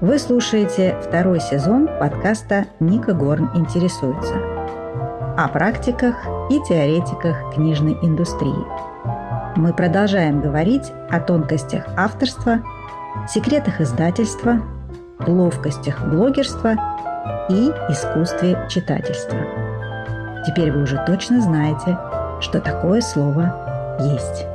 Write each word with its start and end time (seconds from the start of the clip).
Вы 0.00 0.18
слушаете 0.18 0.96
второй 1.00 1.40
сезон 1.40 1.88
подкаста 2.00 2.66
«Ника 2.80 3.14
Горн 3.14 3.48
интересуется» 3.54 4.34
о 5.36 5.48
практиках 5.48 6.16
и 6.50 6.60
теоретиках 6.68 7.54
книжной 7.54 7.96
индустрии. 8.02 8.66
Мы 9.56 9.72
продолжаем 9.72 10.40
говорить 10.40 10.92
о 11.10 11.20
тонкостях 11.20 11.84
авторства, 11.96 12.60
секретах 13.28 13.80
издательства, 13.80 14.60
ловкостях 15.26 16.04
блогерства 16.08 16.72
и 17.48 17.70
искусстве 17.88 18.66
читательства. 18.68 19.38
Теперь 20.44 20.72
вы 20.72 20.82
уже 20.82 21.02
точно 21.06 21.40
знаете, 21.40 21.96
что 22.40 22.60
такое 22.60 23.00
слово 23.00 23.96
«есть». 24.00 24.53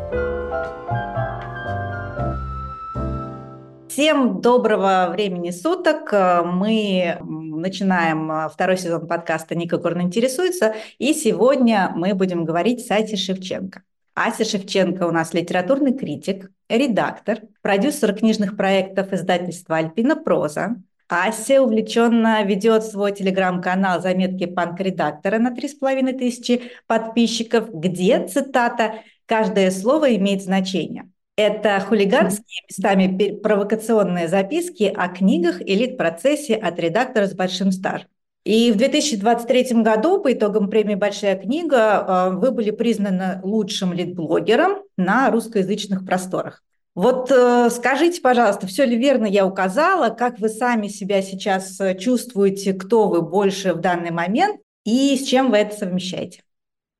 Всем 3.99 4.39
доброго 4.39 5.09
времени 5.11 5.51
суток. 5.51 6.13
Мы 6.13 7.17
начинаем 7.21 8.49
второй 8.49 8.77
сезон 8.77 9.05
подкаста 9.09 9.55
«Ника 9.55 9.77
Горн 9.77 10.03
интересуется», 10.03 10.73
и 10.99 11.13
сегодня 11.13 11.91
мы 11.93 12.13
будем 12.13 12.45
говорить 12.45 12.87
с 12.87 12.91
Асей 12.91 13.17
Шевченко. 13.17 13.83
Ася 14.13 14.45
Шевченко 14.45 15.05
у 15.05 15.11
нас 15.11 15.33
литературный 15.33 15.91
критик, 15.93 16.49
редактор, 16.69 17.39
продюсер 17.61 18.15
книжных 18.15 18.55
проектов 18.55 19.11
издательства 19.11 19.75
«Альпина 19.75 20.15
Проза». 20.15 20.77
Ася 21.09 21.61
увлеченно 21.61 22.41
ведет 22.43 22.85
свой 22.85 23.11
телеграм-канал 23.11 24.01
«Заметки 24.01 24.45
панк-редактора» 24.45 25.39
на 25.39 25.53
3,5 25.53 26.17
тысячи 26.17 26.71
подписчиков, 26.87 27.69
где, 27.73 28.25
цитата, 28.25 29.01
«каждое 29.25 29.69
слово 29.71 30.15
имеет 30.15 30.41
значение». 30.41 31.09
Это 31.41 31.79
хулиганские, 31.79 32.63
местами 32.67 33.33
провокационные 33.33 34.27
записки 34.27 34.93
о 34.93 35.07
книгах 35.07 35.61
и 35.61 35.73
лид-процессе 35.73 36.53
от 36.53 36.77
редактора 36.81 37.27
с 37.27 37.33
большим 37.33 37.71
стажем. 37.71 38.09
И 38.43 38.73
в 38.73 38.75
2023 38.75 39.81
году 39.81 40.19
по 40.19 40.33
итогам 40.33 40.69
премии 40.69 40.95
«Большая 40.95 41.37
книга» 41.37 41.77
э, 42.05 42.35
вы 42.35 42.51
были 42.51 42.71
признаны 42.71 43.39
лучшим 43.41 43.93
лид-блогером 43.93 44.79
на 44.97 45.31
русскоязычных 45.31 46.05
просторах. 46.05 46.61
Вот 46.93 47.31
э, 47.31 47.69
скажите, 47.69 48.19
пожалуйста, 48.19 48.67
все 48.67 48.83
ли 48.83 48.97
верно 48.97 49.25
я 49.25 49.45
указала, 49.45 50.09
как 50.09 50.39
вы 50.39 50.49
сами 50.49 50.89
себя 50.89 51.21
сейчас 51.21 51.79
э, 51.79 51.97
чувствуете, 51.97 52.73
кто 52.73 53.07
вы 53.07 53.21
больше 53.21 53.71
в 53.71 53.79
данный 53.79 54.11
момент 54.11 54.59
и 54.83 55.15
с 55.15 55.25
чем 55.25 55.51
вы 55.51 55.57
это 55.59 55.77
совмещаете? 55.77 56.41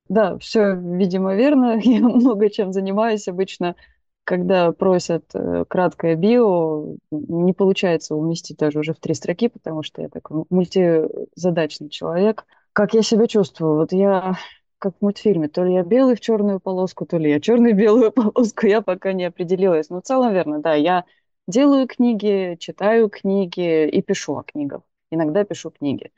Да, 0.08 0.38
все, 0.38 0.74
видимо, 0.74 1.34
верно. 1.34 1.78
Я 1.84 2.00
много 2.00 2.48
чем 2.48 2.72
занимаюсь 2.72 3.28
обычно 3.28 3.76
когда 4.24 4.72
просят 4.72 5.24
э, 5.34 5.64
краткое 5.68 6.14
био, 6.16 6.96
не 7.10 7.52
получается 7.52 8.14
уместить 8.14 8.58
даже 8.58 8.78
уже 8.78 8.94
в 8.94 9.00
три 9.00 9.14
строки, 9.14 9.48
потому 9.48 9.82
что 9.82 10.02
я 10.02 10.08
такой 10.08 10.44
мультизадачный 10.50 11.88
человек. 11.88 12.46
Как 12.72 12.94
я 12.94 13.02
себя 13.02 13.26
чувствую? 13.26 13.76
Вот 13.76 13.92
я 13.92 14.36
как 14.78 14.94
в 14.96 15.02
мультфильме, 15.02 15.48
то 15.48 15.62
ли 15.64 15.74
я 15.74 15.82
белый 15.82 16.16
в 16.16 16.20
черную 16.20 16.60
полоску, 16.60 17.04
то 17.06 17.18
ли 17.18 17.30
я 17.30 17.40
черный 17.40 17.72
в 17.74 17.76
белую 17.78 18.12
полоску, 18.12 18.66
я 18.66 18.82
пока 18.82 19.12
не 19.12 19.24
определилась. 19.24 19.90
Но 19.90 20.00
в 20.00 20.04
целом 20.04 20.32
верно, 20.32 20.60
да, 20.60 20.74
я 20.74 21.04
делаю 21.48 21.86
книги, 21.86 22.56
читаю 22.58 23.08
книги 23.08 23.88
и 23.88 24.02
пишу 24.02 24.36
о 24.36 24.44
книгах. 24.44 24.82
Иногда 25.10 25.44
пишу 25.44 25.70
книги. 25.70 26.12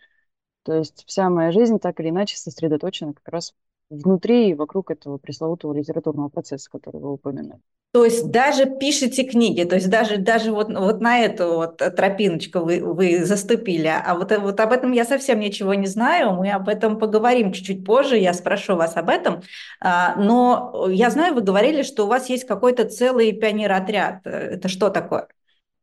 То 0.64 0.75
есть 0.75 1.05
вся 1.06 1.31
моя 1.31 1.53
жизнь 1.53 1.78
так 1.78 1.98
или 2.00 2.11
иначе 2.11 2.37
сосредоточена 2.37 3.14
как 3.14 3.28
раз 3.28 3.55
внутри 3.93 4.51
и 4.51 4.55
вокруг 4.55 4.91
этого 4.91 5.19
пресловутого 5.19 5.75
литературного 5.75 6.29
процесса, 6.29 6.71
который 6.71 7.01
вы 7.01 7.12
упомянули. 7.12 7.61
То 7.93 8.07
есть 8.07 8.31
даже 8.31 8.65
пишете 8.65 9.23
книги, 9.23 9.65
то 9.65 9.75
есть 9.75 9.91
даже, 9.91 10.17
даже 10.17 10.51
вот, 10.51 10.73
вот 10.73 11.03
на 11.03 11.19
эту 11.19 11.57
вот 11.57 11.77
тропиночку 11.77 12.61
вы, 12.61 12.81
вы 12.81 13.23
заступили. 13.27 13.87
А 13.87 14.15
вот, 14.15 14.33
вот 14.39 14.59
об 14.61 14.73
этом 14.73 14.93
я 14.93 15.05
совсем 15.05 15.41
ничего 15.41 15.75
не 15.75 15.87
знаю, 15.87 16.33
мы 16.33 16.51
об 16.51 16.71
этом 16.71 16.99
поговорим 16.99 17.53
чуть-чуть 17.53 17.84
позже, 17.84 18.17
я 18.17 18.33
спрошу 18.33 18.77
вас 18.77 18.97
об 18.97 19.11
этом. 19.11 19.43
А, 19.78 20.16
но 20.16 20.87
я 20.89 21.11
знаю, 21.11 21.34
вы 21.34 21.43
говорили, 21.43 21.83
что 21.83 22.05
у 22.05 22.09
вас 22.09 22.31
есть 22.31 22.47
какой-то 22.47 22.89
целый 22.89 23.33
пионер-отряд. 23.33 24.27
Это 24.27 24.69
что 24.69 24.89
такое? 24.89 25.28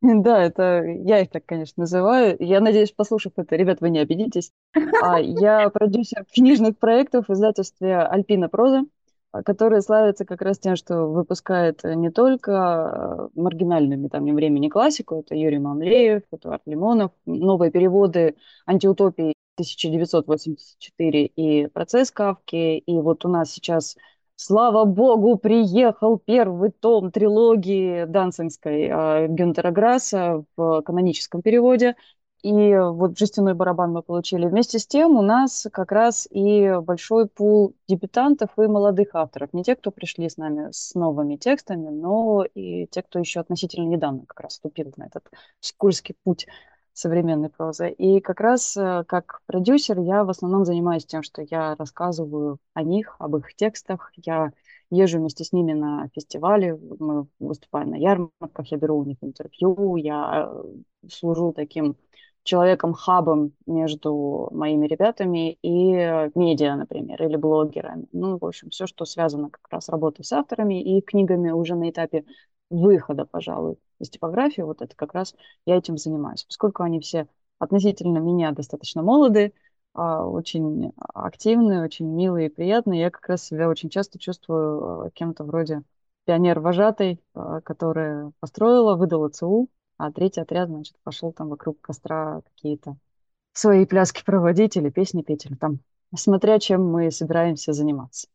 Да, 0.01 0.41
это 0.41 0.83
я 0.85 1.19
их 1.19 1.29
так, 1.29 1.45
конечно, 1.45 1.81
называю. 1.81 2.37
Я 2.39 2.61
надеюсь, 2.61 2.91
послушав 2.91 3.33
это, 3.35 3.55
ребят, 3.55 3.81
вы 3.81 3.89
не 3.89 3.99
обидитесь. 3.99 4.51
А, 5.01 5.19
я 5.19 5.69
продюсер 5.69 6.25
книжных 6.33 6.77
проектов 6.77 7.27
в 7.27 7.33
издательстве 7.33 7.97
«Альпина 7.97 8.47
Проза», 8.47 8.85
которое 9.45 9.81
славится 9.81 10.23
как 10.25 10.41
раз 10.41 10.57
тем, 10.57 10.75
что 10.77 11.05
выпускает 11.05 11.83
не 11.83 12.11
только 12.11 13.29
маргинальную 13.35 13.99
«Метанием 13.99 14.35
времени» 14.35 14.69
классику, 14.69 15.19
это 15.19 15.35
Юрий 15.35 15.59
Мамлеев, 15.59 16.23
Эдуард 16.31 16.61
Лимонов, 16.65 17.11
новые 17.25 17.69
переводы 17.69 18.35
«Антиутопии» 18.65 19.33
1984 19.57 21.25
и 21.25 21.67
«Процесс 21.67 22.09
Кавки», 22.11 22.77
и 22.77 23.01
вот 23.01 23.25
у 23.25 23.27
нас 23.27 23.51
сейчас 23.51 23.97
Слава 24.41 24.85
богу, 24.85 25.37
приехал 25.37 26.17
первый 26.17 26.71
том 26.71 27.11
трилогии 27.11 28.05
Дансингской 28.05 28.83
э, 28.83 29.27
Гюнтера 29.27 29.69
Грасса 29.71 30.45
в 30.55 30.81
каноническом 30.81 31.41
переводе. 31.41 31.97
И 32.41 32.73
вот 32.73 33.17
«Жестяной 33.17 33.53
барабан» 33.53 33.91
мы 33.91 34.01
получили. 34.01 34.45
Вместе 34.45 34.79
с 34.79 34.87
тем 34.87 35.17
у 35.17 35.21
нас 35.21 35.67
как 35.73 35.91
раз 35.91 36.25
и 36.31 36.73
большой 36.81 37.27
пул 37.27 37.75
дебютантов 37.89 38.51
и 38.57 38.61
молодых 38.61 39.09
авторов. 39.11 39.51
Не 39.51 39.65
те, 39.65 39.75
кто 39.75 39.91
пришли 39.91 40.29
с 40.29 40.37
нами 40.37 40.69
с 40.71 40.95
новыми 40.95 41.35
текстами, 41.35 41.89
но 41.89 42.45
и 42.45 42.87
те, 42.87 43.01
кто 43.03 43.19
еще 43.19 43.41
относительно 43.41 43.89
недавно 43.89 44.21
как 44.25 44.39
раз 44.39 44.53
вступил 44.53 44.93
на 44.95 45.07
этот 45.07 45.25
скользкий 45.59 46.15
путь 46.23 46.47
современной 46.99 47.49
прозы. 47.49 47.89
И 47.91 48.19
как 48.19 48.39
раз 48.39 48.75
э, 48.77 49.03
как 49.07 49.41
продюсер 49.45 49.99
я 49.99 50.23
в 50.23 50.29
основном 50.29 50.65
занимаюсь 50.65 51.05
тем, 51.05 51.23
что 51.23 51.41
я 51.41 51.75
рассказываю 51.75 52.59
о 52.73 52.83
них, 52.83 53.15
об 53.19 53.37
их 53.37 53.55
текстах. 53.55 54.11
Я 54.15 54.51
езжу 54.91 55.19
вместе 55.19 55.43
с 55.43 55.53
ними 55.53 55.73
на 55.73 56.09
фестивали, 56.13 56.77
мы 56.99 57.27
выступаем 57.39 57.91
на 57.91 57.95
ярмарках, 57.95 58.67
я 58.71 58.77
беру 58.77 58.99
у 58.99 59.05
них 59.05 59.17
интервью, 59.21 59.95
я 59.95 60.49
э, 60.51 61.07
служу 61.09 61.53
таким 61.53 61.95
человеком-хабом 62.43 63.53
между 63.65 64.49
моими 64.51 64.87
ребятами 64.87 65.53
и 65.61 66.29
медиа, 66.35 66.75
например, 66.75 67.21
или 67.23 67.35
блогерами. 67.35 68.07
Ну, 68.11 68.37
в 68.37 68.45
общем, 68.45 68.69
все, 68.69 68.87
что 68.87 69.05
связано 69.05 69.49
как 69.49 69.67
раз 69.69 69.85
с 69.85 69.89
работой 69.89 70.23
с 70.23 70.31
авторами 70.33 70.81
и 70.81 71.01
книгами 71.01 71.51
уже 71.51 71.75
на 71.75 71.89
этапе 71.89 72.25
выхода, 72.69 73.25
пожалуй, 73.25 73.77
из 73.99 74.09
типографии, 74.09 74.61
вот 74.61 74.81
это 74.81 74.95
как 74.95 75.13
раз 75.13 75.35
я 75.65 75.77
этим 75.77 75.97
занимаюсь. 75.97 76.43
Поскольку 76.43 76.83
они 76.83 76.99
все 76.99 77.27
относительно 77.59 78.19
меня 78.19 78.51
достаточно 78.51 79.01
молодые, 79.03 79.53
а, 79.93 80.25
очень 80.25 80.93
активные, 81.13 81.83
очень 81.83 82.07
милые 82.07 82.47
и 82.47 82.53
приятные, 82.53 83.01
я 83.01 83.11
как 83.11 83.27
раз 83.27 83.43
себя 83.43 83.69
очень 83.69 83.89
часто 83.89 84.19
чувствую 84.19 85.07
а, 85.07 85.09
кем-то 85.11 85.43
вроде 85.43 85.83
пионер-вожатой, 86.25 87.19
а, 87.33 87.61
которая 87.61 88.31
построила, 88.39 88.95
выдала 88.95 89.29
ЦУ, 89.29 89.69
а 89.97 90.11
третий 90.11 90.41
отряд, 90.41 90.69
значит, 90.69 90.95
пошел 91.03 91.33
там 91.33 91.49
вокруг 91.49 91.81
костра 91.81 92.41
какие-то 92.41 92.97
свои 93.53 93.85
пляски 93.85 94.23
проводить 94.23 94.77
или 94.77 94.89
песни 94.89 95.21
петь, 95.21 95.45
или 95.45 95.55
там, 95.55 95.79
смотря 96.15 96.59
чем 96.59 96.89
мы 96.89 97.11
собираемся 97.11 97.73
заниматься. 97.73 98.27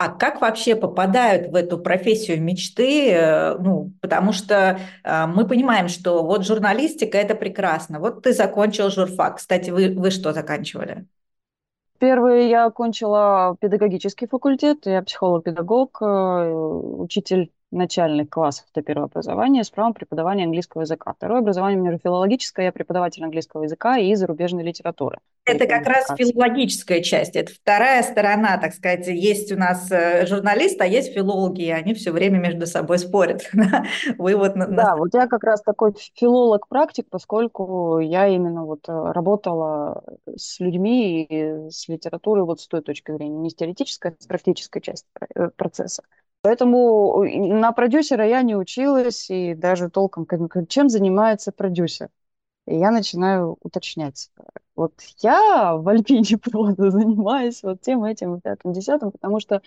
А 0.00 0.08
как 0.08 0.40
вообще 0.40 0.76
попадают 0.76 1.52
в 1.52 1.54
эту 1.54 1.76
профессию 1.76 2.42
мечты? 2.42 3.10
Э, 3.10 3.58
ну, 3.58 3.92
потому 4.00 4.32
что 4.32 4.80
э, 5.04 5.26
мы 5.26 5.46
понимаем, 5.46 5.88
что 5.88 6.22
вот 6.22 6.46
журналистика– 6.46 7.18
это 7.18 7.34
прекрасно. 7.34 8.00
Вот 8.00 8.22
ты 8.22 8.32
закончил 8.32 8.88
журфак. 8.88 9.36
Кстати, 9.36 9.68
вы, 9.68 9.94
вы 9.94 10.10
что 10.10 10.32
заканчивали? 10.32 11.04
Первый 11.98 12.48
я 12.48 12.64
окончила 12.64 13.58
педагогический 13.60 14.26
факультет. 14.26 14.86
Я 14.86 15.02
психолог-педагог, 15.02 15.98
э, 16.00 16.50
учитель 16.50 17.52
начальных 17.70 18.28
классов, 18.28 18.66
это 18.72 18.82
первое 18.82 19.06
образование, 19.06 19.64
с 19.64 19.70
правом 19.70 19.94
преподавания 19.94 20.44
английского 20.44 20.82
языка. 20.82 21.12
Второе 21.12 21.40
образование 21.40 21.80
у 21.80 21.84
меня 21.84 21.98
филологическое, 21.98 22.66
я 22.66 22.72
преподаватель 22.72 23.22
английского 23.22 23.64
языка 23.64 23.98
и 23.98 24.14
зарубежной 24.14 24.64
литературы. 24.64 25.18
Это 25.44 25.66
как 25.66 25.86
раз 25.86 26.06
филологическая 26.16 27.00
часть, 27.02 27.34
это 27.34 27.52
вторая 27.52 28.02
сторона, 28.02 28.58
так 28.58 28.74
сказать. 28.74 29.06
Есть 29.06 29.50
у 29.52 29.56
нас 29.56 29.90
э, 29.90 30.26
журналисты, 30.26 30.84
а 30.84 30.86
есть 30.86 31.12
филологи, 31.12 31.62
и 31.62 31.70
они 31.70 31.94
все 31.94 32.12
время 32.12 32.38
между 32.38 32.66
собой 32.66 32.98
спорят. 32.98 33.42
Вы 34.18 34.36
вот... 34.36 34.54
Да, 34.54 34.96
вот 34.96 35.14
я 35.14 35.26
как 35.26 35.42
раз 35.44 35.62
такой 35.62 35.94
филолог-практик, 36.14 37.06
поскольку 37.10 37.98
я 37.98 38.28
именно 38.28 38.64
вот 38.64 38.88
э, 38.88 39.12
работала 39.12 40.02
с 40.36 40.60
людьми 40.60 41.24
и 41.24 41.70
с 41.70 41.88
литературой 41.88 42.44
вот 42.44 42.60
с 42.60 42.68
той 42.68 42.82
точки 42.82 43.12
зрения, 43.12 43.38
не 43.38 43.50
с 43.50 43.54
теоретической, 43.54 44.12
а 44.12 44.14
с 44.22 44.26
практической 44.26 44.80
части 44.80 45.08
э, 45.34 45.48
процесса. 45.56 46.02
Поэтому 46.42 47.22
на 47.24 47.72
продюсера 47.72 48.26
я 48.26 48.42
не 48.42 48.56
училась, 48.56 49.28
и 49.30 49.54
даже 49.54 49.90
толком, 49.90 50.26
чем 50.68 50.88
занимается 50.88 51.52
продюсер. 51.52 52.08
И 52.66 52.76
я 52.78 52.90
начинаю 52.92 53.58
уточнять. 53.62 54.30
Вот 54.76 54.94
я 55.18 55.76
в 55.76 55.88
Альпине 55.88 56.38
просто 56.42 56.90
занимаюсь 56.90 57.62
вот 57.62 57.82
тем, 57.82 58.04
этим, 58.04 58.40
пятым, 58.40 58.72
десятым, 58.72 59.12
потому 59.12 59.40
что 59.40 59.62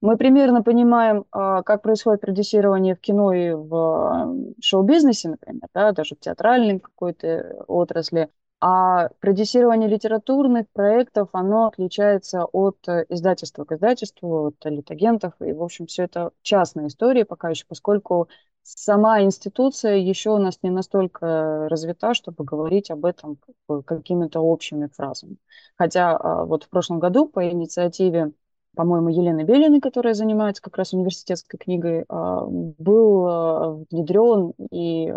Мы 0.00 0.16
примерно 0.18 0.62
понимаем, 0.62 1.24
а, 1.32 1.62
как 1.62 1.82
происходит 1.82 2.20
продюсирование 2.20 2.94
в 2.94 3.00
кино 3.00 3.32
и 3.32 3.52
в 3.52 4.36
шоу-бизнесе, 4.62 5.30
например, 5.30 5.68
да, 5.74 5.92
даже 5.92 6.14
в 6.16 6.20
театральной 6.20 6.80
какой-то 6.80 7.64
отрасли. 7.68 8.30
А 8.66 9.10
продюсирование 9.20 9.90
литературных 9.90 10.66
проектов, 10.72 11.28
оно 11.32 11.66
отличается 11.66 12.46
от 12.46 12.78
издательства 13.10 13.66
к 13.66 13.72
издательству, 13.72 14.46
от 14.46 14.64
литагентов. 14.64 15.34
И, 15.40 15.52
в 15.52 15.62
общем, 15.62 15.86
все 15.86 16.04
это 16.04 16.30
частная 16.40 16.86
история 16.86 17.26
пока 17.26 17.50
еще, 17.50 17.66
поскольку 17.68 18.28
сама 18.62 19.20
институция 19.20 19.96
еще 19.96 20.30
у 20.30 20.38
нас 20.38 20.60
не 20.62 20.70
настолько 20.70 21.68
развита, 21.68 22.14
чтобы 22.14 22.42
говорить 22.42 22.90
об 22.90 23.04
этом 23.04 23.38
какими-то 23.84 24.40
общими 24.40 24.86
фразами. 24.86 25.36
Хотя 25.76 26.16
а, 26.16 26.46
вот 26.46 26.64
в 26.64 26.70
прошлом 26.70 27.00
году 27.00 27.28
по 27.28 27.46
инициативе 27.46 28.32
по-моему, 28.74 29.10
Елены 29.10 29.42
Белиной, 29.42 29.80
которая 29.80 30.14
занимается 30.14 30.62
как 30.62 30.78
раз 30.78 30.94
университетской 30.94 31.58
книгой, 31.58 32.06
а, 32.08 32.46
был 32.46 33.26
а, 33.26 33.84
внедрен 33.90 34.54
и 34.70 35.12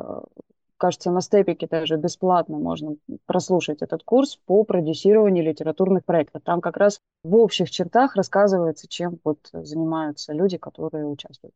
кажется, 0.78 1.12
на 1.12 1.22
степике 1.22 1.68
даже 1.68 1.98
бесплатно 1.98 2.58
можно 2.58 2.96
прослушать 3.26 3.82
этот 3.82 4.04
курс 4.04 4.40
по 4.46 4.64
продюсированию 4.64 5.44
литературных 5.44 6.06
проектов. 6.06 6.42
Там 6.44 6.62
как 6.62 6.78
раз 6.78 7.02
в 7.24 7.36
общих 7.36 7.70
чертах 7.72 8.16
рассказывается, 8.16 8.88
чем 8.88 9.20
вот 9.24 9.40
занимаются 9.52 10.34
люди, 10.34 10.58
которые 10.58 11.06
участвуют. 11.06 11.54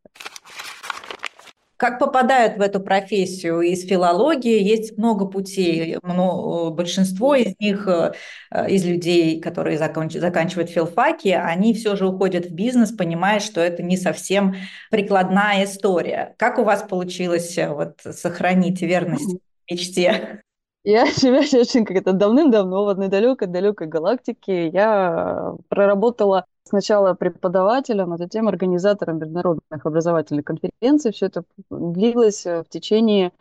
Как 1.81 1.97
попадают 1.97 2.59
в 2.59 2.61
эту 2.61 2.79
профессию 2.79 3.61
из 3.61 3.87
филологии? 3.87 4.61
Есть 4.61 4.99
много 4.99 5.25
путей. 5.25 5.97
Но 6.03 6.69
большинство 6.69 7.33
из 7.33 7.55
них, 7.59 7.87
э, 7.87 8.13
из 8.69 8.85
людей, 8.85 9.41
которые 9.41 9.79
законч... 9.79 10.13
заканчивают 10.13 10.69
филфаки, 10.69 11.29
они 11.29 11.73
все 11.73 11.95
же 11.95 12.05
уходят 12.05 12.45
в 12.45 12.53
бизнес, 12.53 12.91
понимая, 12.91 13.39
что 13.39 13.61
это 13.61 13.81
не 13.81 13.97
совсем 13.97 14.53
прикладная 14.91 15.65
история. 15.65 16.35
Как 16.37 16.59
у 16.59 16.63
вас 16.63 16.83
получилось 16.83 17.57
э, 17.57 17.69
вот, 17.69 17.99
сохранить 18.03 18.83
верность 18.83 19.37
мечте? 19.67 20.43
Я 20.83 21.05
себя 21.11 21.39
очень 21.59 21.85
как-то 21.85 22.13
давным-давно 22.13 22.85
в 22.85 22.89
одной 22.89 23.07
далекой-далекой 23.07 23.87
галактике 23.87 24.67
я 24.69 25.53
проработала 25.69 26.45
сначала 26.63 27.13
преподавателем, 27.13 28.13
а 28.13 28.17
затем 28.17 28.47
организатором 28.47 29.19
международных 29.19 29.85
образовательных 29.85 30.45
конференций. 30.45 31.11
Все 31.11 31.27
это 31.27 31.43
длилось 31.69 32.45
э, 32.45 32.63
в 32.63 32.69
течение 32.69 33.31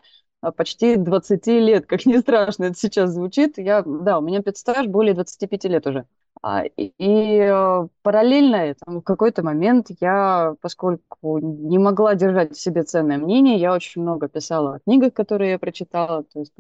э, 0.43 0.53
почти 0.53 0.97
20 0.97 1.61
лет, 1.61 1.87
как 1.87 2.05
не 2.07 2.19
страшно 2.21 2.65
это 2.65 2.75
сейчас 2.79 3.11
звучит. 3.11 3.57
Я, 3.59 3.83
да, 3.83 4.19
у 4.19 4.23
меня 4.23 4.43
педстаж 4.43 4.87
более 4.89 5.15
25 5.15 5.65
лет 5.65 5.87
уже. 5.87 6.07
А, 6.43 6.65
и, 6.65 6.91
э, 6.99 7.89
параллельно 8.03 8.75
там, 8.87 9.01
в 9.01 9.03
какой-то 9.03 9.43
момент 9.43 9.89
я, 10.01 10.55
поскольку 10.63 11.39
не 11.39 11.79
могла 11.79 12.15
держать 12.15 12.57
в 12.57 12.61
себе 12.61 12.83
ценное 12.83 13.19
мнение, 13.19 13.59
я 13.59 13.75
очень 13.75 14.01
много 14.01 14.27
писала 14.27 14.77
о 14.77 14.79
книгах, 14.81 15.13
которые 15.13 15.51
я 15.51 15.59
прочитала, 15.59 16.25
то 16.25 16.39
есть 16.41 16.55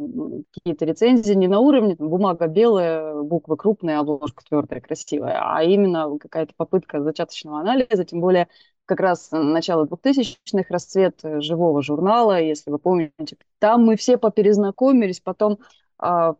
какие-то 0.53 0.85
рецензии 0.85 1.33
не 1.33 1.49
на 1.49 1.61
уровне 1.61 1.97
там, 1.97 2.11
бумага 2.11 2.47
белая, 2.47 3.15
буквы 3.23 3.57
крупные, 3.57 3.97
обложка 3.99 4.45
твердая, 4.47 4.83
красивая, 4.83 5.41
а 5.43 5.63
именно 5.63 6.19
какая-то 6.19 6.53
попытка 6.59 7.03
зачаточного 7.03 7.61
анализа, 7.61 8.05
тем 8.05 8.21
более 8.21 8.49
как 8.85 9.01
раз 9.01 9.31
начало 9.33 9.87
2000-х, 9.87 10.67
расцвет 10.69 11.21
живого 11.23 11.81
журнала, 11.81 12.39
если 12.39 12.71
вы 12.71 12.79
помните. 12.79 13.39
Там 13.59 13.85
мы 13.85 13.97
все 13.97 14.19
поперезнакомились, 14.19 15.21
потом 15.21 15.59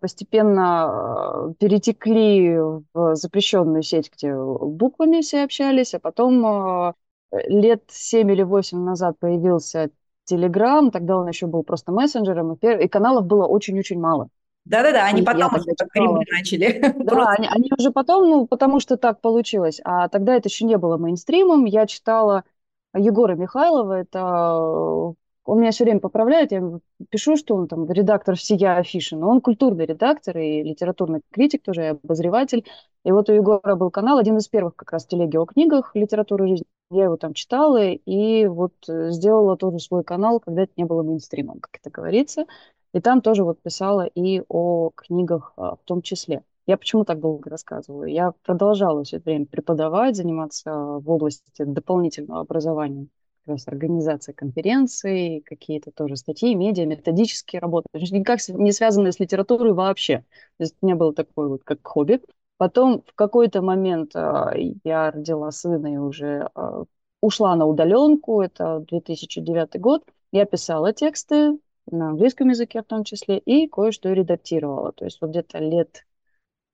постепенно 0.01 0.85
а, 0.85 1.53
перетекли 1.59 2.59
в 2.59 3.15
запрещенную 3.15 3.83
сеть, 3.83 4.11
где 4.15 4.35
буквами 4.35 5.21
все 5.21 5.45
общались, 5.45 5.95
а 5.95 5.99
потом 5.99 6.47
а, 6.47 6.95
лет 7.31 7.85
7 7.89 8.31
или 8.31 8.43
8 8.43 8.79
назад 8.79 9.19
появился 9.19 9.91
Телеграм, 10.25 10.91
тогда 10.91 11.17
он 11.17 11.29
еще 11.29 11.47
был 11.47 11.63
просто 11.63 11.93
мессенджером, 11.93 12.55
и, 12.55 12.89
каналов 12.89 13.27
было 13.27 13.47
очень-очень 13.47 14.01
мало. 14.01 14.29
Да-да-да, 14.65 15.07
они 15.07 15.23
потом 15.23 15.55
уже 15.55 15.65
читала... 15.77 16.23
начали. 16.31 16.95
Да, 17.05 17.31
они, 17.31 17.49
они 17.51 17.71
уже 17.77 17.91
потом, 17.91 18.29
ну, 18.29 18.47
потому 18.47 18.79
что 18.79 18.97
так 18.97 19.21
получилось. 19.21 19.81
А 19.85 20.09
тогда 20.09 20.35
это 20.35 20.49
еще 20.49 20.65
не 20.65 20.77
было 20.77 20.97
мейнстримом. 20.99 21.65
Я 21.65 21.87
читала 21.87 22.45
Егора 22.95 23.35
Михайлова, 23.35 23.95
это 23.95 25.15
он 25.45 25.61
меня 25.61 25.71
все 25.71 25.85
время 25.85 26.01
поправляет, 26.01 26.53
я 26.53 26.63
пишу, 27.09 27.37
что 27.37 27.57
он 27.57 27.67
там 27.67 27.91
редактор 27.91 28.37
всея 28.37 28.77
афиши, 28.77 29.17
но 29.17 29.29
он 29.29 29.41
культурный 29.41 29.87
редактор 29.87 30.39
и 30.39 30.63
литературный 30.63 31.23
критик 31.31 31.63
тоже, 31.63 31.83
и 31.83 31.87
обозреватель. 31.87 32.67
И 33.05 33.13
вот 33.13 33.31
у 33.31 33.33
Егора 33.33 33.77
был 33.77 33.91
канал, 33.91 34.19
один 34.19 34.37
из 34.37 34.49
первых 34.49 34.77
как 34.77 34.93
раз 34.93 35.07
телеги 35.07 35.37
о 35.37 35.47
книгах 35.47 35.93
литературы 35.95 36.47
жизни. 36.49 36.67
Я 36.91 37.05
его 37.05 37.17
там 37.17 37.35
читала, 37.35 37.91
и 37.91 38.47
вот 38.47 38.75
э, 38.89 39.11
сделала 39.11 39.57
тоже 39.57 39.79
свой 39.79 40.03
канал, 40.03 40.41
когда 40.41 40.63
это 40.63 40.73
не 40.77 40.85
было 40.85 41.03
мейнстримом, 41.03 41.61
как 41.61 41.77
это 41.81 41.91
говорится. 41.91 42.47
И 42.93 43.01
там 43.01 43.23
тоже 43.23 43.45
вот 43.45 43.63
писала 43.63 44.07
и 44.07 44.43
о 44.49 44.91
книгах 44.95 45.53
а, 45.57 45.77
в 45.77 45.81
том 45.85 46.03
числе. 46.03 46.43
Я 46.67 46.77
почему 46.77 47.05
так 47.05 47.21
долго 47.21 47.49
рассказываю? 47.49 48.11
Я 48.11 48.33
продолжала 48.45 49.05
все 49.05 49.17
это 49.17 49.25
время 49.31 49.47
преподавать, 49.47 50.17
заниматься 50.17 50.73
в 50.73 51.09
области 51.09 51.63
дополнительного 51.63 52.41
образования 52.41 53.07
как 53.45 53.55
раз 53.55 53.69
организация 53.69 54.35
конференций, 54.35 55.43
какие-то 55.45 55.91
тоже 55.91 56.17
статьи, 56.17 56.55
медиа, 56.55 56.87
методические 56.87 57.61
работы, 57.61 57.89
никак 57.95 58.41
не 58.49 58.73
связанные 58.73 59.13
с 59.13 59.21
литературой 59.21 59.73
вообще. 59.73 60.25
То 60.59 60.65
есть 60.65 60.77
у 60.81 60.87
меня 60.87 60.97
было 60.97 61.13
такое 61.15 61.49
вот 61.49 61.65
как 61.65 61.81
хобби. 61.87 62.21
Потом 62.57 63.03
в 63.07 63.15
какой-то 63.15 63.63
момент 63.63 64.15
э, 64.15 64.75
я 64.85 65.11
родила 65.11 65.51
сына 65.51 65.95
и 65.95 65.97
уже 65.97 66.51
э, 66.55 66.85
ушла 67.23 67.57
на 67.57 67.67
удаленку, 67.67 68.43
это 68.43 68.85
2009 68.87 69.81
год. 69.81 70.05
Я 70.31 70.45
писала 70.45 70.93
тексты 70.93 71.59
на 71.91 72.11
английском 72.11 72.51
языке 72.51 72.83
в 72.83 72.87
том 72.87 73.05
числе 73.05 73.39
и 73.39 73.67
кое-что 73.67 74.13
редактировала. 74.13 74.93
То 74.93 75.07
есть 75.07 75.21
вот 75.21 75.31
где-то 75.31 75.59
лет 75.59 76.05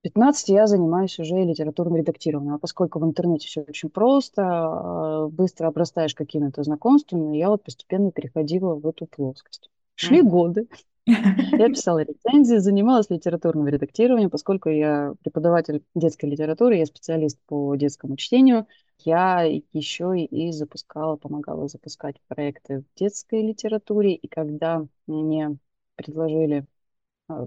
15 0.06 0.48
я 0.50 0.68
занимаюсь 0.68 1.18
уже 1.18 1.34
литературным 1.34 1.96
редактированием. 1.96 2.54
А 2.54 2.58
поскольку 2.58 3.00
в 3.00 3.04
интернете 3.04 3.48
все 3.48 3.62
очень 3.62 3.90
просто, 3.90 4.42
а, 4.44 5.26
быстро 5.26 5.66
обрастаешь 5.66 6.14
какими-то 6.14 6.62
знакомствами, 6.62 7.36
я 7.36 7.50
вот 7.50 7.64
постепенно 7.64 8.12
переходила 8.12 8.76
в 8.76 8.86
эту 8.86 9.06
плоскость. 9.06 9.68
Шли 9.96 10.20
mm. 10.20 10.28
годы. 10.28 10.68
Я 11.06 11.68
писала 11.68 12.02
рецензии, 12.02 12.56
занималась 12.56 13.10
литературным 13.10 13.68
редактированием, 13.68 14.28
поскольку 14.28 14.68
я 14.70 15.14
преподаватель 15.22 15.84
детской 15.94 16.28
литературы, 16.28 16.78
я 16.78 16.86
специалист 16.86 17.38
по 17.46 17.76
детскому 17.76 18.16
чтению. 18.16 18.66
Я 19.04 19.42
еще 19.72 20.18
и 20.18 20.50
запускала, 20.50 21.14
помогала 21.14 21.68
запускать 21.68 22.16
проекты 22.26 22.80
в 22.80 22.98
детской 22.98 23.40
литературе. 23.40 24.14
И 24.14 24.26
когда 24.26 24.84
мне 25.06 25.56
предложили 25.94 26.66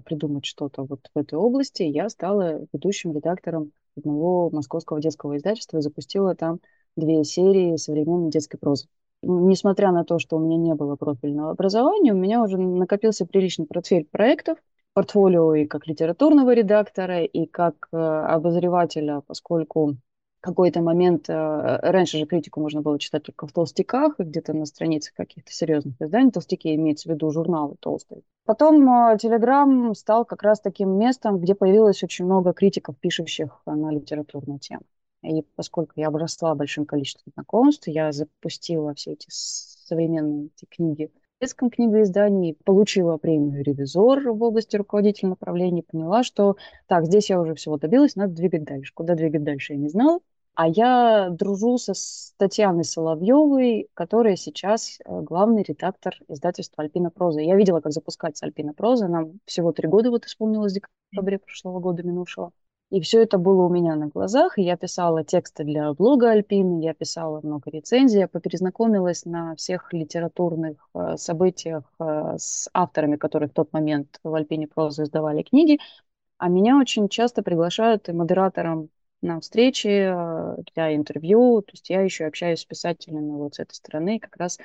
придумать 0.04 0.44
что-то 0.44 0.84
вот 0.84 1.00
в 1.14 1.18
этой 1.18 1.34
области, 1.38 1.82
я 1.82 2.08
стала 2.08 2.66
ведущим 2.72 3.12
редактором 3.12 3.72
одного 3.96 4.50
московского 4.50 5.00
детского 5.00 5.36
издательства 5.36 5.78
и 5.78 5.82
запустила 5.82 6.34
там 6.34 6.60
две 6.96 7.24
серии 7.24 7.76
современной 7.76 8.30
детской 8.30 8.58
прозы. 8.58 8.86
Несмотря 9.22 9.92
на 9.92 10.04
то, 10.04 10.18
что 10.18 10.36
у 10.36 10.40
меня 10.40 10.56
не 10.56 10.74
было 10.74 10.96
профильного 10.96 11.50
образования, 11.50 12.12
у 12.12 12.16
меня 12.16 12.42
уже 12.42 12.56
накопился 12.56 13.26
приличный 13.26 13.66
портфель 13.66 14.06
проектов, 14.10 14.58
портфолио 14.94 15.54
и 15.54 15.66
как 15.66 15.86
литературного 15.86 16.54
редактора, 16.54 17.24
и 17.24 17.46
как 17.46 17.88
э, 17.92 17.96
обозревателя, 17.96 19.22
поскольку 19.26 19.96
какой-то 20.40 20.80
момент, 20.80 21.28
э, 21.28 21.32
раньше 21.34 22.18
же 22.18 22.26
критику 22.26 22.60
можно 22.60 22.82
было 22.82 22.98
читать 22.98 23.22
только 23.24 23.46
в 23.46 23.52
толстяках 23.52 24.18
где-то 24.18 24.52
на 24.52 24.66
страницах 24.66 25.14
каких-то 25.14 25.52
серьезных 25.52 25.94
изданий. 26.00 26.30
Толстяки 26.30 26.74
имеется 26.74 27.08
в 27.08 27.12
виду 27.12 27.30
журналы 27.30 27.76
толстые. 27.80 28.22
Потом 28.44 29.16
Телеграм 29.18 29.94
стал 29.94 30.24
как 30.24 30.42
раз 30.42 30.60
таким 30.60 30.98
местом, 30.98 31.38
где 31.38 31.54
появилось 31.54 32.02
очень 32.02 32.24
много 32.24 32.52
критиков, 32.52 32.96
пишущих 32.98 33.62
на 33.66 33.90
литературную 33.92 34.58
тему. 34.58 34.82
И 35.22 35.42
поскольку 35.54 35.92
я 35.96 36.08
обросла 36.08 36.54
большим 36.54 36.86
количеством 36.86 37.32
знакомств, 37.34 37.86
я 37.86 38.10
запустила 38.10 38.94
все 38.94 39.12
эти 39.12 39.26
современные 39.30 40.46
эти 40.46 40.64
книги 40.64 41.10
в 41.40 41.42
детском 41.42 41.70
книгоиздании, 41.70 42.54
получила 42.64 43.16
премию 43.16 43.64
«Ревизор» 43.64 44.30
в 44.30 44.42
области 44.42 44.76
руководителя 44.76 45.30
направления, 45.30 45.82
поняла, 45.82 46.22
что 46.22 46.56
так, 46.86 47.06
здесь 47.06 47.30
я 47.30 47.40
уже 47.40 47.54
всего 47.54 47.78
добилась, 47.78 48.14
надо 48.14 48.34
двигать 48.34 48.64
дальше. 48.64 48.92
Куда 48.92 49.14
двигать 49.14 49.42
дальше, 49.42 49.72
я 49.72 49.78
не 49.78 49.88
знала. 49.88 50.20
А 50.54 50.68
я 50.68 51.30
дружу 51.30 51.78
со 51.78 51.94
с 51.94 52.34
Татьяной 52.36 52.84
Соловьевой, 52.84 53.88
которая 53.94 54.36
сейчас 54.36 54.98
э, 55.02 55.20
главный 55.22 55.62
редактор 55.62 56.14
издательства 56.28 56.84
«Альпина 56.84 57.10
проза». 57.10 57.40
Я 57.40 57.56
видела, 57.56 57.80
как 57.80 57.92
запускается 57.92 58.44
«Альпина 58.44 58.74
проза». 58.74 59.08
Нам 59.08 59.40
всего 59.46 59.72
три 59.72 59.88
года 59.88 60.10
вот 60.10 60.26
исполнилось 60.26 60.72
в 60.72 60.80
декабре 61.10 61.38
прошлого 61.38 61.80
года 61.80 62.02
минувшего. 62.02 62.52
И 62.90 63.00
все 63.00 63.22
это 63.22 63.38
было 63.38 63.66
у 63.66 63.68
меня 63.68 63.94
на 63.94 64.08
глазах, 64.08 64.58
и 64.58 64.62
я 64.62 64.76
писала 64.76 65.22
тексты 65.22 65.62
для 65.62 65.92
блога 65.92 66.30
Альпины, 66.32 66.82
я 66.82 66.92
писала 66.92 67.40
много 67.40 67.70
рецензий, 67.70 68.18
я 68.18 68.28
поперезнакомилась 68.28 69.24
на 69.24 69.54
всех 69.54 69.92
литературных 69.92 70.76
э, 70.94 71.16
событиях 71.16 71.84
э, 72.00 72.34
с 72.36 72.68
авторами, 72.74 73.14
которые 73.16 73.48
в 73.48 73.52
тот 73.52 73.72
момент 73.72 74.18
в 74.24 74.34
Альпине 74.34 74.66
прозы 74.66 75.04
издавали 75.04 75.42
книги. 75.42 75.78
А 76.38 76.48
меня 76.48 76.78
очень 76.78 77.08
часто 77.08 77.42
приглашают 77.42 78.08
и 78.08 78.12
модератором 78.12 78.90
на 79.22 79.40
встречи 79.40 79.86
э, 79.86 80.56
для 80.74 80.96
интервью. 80.96 81.62
То 81.62 81.72
есть 81.74 81.90
я 81.90 82.00
еще 82.00 82.24
общаюсь 82.24 82.60
с 82.60 82.64
писателями 82.64 83.30
вот 83.30 83.54
с 83.54 83.60
этой 83.60 83.74
стороны. 83.74 84.18
Как 84.18 84.36
раз 84.36 84.58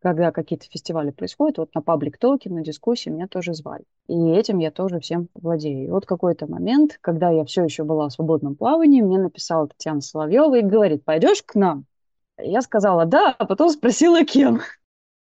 когда 0.00 0.30
какие-то 0.30 0.66
фестивали 0.66 1.10
происходят, 1.10 1.58
вот 1.58 1.74
на 1.74 1.82
паблик 1.82 2.18
токе, 2.18 2.50
на 2.50 2.62
дискуссии 2.62 3.10
меня 3.10 3.26
тоже 3.26 3.54
звали. 3.54 3.84
И 4.06 4.14
этим 4.30 4.58
я 4.58 4.70
тоже 4.70 5.00
всем 5.00 5.28
владею. 5.34 5.86
И 5.86 5.90
вот 5.90 6.06
какой-то 6.06 6.46
момент, 6.46 6.98
когда 7.00 7.30
я 7.30 7.44
все 7.44 7.64
еще 7.64 7.84
была 7.84 8.08
в 8.08 8.12
свободном 8.12 8.54
плавании, 8.54 9.02
мне 9.02 9.18
написала 9.18 9.68
Татьяна 9.68 10.00
Соловьева 10.00 10.58
и 10.58 10.62
говорит, 10.62 11.04
пойдешь 11.04 11.42
к 11.42 11.54
нам? 11.54 11.84
Я 12.38 12.62
сказала 12.62 13.04
да, 13.04 13.34
а 13.36 13.46
потом 13.46 13.70
спросила, 13.70 14.24
кем. 14.24 14.60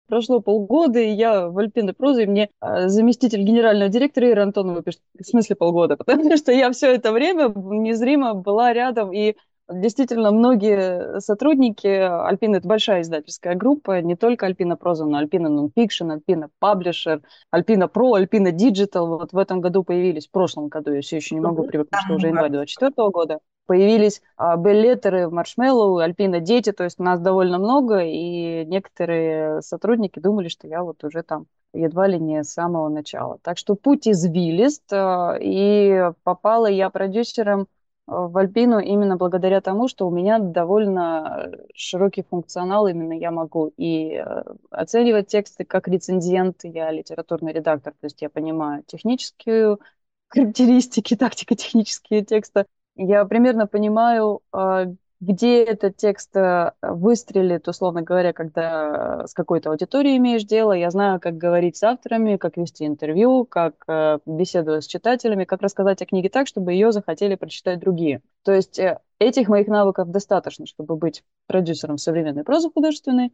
Прошло 0.08 0.41
полгода, 0.41 1.00
и 1.00 1.10
я 1.10 1.48
в 1.48 1.58
Альпиной 1.58 1.94
прозе, 1.94 2.24
и 2.24 2.27
мне 2.27 2.50
э, 2.60 2.89
заместитель 2.89 3.44
генерального 3.44 3.89
директора 3.89 4.30
Ира 4.30 4.44
Антонова 4.44 4.84
пишет, 4.84 5.00
в 5.18 5.24
смысле 5.24 5.56
полгода, 5.56 5.96
потому 6.06 6.36
что 6.36 6.51
я 6.51 6.70
все 6.72 6.94
это 6.94 7.13
время 7.13 7.48
незримо 7.56 8.34
была 8.34 8.74
рядом, 8.74 9.13
и 9.13 9.38
действительно 9.74 10.32
многие 10.32 11.20
сотрудники 11.20 11.88
Альпина 11.88 12.58
это 12.58 12.68
большая 12.68 13.01
издательская 13.01 13.56
группа, 13.56 14.01
не 14.01 14.16
только 14.16 14.46
Альпина 14.46 14.75
Проза, 14.78 15.06
но 15.06 15.18
Альпина 15.18 15.50
Нонфикшн, 15.50 16.12
Альпина 16.12 16.50
Паблишер, 16.60 17.22
Альпина 17.50 17.88
Про, 17.88 18.13
Альпина 18.13 18.51
Диджитал. 18.51 19.08
Вот 19.08 19.34
в 19.34 19.38
этом 19.38 19.62
году 19.62 19.84
появились, 19.84 20.28
в 20.28 20.32
прошлом 20.32 20.68
году, 20.68 20.94
я 20.94 21.01
все 21.01 21.18
еще 21.18 21.36
не 21.36 21.42
могу 21.42 21.63
привыкнуть, 21.63 22.01
что 22.01 22.16
уже 22.16 22.28
январь 22.28 22.51
24 22.51 23.10
года. 23.10 23.40
Появились 23.68 24.22
а, 24.38 24.58
в 24.58 25.30
Маршмеллоу, 25.30 25.98
Альпина 25.98 26.40
Дети, 26.40 26.72
то 26.72 26.84
есть 26.84 27.00
нас 27.00 27.20
довольно 27.20 27.58
много, 27.58 28.01
и 28.04 28.66
некоторые 28.66 29.62
сотрудники 29.62 30.20
думали, 30.20 30.50
что 30.50 30.68
я 30.68 30.84
вот 30.84 31.04
уже 31.04 31.24
там 31.24 31.46
едва 31.74 32.08
ли 32.08 32.20
не 32.20 32.44
с 32.44 32.51
самого 32.51 32.90
начала. 32.90 33.38
Так 33.42 33.58
что 33.58 33.75
путь 33.75 34.08
извилист, 34.08 34.92
а, 34.92 35.38
и 35.40 36.12
попала 36.24 36.68
я 36.68 36.90
продюсером 36.90 37.68
в 38.08 38.38
Альпину 38.38 38.79
именно 38.79 39.15
благодаря 39.17 39.62
тому, 39.62 39.88
что 39.88 40.08
у 40.08 40.12
меня 40.12 40.39
довольно 40.39 41.51
широкий 41.74 42.24
функционал, 42.24 42.88
именно 42.88 43.13
я 43.13 43.31
могу 43.31 43.72
и 43.77 44.15
э, 44.15 44.43
оценивать 44.70 45.27
тексты 45.27 45.63
как 45.65 45.88
рецензент, 45.88 46.62
я 46.63 46.91
литературный 46.91 47.53
редактор, 47.53 47.93
то 47.93 48.05
есть 48.05 48.22
я 48.22 48.29
понимаю 48.29 48.84
технические 48.86 49.77
характеристики, 50.27 51.15
тактико-технические 51.15 52.25
текста, 52.25 52.65
я 52.96 53.25
примерно 53.25 53.67
понимаю, 53.67 54.41
а, 54.51 54.86
где 55.22 55.63
этот 55.63 55.98
текст 55.98 56.36
э, 56.36 56.72
выстрелит, 56.82 57.68
условно 57.68 58.01
говоря, 58.01 58.34
когда 58.34 59.28
с 59.28 59.36
какой-то 59.36 59.70
аудиторией 59.70 60.18
имеешь 60.18 60.44
дело. 60.44 60.74
Я 60.74 60.90
знаю, 60.90 61.20
как 61.20 61.38
говорить 61.38 61.78
с 61.78 61.84
авторами, 61.84 62.38
как 62.38 62.58
вести 62.58 62.88
интервью, 62.88 63.46
как 63.46 63.75
э, 63.88 64.18
беседовать 64.25 64.84
с 64.84 64.88
читателями, 64.88 65.46
как 65.46 65.62
рассказать 65.62 66.01
о 66.01 66.08
книге 66.08 66.30
так, 66.30 66.48
чтобы 66.48 66.74
ее 66.74 66.92
захотели 66.92 67.36
прочитать 67.36 67.80
другие. 67.80 68.22
То 68.42 68.51
есть 68.51 68.80
э, 68.80 69.00
этих 69.20 69.48
моих 69.48 69.68
навыков 69.68 70.10
достаточно, 70.10 70.66
чтобы 70.66 70.96
быть 70.96 71.24
продюсером 71.46 72.00
современной 72.00 72.44
прозы 72.44 72.72
художественной. 72.72 73.32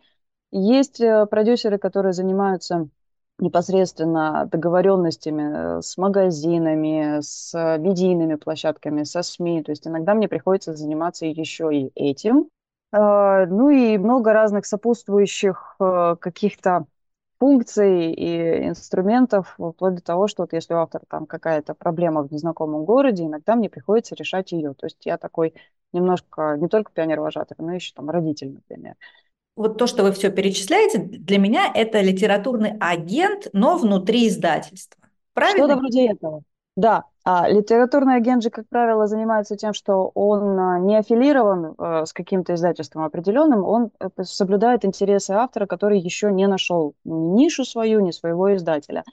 Есть 0.51 1.01
продюсеры, 1.29 1.77
которые 1.77 2.11
занимаются 2.11 2.89
непосредственно 3.39 4.47
договоренностями 4.51 5.81
с 5.81 5.97
магазинами, 5.97 7.21
с 7.21 7.53
медийными 7.77 8.35
площадками, 8.35 9.03
со 9.03 9.21
СМИ. 9.21 9.63
То 9.63 9.71
есть 9.71 9.87
иногда 9.87 10.13
мне 10.13 10.27
приходится 10.27 10.75
заниматься 10.75 11.25
еще 11.25 11.69
и 11.73 11.91
этим. 11.95 12.49
А, 12.91 13.45
ну 13.45 13.69
и 13.69 13.97
много 13.97 14.33
разных 14.33 14.65
сопутствующих 14.65 15.75
э, 15.79 16.15
каких-то 16.19 16.85
функций 17.39 18.13
и 18.13 18.67
инструментов, 18.69 19.55
вплоть 19.59 19.95
до 19.95 20.01
того, 20.01 20.27
что 20.27 20.43
вот 20.43 20.53
если 20.53 20.73
у 20.73 20.77
автора 20.77 21.03
там 21.07 21.27
какая-то 21.27 21.75
проблема 21.75 22.23
в 22.23 22.31
незнакомом 22.31 22.85
городе, 22.85 23.25
иногда 23.25 23.55
мне 23.55 23.69
приходится 23.69 24.15
решать 24.15 24.51
ее. 24.51 24.73
То 24.73 24.87
есть 24.87 25.05
я 25.05 25.17
такой 25.17 25.53
немножко 25.93 26.57
не 26.59 26.67
только 26.67 26.91
пионер-вожатый, 26.91 27.55
но 27.59 27.73
еще 27.73 27.93
там 27.93 28.09
родитель, 28.09 28.53
например 28.53 28.95
вот 29.57 29.77
то, 29.77 29.87
что 29.87 30.03
вы 30.03 30.11
все 30.11 30.29
перечисляете, 30.31 30.99
для 30.99 31.39
меня 31.39 31.69
это 31.73 31.99
литературный 32.01 32.77
агент, 32.79 33.47
но 33.53 33.77
внутри 33.77 34.27
издательства. 34.27 35.01
Правильно? 35.33 35.65
Что-то 35.65 35.79
вроде 35.79 36.11
этого. 36.11 36.43
Да, 36.75 37.05
а 37.25 37.49
литературный 37.49 38.15
агент 38.17 38.43
же, 38.43 38.51
как 38.51 38.69
правило, 38.69 39.07
занимается 39.07 39.57
тем, 39.57 39.73
что 39.73 40.11
он 40.13 40.59
а, 40.59 40.79
не 40.79 40.95
аффилирован 40.95 41.73
э, 41.75 42.05
с 42.05 42.13
каким-то 42.13 42.53
издательством 42.53 43.03
определенным, 43.03 43.65
он 43.65 43.89
э, 43.99 44.23
соблюдает 44.23 44.85
интересы 44.85 45.31
автора, 45.31 45.65
который 45.65 45.99
еще 45.99 46.31
не 46.31 46.45
нашел 46.45 46.93
ни 47.03 47.41
нишу 47.41 47.65
свою, 47.65 47.99
ни 48.01 48.11
своего 48.11 48.55
издателя. 48.55 49.03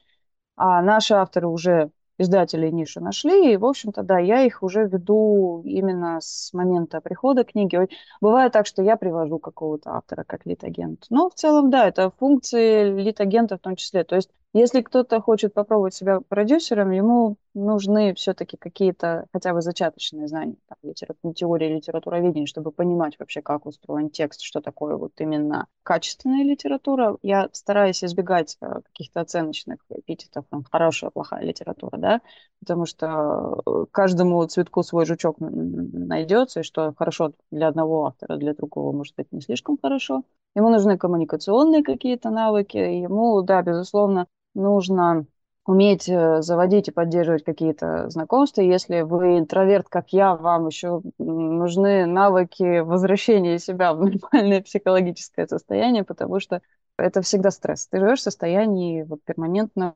А 0.56 0.82
наши 0.82 1.14
авторы 1.14 1.48
уже 1.48 1.90
издатели 2.18 2.68
ниши 2.70 3.00
нашли, 3.00 3.52
и, 3.52 3.56
в 3.56 3.64
общем-то, 3.64 4.02
да, 4.02 4.18
я 4.18 4.42
их 4.42 4.62
уже 4.62 4.86
веду 4.86 5.62
именно 5.64 6.20
с 6.20 6.52
момента 6.52 7.00
прихода 7.00 7.44
книги. 7.44 7.88
Бывает 8.20 8.52
так, 8.52 8.66
что 8.66 8.82
я 8.82 8.96
привожу 8.96 9.38
какого-то 9.38 9.96
автора 9.96 10.24
как 10.26 10.46
лид-агент. 10.46 11.06
Но 11.10 11.28
в 11.30 11.34
целом, 11.34 11.70
да, 11.70 11.88
это 11.88 12.10
функции 12.18 12.90
лид-агента 13.00 13.56
в 13.56 13.60
том 13.60 13.76
числе. 13.76 14.04
То 14.04 14.16
есть 14.16 14.30
если 14.54 14.82
кто-то 14.82 15.20
хочет 15.20 15.52
попробовать 15.52 15.94
себя 15.94 16.20
продюсером, 16.20 16.92
ему 16.92 17.36
нужны 17.54 18.14
все-таки 18.14 18.56
какие-то 18.56 19.26
хотя 19.32 19.52
бы 19.52 19.60
зачаточные 19.60 20.28
знания 20.28 20.56
там, 20.68 20.78
литературной 20.82 21.34
теории 21.34 21.74
литературоведения, 21.74 22.46
чтобы 22.46 22.70
понимать 22.70 23.18
вообще, 23.18 23.42
как 23.42 23.66
устроен 23.66 24.10
текст, 24.10 24.42
что 24.42 24.60
такое 24.60 24.96
вот 24.96 25.12
именно 25.18 25.66
качественная 25.82 26.44
литература. 26.44 27.16
Я 27.22 27.48
стараюсь 27.52 28.04
избегать 28.04 28.56
э, 28.60 28.80
каких-то 28.84 29.20
оценочных 29.20 29.78
эпитетов, 29.90 30.44
там, 30.48 30.64
хорошая, 30.70 31.10
плохая 31.10 31.42
литература, 31.42 31.96
да, 31.96 32.20
потому 32.60 32.86
что 32.86 33.60
э, 33.66 33.86
каждому 33.90 34.44
цветку 34.46 34.84
свой 34.84 35.04
жучок 35.04 35.36
найдется, 35.40 36.60
и 36.60 36.64
что 36.64 36.94
хорошо 36.96 37.32
для 37.50 37.66
одного 37.66 38.06
автора, 38.06 38.36
для 38.36 38.54
другого 38.54 38.92
может 38.92 39.16
быть 39.16 39.32
не 39.32 39.40
слишком 39.40 39.78
хорошо. 39.82 40.22
Ему 40.54 40.70
нужны 40.70 40.96
коммуникационные 40.96 41.82
какие-то 41.82 42.30
навыки, 42.30 42.76
ему, 42.76 43.42
да, 43.42 43.60
безусловно, 43.62 44.28
нужно 44.54 45.26
уметь 45.66 46.08
э, 46.08 46.42
заводить 46.42 46.88
и 46.88 46.92
поддерживать 46.92 47.44
какие-то 47.44 48.08
знакомства. 48.10 48.60
Если 48.60 49.00
вы 49.00 49.38
интроверт, 49.38 49.88
как 49.88 50.12
я, 50.12 50.36
вам 50.36 50.66
еще 50.66 51.00
нужны 51.18 52.06
навыки 52.06 52.80
возвращения 52.80 53.58
себя 53.58 53.94
в 53.94 54.00
нормальное 54.04 54.62
психологическое 54.62 55.46
состояние, 55.46 56.04
потому 56.04 56.38
что 56.40 56.60
это 56.98 57.22
всегда 57.22 57.50
стресс. 57.50 57.88
Ты 57.88 57.98
живешь 57.98 58.20
в 58.20 58.22
состоянии 58.22 59.02
вот 59.02 59.22
перманентного 59.24 59.94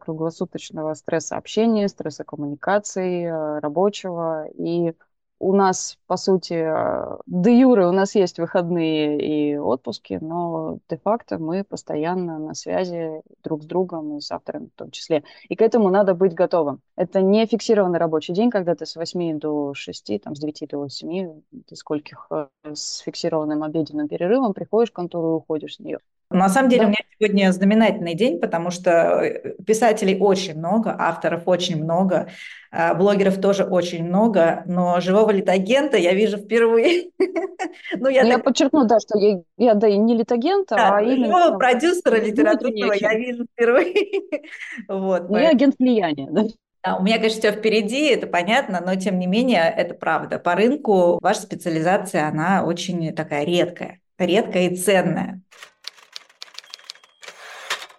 круглосуточного 0.00 0.94
стресса 0.94 1.36
общения, 1.36 1.88
стресса 1.88 2.24
коммуникации, 2.24 3.24
э, 3.26 3.58
рабочего. 3.60 4.46
И 4.48 4.94
у 5.38 5.54
нас, 5.54 5.98
по 6.06 6.16
сути, 6.16 6.54
э, 6.54 7.18
де 7.26 7.60
юры 7.60 7.86
у 7.88 7.92
нас 7.92 8.14
есть 8.14 8.38
выходные 8.38 9.18
и 9.20 9.56
отпуски, 9.58 10.18
но 10.20 10.78
де-факто 10.88 11.38
мы 11.38 11.64
постоянно 11.64 12.38
на 12.38 12.54
связи 12.54 13.22
друг 13.42 13.62
с 13.62 13.66
другом 13.66 14.16
и 14.16 14.20
с 14.20 14.30
авторами 14.30 14.66
в 14.66 14.78
том 14.78 14.90
числе. 14.90 15.24
И 15.48 15.56
к 15.56 15.62
этому 15.62 15.90
надо 15.90 16.14
быть 16.14 16.34
готовым. 16.34 16.80
Это 16.96 17.20
не 17.20 17.46
фиксированный 17.46 17.98
рабочий 17.98 18.32
день, 18.32 18.50
когда 18.50 18.74
ты 18.74 18.86
с 18.86 18.96
8 18.96 19.38
до 19.38 19.74
6, 19.74 20.18
там, 20.18 20.34
с 20.34 20.40
9 20.40 20.68
до 20.70 20.88
7, 20.88 21.42
ты 21.66 21.76
скольких 21.76 22.26
э, 22.30 22.46
с 22.72 22.98
фиксированным 22.98 23.62
обеденным 23.62 24.08
перерывом 24.08 24.54
приходишь 24.54 24.90
в 24.90 24.94
контору 24.94 25.32
и 25.32 25.36
уходишь 25.36 25.76
с 25.76 25.80
нее. 25.80 25.98
На 26.30 26.48
самом 26.48 26.68
деле 26.68 26.82
да. 26.82 26.86
у 26.86 26.90
меня 26.90 27.00
сегодня 27.18 27.52
знаменательный 27.52 28.14
день, 28.14 28.40
потому 28.40 28.70
что 28.70 28.90
э, 29.22 29.54
писателей 29.64 30.18
очень 30.18 30.58
много, 30.58 30.94
авторов 30.98 31.42
очень 31.46 31.82
много, 31.82 32.28
а, 32.72 32.94
блогеров 32.94 33.40
тоже 33.40 33.64
очень 33.64 34.04
много, 34.04 34.64
но 34.66 35.00
живого 35.00 35.30
литагента 35.30 35.96
я 35.96 36.12
вижу 36.12 36.38
впервые. 36.38 37.10
ну, 37.96 38.08
я, 38.08 38.24
ну, 38.24 38.30
так... 38.30 38.44
подчеркну, 38.44 38.84
да, 38.84 38.98
что 38.98 39.18
я, 39.18 39.40
я 39.58 39.74
да, 39.74 39.86
и 39.86 39.96
не 39.96 40.16
литагента, 40.16 40.74
да, 40.74 40.96
а 40.96 41.02
именно... 41.02 41.26
Живого 41.26 41.58
продюсера 41.58 42.16
литературного 42.16 42.92
я 42.94 43.14
вижу 43.14 43.44
впервые. 43.44 43.94
вот, 44.88 45.30
ну, 45.30 45.38
я 45.38 45.50
агент 45.50 45.76
влияния. 45.78 46.28
Да, 46.84 46.96
у 46.96 47.02
меня, 47.02 47.18
конечно, 47.18 47.40
все 47.40 47.52
впереди, 47.52 48.06
это 48.06 48.26
понятно, 48.26 48.82
но 48.84 48.94
тем 48.96 49.18
не 49.18 49.26
менее 49.26 49.72
это 49.74 49.94
правда. 49.94 50.38
По 50.38 50.54
рынку 50.54 51.18
ваша 51.22 51.42
специализация, 51.42 52.26
она 52.26 52.64
очень 52.64 53.14
такая 53.14 53.44
редкая, 53.44 54.00
редкая 54.18 54.68
и 54.68 54.76
ценная. 54.76 55.40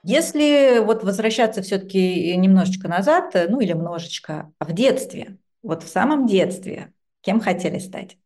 Если 0.07 0.79
вот 0.85 1.03
возвращаться 1.03 1.63
все-таки 1.63 2.37
немножечко 2.37 2.87
назад, 2.87 3.35
э, 3.35 3.47
ну 3.49 3.59
или 3.59 3.71
немножечко, 3.71 4.51
а 4.59 4.65
в 4.65 4.71
детстве, 4.71 5.37
вот 5.63 5.81
в 5.81 5.87
самом 5.87 6.27
детстве, 6.27 6.93
кем 7.21 7.39
хотели 7.39 7.79
стать? 7.79 8.17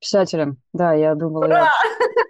Писателем, 0.00 0.56
да, 0.72 0.94
я 0.94 1.14
думала, 1.14 1.44
Ура! 1.44 1.68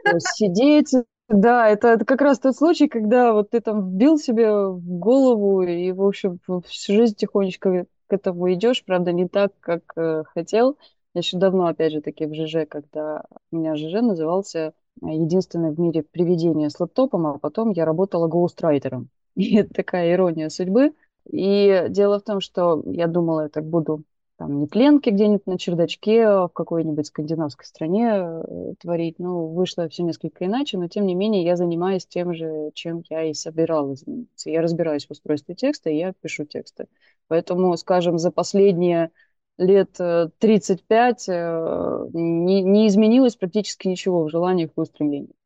я 0.04 0.18
сидеть, 0.18 0.92
да, 1.28 1.68
это, 1.68 1.88
это 1.88 2.04
как 2.04 2.20
раз 2.22 2.40
тот 2.40 2.56
случай, 2.56 2.88
когда 2.88 3.32
вот 3.32 3.50
ты 3.50 3.60
там 3.60 3.88
вбил 3.88 4.18
себе 4.18 4.50
в 4.50 4.82
голову 4.82 5.62
и, 5.62 5.92
в 5.92 6.02
общем, 6.02 6.40
всю 6.66 6.94
жизнь 6.94 7.14
тихонечко 7.14 7.86
к 8.08 8.12
этому 8.12 8.52
идешь, 8.52 8.84
правда, 8.84 9.12
не 9.12 9.28
так, 9.28 9.52
как 9.60 9.92
э, 9.96 10.24
хотел. 10.34 10.76
Я 11.14 11.20
еще 11.20 11.38
давно, 11.38 11.66
опять 11.66 11.92
же, 11.92 12.00
таки 12.00 12.26
в 12.26 12.34
ЖЖ, 12.34 12.66
когда 12.68 13.22
у 13.52 13.56
меня 13.56 13.76
ЖЖ 13.76 14.02
назывался 14.02 14.74
единственное 15.00 15.72
в 15.72 15.80
мире 15.80 16.02
привидение 16.02 16.70
с 16.70 16.78
лэптопом, 16.78 17.26
а 17.26 17.38
потом 17.38 17.70
я 17.70 17.84
работала 17.84 18.28
гоустрайтером. 18.28 19.08
И 19.34 19.56
это 19.56 19.72
такая 19.72 20.12
ирония 20.12 20.48
судьбы. 20.48 20.92
И 21.30 21.86
дело 21.88 22.18
в 22.18 22.24
том, 22.24 22.40
что 22.40 22.82
я 22.86 23.06
думала, 23.06 23.42
я 23.42 23.48
так 23.48 23.64
буду 23.64 24.02
там 24.42 24.58
не 24.58 24.66
пленки 24.66 25.10
где-нибудь 25.10 25.46
на 25.46 25.56
чердачке 25.56 26.26
в 26.26 26.50
какой-нибудь 26.52 27.06
скандинавской 27.06 27.64
стране 27.64 28.08
э, 28.08 28.74
творить. 28.80 29.20
Ну, 29.20 29.46
вышло 29.48 29.88
все 29.88 30.02
несколько 30.02 30.46
иначе, 30.46 30.78
но 30.78 30.88
тем 30.88 31.06
не 31.06 31.14
менее 31.14 31.44
я 31.44 31.54
занимаюсь 31.54 32.06
тем 32.06 32.34
же, 32.34 32.70
чем 32.74 33.04
я 33.08 33.24
и 33.24 33.34
собиралась 33.34 34.00
заниматься. 34.00 34.50
Я 34.50 34.62
разбираюсь 34.62 35.06
в 35.06 35.12
устройстве 35.12 35.54
текста, 35.54 35.90
и 35.90 35.98
я 35.98 36.12
пишу 36.12 36.44
тексты. 36.44 36.88
Поэтому, 37.28 37.76
скажем, 37.76 38.18
за 38.18 38.32
последние 38.32 39.10
лет 39.58 39.96
35 40.38 41.28
э, 41.28 41.32
э, 41.32 42.06
не, 42.12 42.62
не 42.62 42.88
изменилось 42.88 43.36
практически 43.36 43.88
ничего 43.88 44.24
в 44.24 44.30
желаниях 44.30 44.70
и 44.76 44.80
устремлениях. 44.80 45.36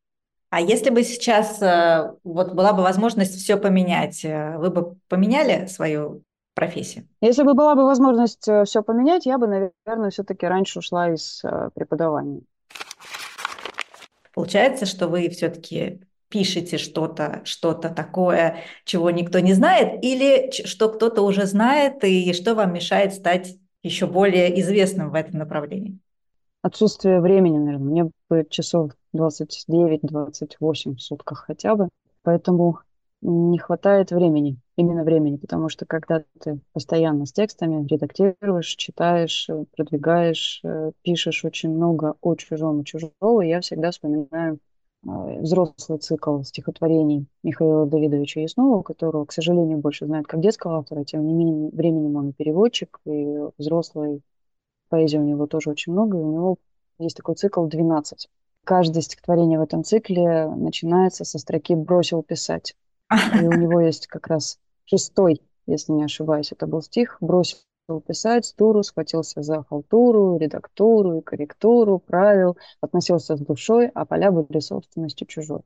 А 0.50 0.60
если 0.60 0.90
бы 0.90 1.02
сейчас 1.02 1.60
вот 2.22 2.54
была 2.54 2.72
бы 2.72 2.82
возможность 2.82 3.34
все 3.34 3.56
поменять, 3.56 4.24
вы 4.24 4.70
бы 4.70 4.96
поменяли 5.08 5.66
свою 5.66 6.22
профессию? 6.56 7.06
Если 7.20 7.44
бы 7.44 7.54
была 7.54 7.76
бы 7.76 7.84
возможность 7.84 8.48
э, 8.48 8.64
все 8.64 8.82
поменять, 8.82 9.26
я 9.26 9.38
бы, 9.38 9.46
наверное, 9.46 10.10
все-таки 10.10 10.46
раньше 10.46 10.80
ушла 10.80 11.12
из 11.12 11.44
э, 11.44 11.70
преподавания. 11.74 12.40
Получается, 14.34 14.86
что 14.86 15.06
вы 15.06 15.28
все-таки 15.28 16.00
пишете 16.28 16.78
что-то, 16.78 17.42
что-то 17.44 17.90
такое, 17.90 18.56
чего 18.84 19.10
никто 19.10 19.38
не 19.38 19.52
знает, 19.52 20.02
или 20.02 20.50
что 20.50 20.88
кто-то 20.88 21.22
уже 21.22 21.46
знает, 21.46 22.02
и 22.02 22.32
что 22.32 22.54
вам 22.54 22.72
мешает 22.72 23.14
стать 23.14 23.56
еще 23.86 24.06
более 24.06 24.60
известным 24.60 25.10
в 25.10 25.14
этом 25.14 25.38
направлении? 25.38 25.98
Отсутствие 26.62 27.20
времени, 27.20 27.58
наверное. 27.58 27.86
Мне 27.86 28.10
бы 28.28 28.46
часов 28.50 28.92
29-28 29.14 30.96
в 30.96 31.00
сутках 31.00 31.44
хотя 31.46 31.76
бы. 31.76 31.88
Поэтому 32.22 32.80
не 33.22 33.58
хватает 33.58 34.10
времени, 34.10 34.58
именно 34.76 35.02
времени, 35.02 35.36
потому 35.36 35.68
что 35.68 35.86
когда 35.86 36.22
ты 36.40 36.60
постоянно 36.72 37.24
с 37.24 37.32
текстами 37.32 37.86
редактируешь, 37.86 38.74
читаешь, 38.76 39.48
э, 39.48 39.64
продвигаешь, 39.76 40.60
э, 40.64 40.92
пишешь 41.02 41.44
очень 41.44 41.70
много 41.70 42.14
о 42.20 42.34
чужом 42.34 42.80
и 42.80 42.84
чужого, 42.84 43.40
я 43.40 43.60
всегда 43.60 43.90
вспоминаю 43.90 44.58
взрослый 45.02 45.98
цикл 45.98 46.42
стихотворений 46.42 47.26
Михаила 47.42 47.86
Давидовича 47.86 48.40
Яснова, 48.40 48.82
которого, 48.82 49.24
к 49.24 49.32
сожалению, 49.32 49.78
больше 49.78 50.06
знают 50.06 50.26
как 50.26 50.40
детского 50.40 50.78
автора, 50.78 51.04
тем 51.04 51.26
не 51.26 51.32
менее 51.32 51.70
временем 51.70 52.16
он 52.16 52.32
переводчик, 52.32 53.00
и 53.04 53.38
взрослый 53.58 54.22
поэзии 54.88 55.18
у 55.18 55.24
него 55.24 55.46
тоже 55.46 55.70
очень 55.70 55.92
много, 55.92 56.18
и 56.18 56.22
у 56.22 56.32
него 56.32 56.56
есть 56.98 57.16
такой 57.16 57.34
цикл 57.34 57.66
«12». 57.66 58.28
Каждое 58.64 59.00
стихотворение 59.00 59.58
в 59.58 59.62
этом 59.62 59.84
цикле 59.84 60.48
начинается 60.48 61.24
со 61.24 61.38
строки 61.38 61.74
«бросил 61.74 62.22
писать». 62.22 62.74
И 63.40 63.46
у 63.46 63.52
него 63.56 63.80
есть 63.80 64.06
как 64.08 64.26
раз 64.26 64.58
шестой, 64.84 65.40
если 65.66 65.92
не 65.92 66.04
ошибаюсь, 66.04 66.52
это 66.52 66.66
был 66.66 66.82
стих, 66.82 67.18
бросил 67.20 67.58
писать, 68.06 68.52
туру, 68.56 68.82
схватился 68.82 69.42
за 69.42 69.62
халтуру, 69.62 70.38
редактуру 70.38 71.18
и 71.18 71.22
корректуру, 71.22 71.98
правил, 71.98 72.56
относился 72.80 73.36
с 73.36 73.40
душой, 73.40 73.90
а 73.94 74.04
поля 74.04 74.30
были 74.32 74.58
собственностью 74.60 75.26
чужой. 75.26 75.60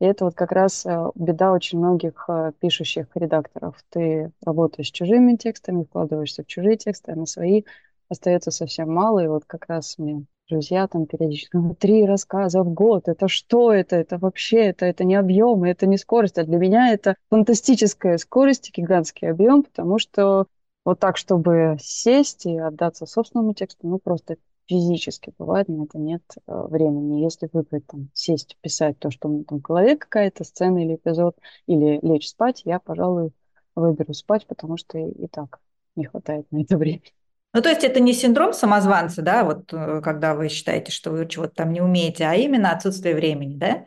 И 0.00 0.04
это 0.04 0.24
вот 0.24 0.34
как 0.34 0.52
раз 0.52 0.86
э, 0.86 1.10
беда 1.14 1.52
очень 1.52 1.78
многих 1.78 2.24
э, 2.28 2.52
пишущих 2.60 3.06
редакторов. 3.14 3.76
Ты 3.90 4.32
работаешь 4.44 4.88
с 4.88 4.92
чужими 4.92 5.36
текстами, 5.36 5.84
вкладываешься 5.84 6.42
в 6.42 6.46
чужие 6.46 6.76
тексты, 6.76 7.12
а 7.12 7.16
на 7.16 7.26
свои 7.26 7.62
остается 8.08 8.50
совсем 8.50 8.92
мало. 8.92 9.20
И 9.24 9.28
вот 9.28 9.44
как 9.46 9.66
раз 9.68 9.96
мне 9.98 10.24
друзья 10.48 10.86
там 10.88 11.06
периодически 11.06 11.56
говорят, 11.56 11.78
три 11.78 12.04
рассказа 12.06 12.62
в 12.62 12.72
год, 12.72 13.08
это 13.08 13.28
что 13.28 13.72
это? 13.72 13.96
Это 13.96 14.18
вообще, 14.18 14.66
это, 14.66 14.84
это 14.84 15.04
не 15.04 15.14
объем, 15.14 15.62
это 15.64 15.86
не 15.86 15.96
скорость. 15.96 16.38
А 16.38 16.44
для 16.44 16.58
меня 16.58 16.92
это 16.92 17.14
фантастическая 17.30 18.18
скорость 18.18 18.68
и 18.68 18.80
гигантский 18.80 19.30
объем, 19.30 19.62
потому 19.62 19.98
что 19.98 20.46
вот 20.84 20.98
так, 21.00 21.16
чтобы 21.16 21.76
сесть 21.80 22.46
и 22.46 22.58
отдаться 22.58 23.06
собственному 23.06 23.54
тексту, 23.54 23.86
ну 23.86 23.98
просто 23.98 24.36
физически 24.66 25.32
бывает, 25.38 25.68
на 25.68 25.84
это 25.84 25.98
нет 25.98 26.22
э, 26.46 26.62
времени. 26.68 27.22
Если 27.22 27.48
выбрать 27.52 27.86
там 27.86 28.08
сесть, 28.14 28.56
писать 28.60 28.98
то, 28.98 29.10
что 29.10 29.28
у 29.28 29.32
меня 29.32 29.44
там 29.44 29.58
в 29.58 29.62
голове 29.62 29.96
какая-то 29.96 30.44
сцена 30.44 30.84
или 30.84 30.94
эпизод, 30.96 31.36
или 31.66 31.98
лечь 32.02 32.28
спать, 32.28 32.62
я, 32.64 32.78
пожалуй, 32.78 33.32
выберу 33.74 34.14
спать, 34.14 34.46
потому 34.46 34.76
что 34.76 34.98
и, 34.98 35.26
так 35.28 35.60
не 35.96 36.06
хватает 36.06 36.50
на 36.50 36.62
это 36.62 36.76
времени. 36.78 37.12
Ну, 37.52 37.62
то 37.62 37.68
есть 37.68 37.84
это 37.84 38.00
не 38.00 38.12
синдром 38.12 38.52
самозванца, 38.52 39.22
да, 39.22 39.44
вот 39.44 39.72
э, 39.72 40.00
когда 40.02 40.34
вы 40.34 40.48
считаете, 40.48 40.90
что 40.90 41.10
вы 41.10 41.26
чего-то 41.28 41.54
там 41.54 41.72
не 41.72 41.80
умеете, 41.80 42.24
а 42.24 42.34
именно 42.34 42.72
отсутствие 42.72 43.14
времени, 43.14 43.56
да? 43.56 43.86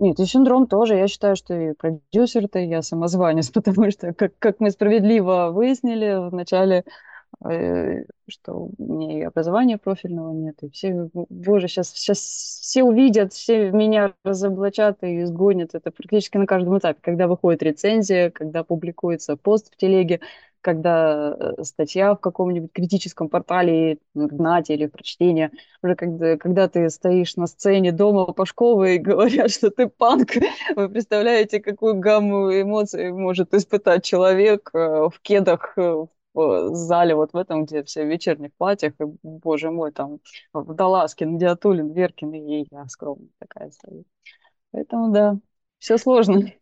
Нет, 0.00 0.18
и 0.18 0.24
синдром 0.24 0.66
тоже. 0.66 0.94
Я 0.96 1.08
считаю, 1.08 1.36
что 1.36 1.54
и 1.54 1.74
продюсер-то, 1.74 2.58
и 2.58 2.66
я 2.68 2.80
самозванец, 2.82 3.50
потому 3.52 3.90
что, 3.90 4.14
как, 4.14 4.32
как 4.38 4.58
мы 4.58 4.70
справедливо 4.70 5.50
выяснили 5.52 6.28
в 6.30 6.34
начале 6.34 6.84
что 7.42 8.52
у 8.52 8.72
меня 8.78 9.18
и 9.18 9.22
образования 9.22 9.78
профильного 9.78 10.32
нет, 10.32 10.56
и 10.62 10.68
все, 10.68 11.08
боже, 11.14 11.68
сейчас, 11.68 11.88
сейчас 11.90 12.18
все 12.18 12.82
увидят, 12.82 13.32
все 13.32 13.70
меня 13.70 14.12
разоблачат 14.24 15.02
и 15.02 15.22
изгонят. 15.22 15.74
Это 15.74 15.90
практически 15.90 16.36
на 16.36 16.46
каждом 16.46 16.78
этапе, 16.78 16.98
когда 17.00 17.26
выходит 17.28 17.62
рецензия, 17.62 18.30
когда 18.30 18.62
публикуется 18.62 19.36
пост 19.36 19.72
в 19.72 19.76
телеге, 19.76 20.20
когда 20.60 21.34
э, 21.38 21.64
статья 21.64 22.14
в 22.14 22.20
каком-нибудь 22.20 22.72
критическом 22.72 23.28
портале 23.28 23.98
ГНАТе 24.14 24.74
или 24.74 24.86
в 24.86 24.92
прочтении, 24.92 25.50
уже 25.82 25.94
когда, 25.94 26.36
когда 26.36 26.68
ты 26.68 26.90
стоишь 26.90 27.36
на 27.36 27.46
сцене 27.46 27.92
дома 27.92 28.26
Пашкова 28.32 28.90
и 28.90 28.98
говорят, 28.98 29.50
что 29.50 29.70
ты 29.70 29.88
панк, 29.88 30.32
вы 30.76 30.88
представляете, 30.88 31.60
какую 31.60 31.98
гамму 31.98 32.50
эмоций 32.60 33.12
может 33.12 33.54
испытать 33.54 34.04
человек 34.04 34.70
э, 34.74 35.08
в 35.08 35.20
кедах, 35.22 35.72
в 35.76 36.08
зале, 36.74 37.14
вот 37.14 37.32
в 37.32 37.36
этом, 37.36 37.64
где 37.64 37.82
все 37.82 38.04
в 38.04 38.08
вечерних 38.08 38.52
платьях, 38.54 38.94
и, 39.00 39.04
боже 39.22 39.70
мой, 39.70 39.92
там 39.92 40.18
Вдоласкин, 40.52 41.38
Диатулин, 41.38 41.92
Веркин, 41.92 42.32
и 42.34 42.66
я 42.70 42.88
скромная 42.88 43.28
такая 43.38 43.70
стою. 43.70 44.04
Поэтому, 44.72 45.12
да, 45.12 45.38
все 45.78 45.98
сложно. 45.98 46.52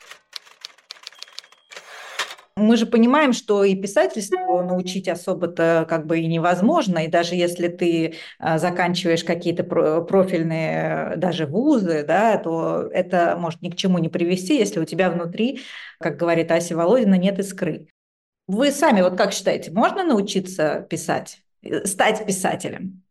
Мы 2.58 2.76
же 2.76 2.86
понимаем, 2.86 3.32
что 3.32 3.62
и 3.62 3.76
писательству 3.76 4.62
научить 4.64 5.08
особо-то 5.08 5.86
как 5.88 6.06
бы 6.06 6.18
и 6.18 6.26
невозможно, 6.26 6.98
и 6.98 7.08
даже 7.08 7.36
если 7.36 7.68
ты 7.68 8.14
а, 8.40 8.58
заканчиваешь 8.58 9.22
какие-то 9.22 9.62
профильные 9.62 11.14
даже 11.16 11.46
вузы, 11.46 12.04
да, 12.04 12.36
то 12.38 12.88
это 12.92 13.36
может 13.38 13.62
ни 13.62 13.70
к 13.70 13.76
чему 13.76 13.98
не 13.98 14.08
привести, 14.08 14.56
если 14.56 14.80
у 14.80 14.84
тебя 14.84 15.08
внутри, 15.10 15.60
как 16.00 16.16
говорит 16.16 16.50
Ася 16.50 16.76
Володина, 16.76 17.14
нет 17.14 17.38
искры. 17.38 17.86
Вы 18.48 18.72
сами 18.72 19.02
вот 19.02 19.16
как 19.16 19.32
считаете, 19.32 19.70
можно 19.70 20.04
научиться 20.04 20.86
писать, 20.88 21.42
э, 21.62 21.84
стать 21.84 22.26
писателем? 22.26 23.02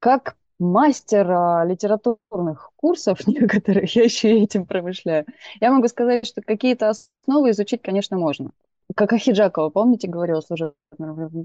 Как 0.00 0.36
мастер 0.58 1.30
а, 1.30 1.64
литературных 1.64 2.72
курсов 2.76 3.26
некоторых, 3.26 3.94
я 3.94 4.04
еще 4.04 4.36
и 4.36 4.42
этим 4.42 4.66
промышляю. 4.66 5.24
Я 5.60 5.70
могу 5.70 5.86
сказать, 5.86 6.26
что 6.26 6.42
какие-то 6.42 6.88
основы 6.88 7.50
изучить, 7.50 7.80
конечно, 7.80 8.18
можно. 8.18 8.50
Как 8.94 9.12
Ахиджакова, 9.12 9.70
помните, 9.70 10.08
говорила 10.08 10.40
служебный 10.40 10.74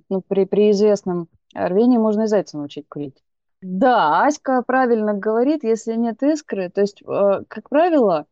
ну, 0.09 0.21
при, 0.21 0.45
при 0.45 0.71
известном 0.71 1.27
рвении 1.53 1.97
можно 1.97 2.23
и 2.23 2.27
зайца 2.27 2.57
научить 2.57 2.87
курить. 2.87 3.23
Да, 3.61 4.25
Аська 4.25 4.63
правильно 4.63 5.13
говорит, 5.13 5.63
если 5.63 5.93
нет 5.93 6.23
искры. 6.23 6.69
То 6.69 6.81
есть, 6.81 7.01
э, 7.03 7.43
как 7.47 7.69
правило, 7.69 8.25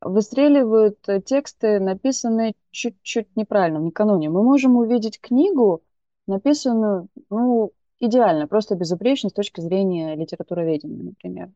выстреливают 0.00 0.98
э, 1.08 1.20
тексты, 1.20 1.80
написанные 1.80 2.54
чуть-чуть 2.70 3.34
неправильно, 3.36 3.80
накануне. 3.80 4.30
Мы 4.30 4.42
можем 4.42 4.76
увидеть 4.76 5.20
книгу, 5.20 5.82
написанную, 6.26 7.08
ну, 7.30 7.72
идеально, 7.98 8.46
просто 8.46 8.74
безупречно 8.74 9.30
с 9.30 9.32
точки 9.32 9.60
зрения 9.60 10.14
литературоведения, 10.14 11.02
например. 11.02 11.50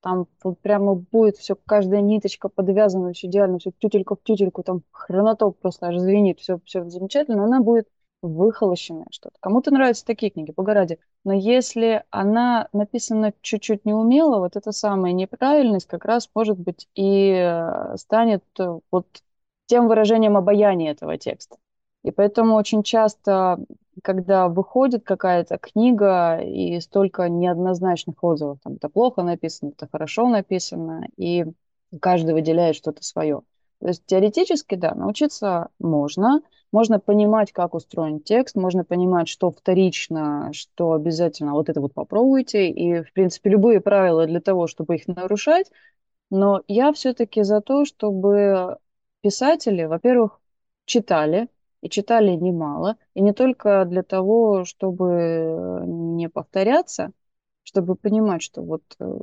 Там 0.00 0.26
вот 0.42 0.58
прямо 0.60 0.94
будет 0.94 1.36
все, 1.36 1.54
каждая 1.66 2.00
ниточка 2.00 2.48
подвязана, 2.48 3.12
все 3.12 3.28
идеально, 3.28 3.58
все 3.58 3.70
тютелька 3.78 4.16
в 4.16 4.22
тютельку, 4.22 4.62
там 4.64 4.82
хронотоп 4.90 5.58
просто 5.60 5.86
аж 5.86 5.98
звенит, 5.98 6.40
все, 6.40 6.58
все 6.64 6.88
замечательно, 6.88 7.44
она 7.44 7.60
будет 7.60 7.88
выхолощенное 8.22 9.06
что-то. 9.10 9.36
Кому-то 9.40 9.70
нравятся 9.72 10.06
такие 10.06 10.30
книги, 10.30 10.52
бога 10.52 10.74
ради. 10.74 10.98
Но 11.24 11.32
если 11.32 12.04
она 12.10 12.68
написана 12.72 13.32
чуть-чуть 13.42 13.84
неумело, 13.84 14.38
вот 14.38 14.56
эта 14.56 14.72
самая 14.72 15.12
неправильность 15.12 15.86
как 15.86 16.04
раз, 16.04 16.30
может 16.34 16.58
быть, 16.58 16.88
и 16.94 17.32
э, 17.32 17.96
станет 17.96 18.44
э, 18.58 18.78
вот 18.90 19.06
тем 19.66 19.88
выражением 19.88 20.36
обаяния 20.36 20.92
этого 20.92 21.18
текста. 21.18 21.56
И 22.04 22.10
поэтому 22.10 22.54
очень 22.56 22.82
часто, 22.82 23.58
когда 24.02 24.48
выходит 24.48 25.04
какая-то 25.04 25.58
книга 25.58 26.40
и 26.40 26.80
столько 26.80 27.28
неоднозначных 27.28 28.22
отзывов, 28.22 28.58
там 28.62 28.74
это 28.74 28.88
плохо 28.88 29.22
написано, 29.22 29.70
это 29.70 29.88
хорошо 29.90 30.28
написано, 30.28 31.06
и 31.16 31.46
каждый 32.00 32.34
выделяет 32.34 32.76
что-то 32.76 33.02
свое. 33.04 33.42
То 33.80 33.88
есть 33.88 34.04
теоретически, 34.06 34.76
да, 34.76 34.94
научиться 34.94 35.68
можно, 35.78 36.40
можно 36.72 36.98
понимать, 36.98 37.52
как 37.52 37.74
устроен 37.74 38.20
текст, 38.20 38.56
можно 38.56 38.84
понимать, 38.84 39.28
что 39.28 39.50
вторично, 39.50 40.50
что 40.52 40.92
обязательно 40.92 41.52
вот 41.52 41.68
это 41.68 41.80
вот 41.80 41.94
попробуйте, 41.94 42.68
и, 42.70 43.02
в 43.02 43.12
принципе, 43.12 43.50
любые 43.50 43.80
правила 43.80 44.26
для 44.26 44.40
того, 44.40 44.66
чтобы 44.66 44.96
их 44.96 45.06
нарушать, 45.06 45.70
но 46.30 46.62
я 46.68 46.92
все-таки 46.92 47.42
за 47.42 47.60
то, 47.60 47.84
чтобы 47.84 48.78
писатели, 49.20 49.84
во-первых, 49.84 50.40
читали, 50.86 51.48
и 51.82 51.88
читали 51.90 52.30
немало. 52.30 52.96
И 53.14 53.20
не 53.20 53.32
только 53.32 53.84
для 53.84 54.02
того, 54.02 54.64
чтобы 54.64 55.82
не 55.86 56.28
повторяться, 56.28 57.12
чтобы 57.64 57.96
понимать, 57.96 58.42
что 58.42 58.62
вот, 58.62 58.82
э, 59.00 59.18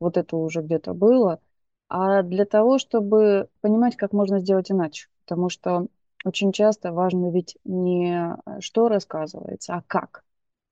вот 0.00 0.16
это 0.16 0.36
уже 0.36 0.62
где-то 0.62 0.94
было, 0.94 1.40
а 1.88 2.22
для 2.22 2.44
того, 2.44 2.78
чтобы 2.78 3.48
понимать, 3.60 3.96
как 3.96 4.12
можно 4.12 4.40
сделать 4.40 4.70
иначе. 4.70 5.08
Потому 5.24 5.48
что 5.50 5.86
очень 6.24 6.52
часто 6.52 6.92
важно 6.92 7.30
ведь 7.30 7.56
не 7.64 8.36
что 8.60 8.88
рассказывается, 8.88 9.74
а 9.74 9.82
как. 9.86 10.24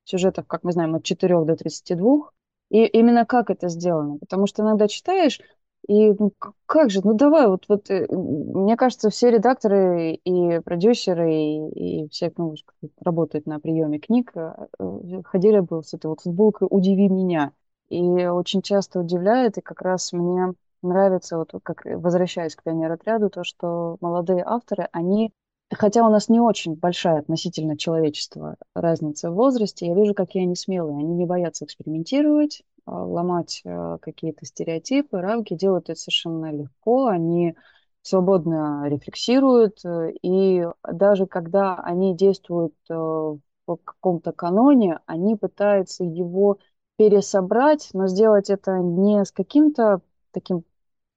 Сюжетов, 0.04 0.46
как 0.46 0.62
мы 0.64 0.72
знаем, 0.72 0.94
от 0.94 1.04
4 1.04 1.44
до 1.44 1.56
32. 1.56 2.30
И 2.70 2.84
именно 2.84 3.26
как 3.26 3.50
это 3.50 3.68
сделано. 3.68 4.18
Потому 4.18 4.46
что 4.46 4.62
иногда 4.62 4.88
читаешь, 4.88 5.40
и 5.88 6.12
ну, 6.12 6.32
как 6.66 6.90
же, 6.90 7.00
ну 7.04 7.14
давай, 7.14 7.46
вот, 7.46 7.66
вот 7.68 7.90
э, 7.90 8.06
мне 8.10 8.76
кажется, 8.76 9.08
все 9.10 9.30
редакторы 9.30 10.14
и 10.14 10.60
продюсеры, 10.60 11.32
и, 11.32 12.04
и 12.04 12.08
все, 12.08 12.32
ну, 12.36 12.54
работают 13.00 13.46
на 13.46 13.60
приеме 13.60 13.98
книг, 14.00 14.32
э, 14.34 14.66
э, 14.80 15.22
ходили 15.24 15.60
бы 15.60 15.82
с 15.84 15.94
этой 15.94 16.06
вот 16.08 16.20
футболкой 16.22 16.66
«Удиви 16.70 17.08
меня». 17.08 17.52
И 17.88 18.00
очень 18.00 18.62
часто 18.62 18.98
удивляет, 18.98 19.58
и 19.58 19.60
как 19.60 19.80
раз 19.80 20.12
мне 20.12 20.54
нравится, 20.82 21.38
вот 21.38 21.52
как 21.62 21.84
возвращаясь 21.84 22.56
к 22.56 22.62
пионер-отряду, 22.62 23.30
то, 23.30 23.44
что 23.44 23.96
молодые 24.00 24.42
авторы, 24.44 24.88
они 24.92 25.32
Хотя 25.72 26.06
у 26.06 26.10
нас 26.10 26.28
не 26.28 26.38
очень 26.38 26.76
большая 26.76 27.18
относительно 27.18 27.76
человечества 27.76 28.56
разница 28.74 29.30
в 29.30 29.34
возрасте, 29.34 29.86
я 29.86 29.94
вижу, 29.94 30.14
какие 30.14 30.44
они 30.44 30.54
смелые. 30.54 30.98
Они 30.98 31.12
не 31.12 31.26
боятся 31.26 31.64
экспериментировать, 31.64 32.62
а, 32.84 33.04
ломать 33.04 33.62
а, 33.64 33.98
какие-то 33.98 34.46
стереотипы, 34.46 35.20
рамки, 35.20 35.54
делают 35.54 35.90
это 35.90 35.98
совершенно 35.98 36.52
легко. 36.52 37.06
Они 37.06 37.56
свободно 38.02 38.86
рефлексируют, 38.86 39.84
э, 39.84 40.12
и 40.22 40.64
даже 40.88 41.26
когда 41.26 41.74
они 41.74 42.14
действуют 42.14 42.74
э, 42.88 42.94
в 42.94 43.76
каком-то 43.84 44.30
каноне, 44.30 45.00
они 45.06 45.34
пытаются 45.34 46.04
его 46.04 46.58
пересобрать, 46.96 47.90
но 47.92 48.06
сделать 48.06 48.48
это 48.48 48.78
не 48.78 49.24
с 49.24 49.32
каким-то 49.32 50.02
таким 50.36 50.64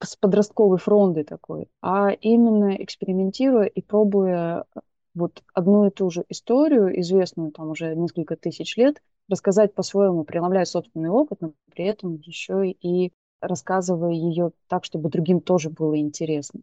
с 0.02 0.16
подростковой 0.16 0.78
фрондой 0.78 1.26
такой, 1.26 1.68
а 1.82 2.12
именно 2.12 2.74
экспериментируя 2.82 3.66
и 3.66 3.82
пробуя 3.82 4.64
э, 4.74 4.80
вот 5.14 5.44
одну 5.54 5.88
и 5.88 5.90
ту 5.90 6.10
же 6.10 6.24
историю, 6.30 6.98
известную 7.02 7.52
там 7.52 7.70
уже 7.72 7.96
несколько 7.96 8.38
тысяч 8.38 8.78
лет, 8.78 9.02
рассказать 9.28 9.74
по-своему, 9.76 10.24
преломляя 10.24 10.64
собственный 10.64 11.10
опыт, 11.10 11.42
но 11.42 11.52
при 11.74 11.86
этом 11.86 12.16
еще 12.16 12.72
и 12.72 13.12
рассказывая 13.42 14.12
ее 14.14 14.52
так, 14.70 14.86
чтобы 14.86 15.10
другим 15.10 15.42
тоже 15.42 15.70
было 15.70 15.98
интересно. 16.00 16.62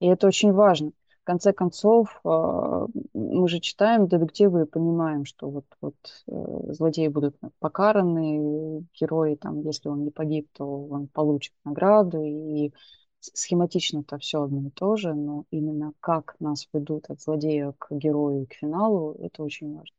И 0.00 0.06
это 0.06 0.26
очень 0.26 0.52
важно 0.52 0.92
в 1.22 1.24
конце 1.24 1.52
концов, 1.52 2.20
а, 2.24 2.86
мы 3.14 3.48
же 3.48 3.60
читаем 3.60 4.08
детективы 4.08 4.62
и 4.62 4.66
понимаем, 4.66 5.24
что 5.24 5.48
вот, 5.48 5.64
вот 5.80 5.94
э, 6.26 6.72
злодеи 6.72 7.06
будут 7.06 7.36
покараны, 7.60 8.84
герои, 9.00 9.36
там, 9.36 9.60
если 9.60 9.88
он 9.88 10.02
не 10.02 10.10
погиб, 10.10 10.48
то 10.52 10.64
он 10.66 11.06
получит 11.06 11.52
награду, 11.64 12.20
и 12.22 12.72
схематично-то 13.20 14.18
все 14.18 14.42
одно 14.42 14.66
и 14.66 14.70
то 14.70 14.96
же, 14.96 15.14
но 15.14 15.44
именно 15.52 15.92
как 16.00 16.34
нас 16.40 16.66
ведут 16.72 17.08
от 17.08 17.20
злодея 17.20 17.72
к 17.78 17.92
герою 17.92 18.42
и 18.42 18.46
к 18.46 18.54
финалу, 18.54 19.16
это 19.20 19.44
очень 19.44 19.76
важно. 19.76 19.94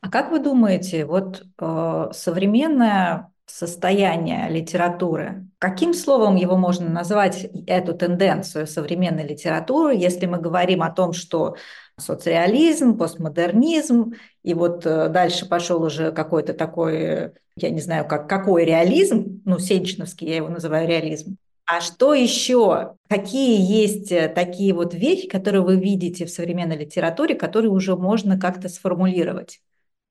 А 0.00 0.10
как 0.10 0.32
вы 0.32 0.40
думаете, 0.40 1.06
вот 1.06 1.44
э, 1.60 2.08
современная 2.12 3.32
состояние 3.50 4.48
литературы. 4.48 5.46
Каким 5.58 5.92
словом 5.92 6.36
его 6.36 6.56
можно 6.56 6.88
назвать, 6.88 7.48
эту 7.66 7.94
тенденцию 7.94 8.66
современной 8.66 9.26
литературы, 9.26 9.94
если 9.94 10.26
мы 10.26 10.38
говорим 10.38 10.82
о 10.82 10.90
том, 10.90 11.12
что 11.12 11.56
соцреализм, 11.98 12.96
постмодернизм, 12.96 14.14
и 14.42 14.54
вот 14.54 14.86
э, 14.86 15.08
дальше 15.08 15.46
пошел 15.46 15.82
уже 15.82 16.12
какой-то 16.12 16.54
такой, 16.54 17.32
я 17.56 17.70
не 17.70 17.80
знаю, 17.80 18.06
как, 18.08 18.28
какой 18.28 18.64
реализм, 18.64 19.42
ну, 19.44 19.58
сенчиновский 19.58 20.28
я 20.28 20.36
его 20.36 20.48
называю 20.48 20.88
реализм. 20.88 21.36
А 21.66 21.80
что 21.80 22.14
еще? 22.14 22.94
Какие 23.08 23.60
есть 23.60 24.10
э, 24.10 24.28
такие 24.28 24.72
вот 24.74 24.94
вехи, 24.94 25.28
которые 25.28 25.62
вы 25.62 25.76
видите 25.76 26.24
в 26.24 26.30
современной 26.30 26.76
литературе, 26.76 27.34
которые 27.34 27.70
уже 27.70 27.96
можно 27.96 28.38
как-то 28.38 28.68
сформулировать? 28.68 29.60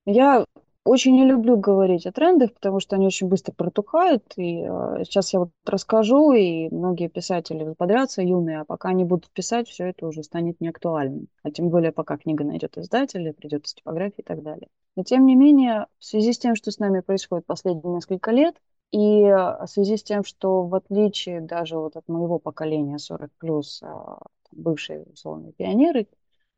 Я 0.05 0.45
очень 0.89 1.13
не 1.13 1.23
люблю 1.23 1.55
говорить 1.55 2.07
о 2.07 2.11
трендах, 2.11 2.51
потому 2.51 2.79
что 2.79 2.95
они 2.95 3.05
очень 3.05 3.27
быстро 3.27 3.53
протухают. 3.53 4.33
И 4.37 4.63
э, 4.63 5.03
сейчас 5.03 5.33
я 5.33 5.39
вот 5.41 5.51
расскажу, 5.63 6.31
и 6.31 6.67
многие 6.69 7.09
писатели 7.09 7.63
заподрятся 7.63 8.23
юные, 8.23 8.61
а 8.61 8.65
пока 8.65 8.89
они 8.89 9.03
будут 9.03 9.29
писать, 9.29 9.67
все 9.67 9.89
это 9.89 10.07
уже 10.07 10.23
станет 10.23 10.59
неактуальным. 10.59 11.27
А 11.43 11.51
тем 11.51 11.69
более, 11.69 11.91
пока 11.91 12.17
книга 12.17 12.43
найдет 12.43 12.75
издателя, 12.79 13.33
придет 13.33 13.67
из 13.67 13.75
типографии 13.75 14.21
и 14.21 14.23
так 14.23 14.41
далее. 14.41 14.67
Но 14.95 15.03
тем 15.03 15.27
не 15.27 15.35
менее, 15.35 15.85
в 15.99 16.05
связи 16.05 16.33
с 16.33 16.39
тем, 16.39 16.55
что 16.55 16.71
с 16.71 16.79
нами 16.79 17.01
происходит 17.01 17.45
последние 17.45 17.93
несколько 17.93 18.31
лет, 18.31 18.55
и 18.91 19.25
в 19.25 19.67
связи 19.67 19.95
с 19.95 20.03
тем, 20.03 20.23
что 20.23 20.63
в 20.63 20.73
отличие 20.73 21.41
даже 21.41 21.77
вот 21.77 21.97
от 21.97 22.07
моего 22.07 22.39
поколения 22.39 22.97
40 22.97 23.29
плюс, 23.37 23.83
а, 23.83 24.17
бывшие 24.51 25.03
условные 25.03 25.53
пионеры, 25.53 26.07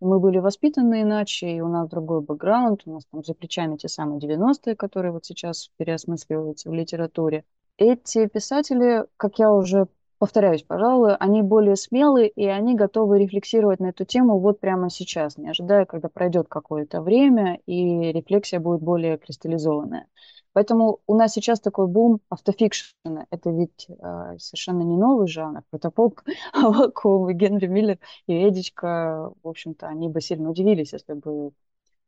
мы 0.02 0.20
были 0.20 0.40
воспитаны 0.40 1.04
иначе, 1.04 1.50
и 1.52 1.62
у 1.62 1.68
нас 1.68 1.88
другой 1.88 2.22
бэкграунд, 2.22 2.82
у 2.86 2.94
нас 2.94 3.06
там 3.06 3.24
за 3.24 3.34
плечами 3.34 3.78
те 3.78 3.88
самые 3.88 4.20
90-е, 4.20 4.76
которые 4.76 5.12
вот 5.12 5.26
сейчас 5.26 5.70
переосмысливаются 5.78 6.70
в 6.70 6.74
литературе. 6.74 7.46
Эти 7.78 8.28
писатели, 8.28 9.06
как 9.18 9.40
я 9.40 9.52
уже 9.52 9.88
повторяюсь, 10.18 10.62
пожалуй, 10.64 11.16
они 11.16 11.42
более 11.42 11.76
смелые, 11.76 12.30
и 12.30 12.46
они 12.46 12.76
готовы 12.76 13.18
рефлексировать 13.18 13.80
на 13.80 13.88
эту 13.88 14.06
тему 14.06 14.40
вот 14.40 14.60
прямо 14.60 14.90
сейчас, 14.90 15.38
не 15.38 15.50
ожидая, 15.50 15.86
когда 15.86 16.10
пройдет 16.10 16.48
какое-то 16.48 17.02
время, 17.02 17.60
и 17.66 18.12
рефлексия 18.12 18.60
будет 18.60 18.82
более 18.82 19.18
кристаллизованная. 19.18 20.06
Поэтому 20.54 21.00
у 21.08 21.16
нас 21.16 21.34
сейчас 21.34 21.60
такой 21.60 21.88
бум 21.88 22.20
автофикшена. 22.30 23.26
Это 23.30 23.52
ведь 23.52 23.88
э, 23.90 24.38
совершенно 24.38 24.82
не 24.82 24.98
новый 24.98 25.28
жанр. 25.28 25.64
Протопоп, 25.70 26.22
Аваков, 26.54 27.32
Генри 27.32 27.68
Миллер 27.68 28.00
и 28.28 28.48
Эдичка, 28.48 29.32
в 29.44 29.48
общем-то, 29.48 29.88
они 29.88 30.10
бы 30.10 30.22
сильно 30.22 30.50
удивились, 30.50 30.94
если 30.94 31.14
бы 31.14 31.52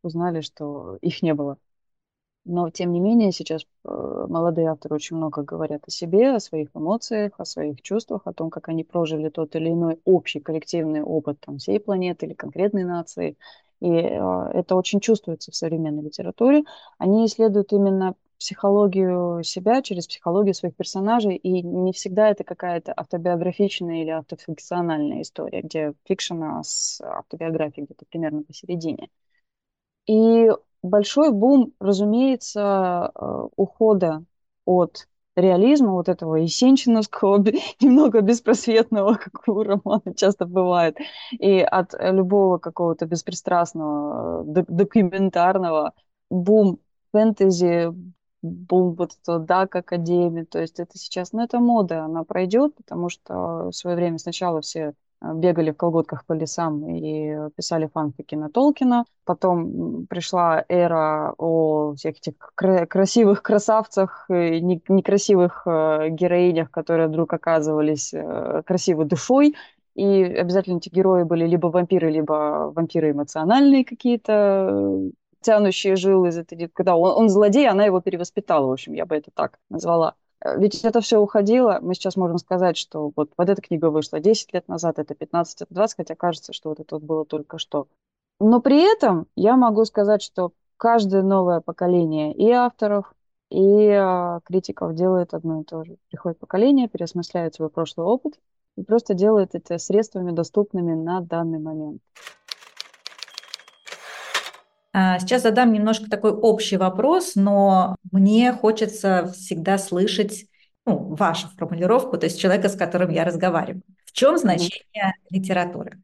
узнали, 0.03 0.41
что 0.41 0.97
их 1.01 1.21
не 1.21 1.33
было. 1.33 1.57
Но, 2.45 2.69
тем 2.69 2.91
не 2.91 2.99
менее, 2.99 3.31
сейчас 3.31 3.65
э, 3.85 4.25
молодые 4.27 4.67
авторы 4.67 4.95
очень 4.95 5.15
много 5.15 5.43
говорят 5.43 5.83
о 5.87 5.91
себе, 5.91 6.35
о 6.35 6.39
своих 6.41 6.69
эмоциях, 6.73 7.31
о 7.37 7.45
своих 7.45 7.81
чувствах, 7.81 8.23
о 8.25 8.33
том, 8.33 8.49
как 8.49 8.67
они 8.67 8.83
прожили 8.83 9.29
тот 9.29 9.55
или 9.55 9.69
иной 9.69 9.99
общий 10.03 10.41
коллективный 10.41 11.01
опыт 11.01 11.39
там, 11.39 11.57
всей 11.57 11.79
планеты 11.79 12.25
или 12.25 12.33
конкретной 12.33 12.83
нации. 12.83 13.37
И 13.79 13.87
э, 13.89 14.49
это 14.53 14.75
очень 14.75 14.99
чувствуется 14.99 15.51
в 15.51 15.55
современной 15.55 16.03
литературе. 16.03 16.63
Они 16.97 17.25
исследуют 17.25 17.71
именно 17.71 18.15
психологию 18.37 19.43
себя 19.43 19.81
через 19.81 20.07
психологию 20.07 20.53
своих 20.53 20.75
персонажей, 20.75 21.35
и 21.35 21.61
не 21.61 21.93
всегда 21.93 22.29
это 22.29 22.43
какая-то 22.43 22.93
автобиографичная 22.95 24.01
или 24.01 24.09
автофикциональная 24.09 25.21
история, 25.21 25.61
где 25.61 25.93
фикшена 26.05 26.63
с 26.63 27.01
автобиографией 27.01 27.85
где-то 27.85 28.05
примерно 28.09 28.43
посередине. 28.43 29.09
И 30.07 30.49
большой 30.81 31.31
бум, 31.31 31.73
разумеется, 31.79 33.11
э, 33.15 33.47
ухода 33.55 34.23
от 34.65 35.07
реализма, 35.35 35.93
вот 35.93 36.09
этого 36.09 36.35
есенчиновского, 36.35 37.43
немного 37.81 38.21
беспросветного, 38.21 39.15
как 39.23 39.47
у 39.47 39.63
романа 39.63 40.13
часто 40.15 40.45
бывает, 40.45 40.97
и 41.31 41.59
от 41.59 41.93
любого 41.99 42.57
какого-то 42.57 43.05
беспристрастного, 43.05 44.43
документарного 44.45 45.93
бум 46.29 46.79
фэнтези, 47.11 47.93
бум 48.43 48.93
вот 48.93 49.13
этого 49.21 49.39
Дак 49.39 49.75
Академии, 49.75 50.43
то 50.43 50.59
есть 50.59 50.79
это 50.79 50.97
сейчас, 50.97 51.31
ну, 51.33 51.43
это 51.43 51.59
мода, 51.59 52.03
она 52.05 52.23
пройдет, 52.23 52.75
потому 52.75 53.09
что 53.09 53.69
в 53.69 53.71
свое 53.71 53.95
время 53.95 54.19
сначала 54.19 54.61
все 54.61 54.93
а, 55.23 55.33
бегали 55.33 55.71
в 55.71 55.77
колготках 55.77 56.25
по 56.25 56.33
лесам 56.33 56.85
и 56.89 57.49
писали 57.55 57.89
фанфики 57.91 58.35
на 58.35 58.49
Толкина. 58.49 59.05
Потом 59.25 60.05
пришла 60.07 60.65
эра 60.67 61.33
о 61.37 61.93
всех 61.95 62.17
этих 62.17 62.33
кра- 62.55 62.85
красивых 62.85 63.41
красавцах 63.41 64.25
и 64.29 64.59
некрасивых 64.61 65.63
э, 65.65 66.09
героинях, 66.09 66.69
которые 66.71 67.07
вдруг 67.07 67.33
оказывались 67.33 68.13
э, 68.13 68.63
красивой 68.65 69.05
душой. 69.05 69.55
И 69.95 70.23
обязательно 70.23 70.77
эти 70.77 70.89
герои 70.89 71.23
были 71.23 71.45
либо 71.47 71.67
вампиры, 71.67 72.11
либо 72.11 72.71
вампиры 72.75 73.11
эмоциональные 73.11 73.85
какие-то, 73.85 74.99
тянущие 75.43 75.95
жилы 75.95 76.29
из 76.29 76.37
этой, 76.37 76.67
когда 76.69 76.95
он, 76.95 77.23
он 77.23 77.29
злодей, 77.29 77.67
она 77.69 77.85
его 77.85 78.01
перевоспитала, 78.01 78.67
в 78.67 78.71
общем, 78.71 78.93
я 78.93 79.05
бы 79.05 79.15
это 79.15 79.31
так 79.31 79.59
назвала. 79.69 80.15
Э, 80.43 80.57
ведь 80.59 80.83
это 80.83 81.01
все 81.01 81.19
уходило, 81.19 81.79
мы 81.81 81.93
сейчас 81.93 82.15
можем 82.15 82.37
сказать, 82.37 82.77
что 82.77 83.11
вот, 83.15 83.31
вот 83.37 83.49
эта 83.49 83.61
книга 83.61 83.89
вышла 83.89 84.19
10 84.19 84.53
лет 84.53 84.67
назад, 84.67 84.99
это 84.99 85.15
15, 85.15 85.61
это 85.61 85.73
20, 85.73 85.97
хотя 85.97 86.15
кажется, 86.15 86.53
что 86.53 86.69
вот 86.69 86.79
это 86.79 86.95
вот 86.95 87.03
было 87.03 87.25
только 87.25 87.57
что. 87.57 87.87
Но 88.39 88.61
при 88.61 88.81
этом 88.91 89.27
я 89.35 89.55
могу 89.55 89.85
сказать, 89.85 90.21
что 90.21 90.51
каждое 90.77 91.21
новое 91.21 91.61
поколение 91.61 92.33
и 92.33 92.49
авторов, 92.51 93.13
и 93.49 93.87
а, 93.89 94.39
критиков 94.43 94.95
делает 94.95 95.33
одно 95.33 95.61
и 95.61 95.63
то 95.63 95.83
же. 95.83 95.97
Приходит 96.09 96.39
поколение, 96.39 96.89
переосмысляет 96.89 97.53
свой 97.53 97.69
прошлый 97.69 98.07
опыт 98.07 98.39
и 98.75 98.83
просто 98.83 99.13
делает 99.13 99.53
это 99.53 99.77
средствами, 99.77 100.31
доступными 100.31 100.93
на 100.95 101.21
данный 101.21 101.59
момент. 101.59 102.01
А, 104.95 105.17
сейчас 105.17 105.41
задам 105.41 105.73
немножко 105.73 106.07
такой 106.07 106.31
общий 106.31 106.77
вопрос, 106.77 107.33
но 107.35 107.95
мне 108.11 108.53
хочется 108.53 109.31
всегда 109.33 109.79
слышать 109.79 110.45
ну, 110.85 111.15
вашу 111.15 111.47
формулировку, 111.49 112.17
то 112.17 112.27
есть 112.27 112.39
человека, 112.39 112.69
с 112.69 112.75
которым 112.75 113.09
я 113.09 113.25
разговариваю. 113.25 113.81
В 114.05 114.11
чем 114.11 114.37
значение 114.37 115.15
литературы? 115.31 115.99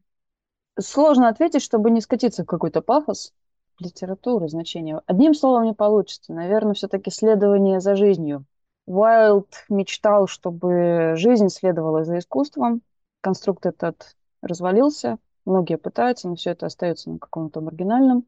Сложно 0.76 1.28
ответить, 1.28 1.62
чтобы 1.62 1.92
не 1.92 2.00
скатиться 2.00 2.42
в 2.42 2.46
какой-то 2.46 2.82
пафос. 2.82 3.32
Литературы 3.78 4.48
значение. 4.48 5.00
Одним 5.06 5.34
словом 5.34 5.64
не 5.64 5.72
получится. 5.72 6.32
Наверное, 6.32 6.74
все-таки 6.74 7.10
следование 7.10 7.80
за 7.80 7.94
жизнью. 7.94 8.44
Уайлд 8.86 9.64
мечтал, 9.68 10.26
чтобы 10.26 11.14
жизнь 11.16 11.48
следовала 11.48 12.04
за 12.04 12.18
искусством. 12.18 12.82
Конструкт 13.20 13.66
этот 13.66 14.16
развалился. 14.42 15.18
Многие 15.44 15.78
пытаются, 15.78 16.28
но 16.28 16.34
все 16.34 16.50
это 16.50 16.66
остается 16.66 17.10
на 17.10 17.18
каком-то 17.18 17.60
маргинальном 17.60 18.24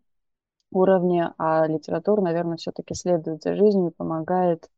уровне, 0.73 1.33
а 1.39 1.67
литература, 1.67 2.21
наверное, 2.21 2.57
все-таки 2.57 2.95
следует 2.95 3.43
за 3.43 3.55
жизнью 3.57 3.91
и 3.91 3.95
помогает 3.95 4.69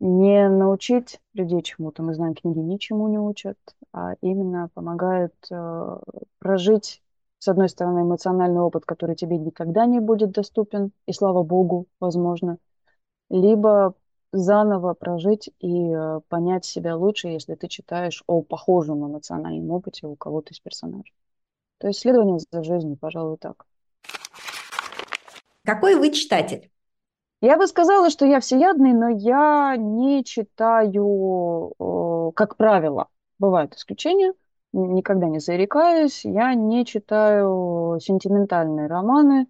не 0.00 0.48
научить 0.48 1.20
людей 1.32 1.62
чему-то. 1.62 2.02
Мы 2.02 2.14
знаем, 2.14 2.34
книги 2.34 2.58
ничему 2.58 3.08
не 3.08 3.18
учат, 3.18 3.58
а 3.92 4.14
именно 4.20 4.68
помогают 4.74 5.34
э, 5.50 5.98
прожить, 6.38 7.02
с 7.38 7.48
одной 7.48 7.68
стороны, 7.68 8.00
эмоциональный 8.00 8.60
опыт, 8.60 8.84
который 8.84 9.16
тебе 9.16 9.38
никогда 9.38 9.86
не 9.86 10.00
будет 10.00 10.32
доступен, 10.32 10.92
и 11.06 11.12
слава 11.12 11.42
богу, 11.42 11.86
возможно, 12.00 12.58
либо 13.30 13.94
заново 14.32 14.94
прожить 14.94 15.50
и 15.60 15.90
э, 15.92 16.20
понять 16.28 16.64
себя 16.64 16.96
лучше, 16.96 17.28
если 17.28 17.54
ты 17.54 17.68
читаешь 17.68 18.22
о 18.26 18.42
похожем 18.42 19.06
эмоциональном 19.06 19.70
опыте 19.70 20.06
у 20.06 20.16
кого-то 20.16 20.52
из 20.52 20.60
персонажей. 20.60 21.14
То 21.78 21.88
есть 21.88 22.00
следование 22.00 22.38
за 22.50 22.62
жизнью, 22.64 22.96
пожалуй, 23.00 23.38
так. 23.38 23.66
Какой 25.64 25.94
вы 25.94 26.10
читатель? 26.10 26.70
Я 27.40 27.56
бы 27.56 27.66
сказала, 27.66 28.10
что 28.10 28.26
я 28.26 28.40
всеядный, 28.40 28.92
но 28.92 29.08
я 29.08 29.76
не 29.76 30.24
читаю, 30.24 31.72
как 32.34 32.56
правило, 32.56 33.08
бывают 33.38 33.74
исключения, 33.74 34.32
никогда 34.72 35.26
не 35.26 35.40
зарекаюсь, 35.40 36.24
я 36.24 36.54
не 36.54 36.84
читаю 36.84 37.98
сентиментальные 38.00 38.86
романы, 38.86 39.46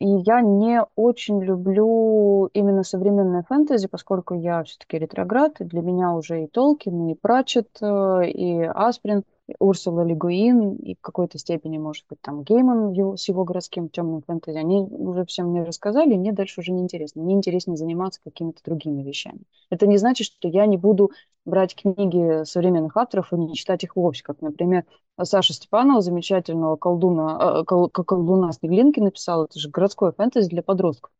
и 0.00 0.06
я 0.06 0.40
не 0.40 0.82
очень 0.96 1.42
люблю 1.42 2.46
именно 2.54 2.82
современное 2.82 3.42
фэнтези, 3.42 3.88
поскольку 3.88 4.34
я 4.34 4.62
все-таки 4.64 4.98
ретроград, 4.98 5.60
и 5.60 5.64
для 5.64 5.82
меня 5.82 6.12
уже 6.12 6.44
и 6.44 6.46
Толкин, 6.46 7.08
и 7.08 7.14
Пратчет, 7.14 7.68
э, 7.82 8.30
и 8.30 8.62
Асприн– 8.62 9.24
Урсула 9.58 10.02
Лигуин 10.02 10.76
и 10.76 10.94
в 10.94 11.00
какой-то 11.00 11.38
степени, 11.38 11.78
может 11.78 12.04
быть, 12.08 12.20
там 12.20 12.42
Гейман 12.42 12.94
с 13.16 13.28
его 13.28 13.44
городским 13.44 13.88
темным 13.88 14.22
фэнтези, 14.22 14.56
они 14.56 14.80
уже 14.80 15.24
все 15.24 15.42
мне 15.42 15.62
рассказали, 15.62 16.14
и 16.14 16.18
мне 16.18 16.32
дальше 16.32 16.60
уже 16.60 16.72
не 16.72 16.82
интересно. 16.82 17.22
Мне 17.22 17.34
интереснее 17.34 17.76
заниматься 17.76 18.20
какими-то 18.22 18.62
другими 18.64 19.02
вещами. 19.02 19.40
Это 19.70 19.86
не 19.86 19.98
значит, 19.98 20.26
что 20.26 20.48
я 20.48 20.66
не 20.66 20.76
буду 20.76 21.10
брать 21.44 21.74
книги 21.74 22.44
современных 22.44 22.96
авторов 22.96 23.32
и 23.32 23.36
не 23.36 23.54
читать 23.54 23.84
их 23.84 23.96
вовсе, 23.96 24.22
как, 24.22 24.40
например, 24.40 24.84
Саша 25.22 25.52
Степанова, 25.52 26.00
замечательного 26.00 26.76
колдуна, 26.76 27.60
э, 27.60 27.64
кол, 27.64 27.88
колдуна 27.88 28.52
Снеглинки 28.52 29.00
написала, 29.00 29.44
это 29.44 29.58
же 29.58 29.70
городское 29.70 30.12
фэнтези 30.12 30.48
для 30.48 30.62
подростков. 30.62 31.10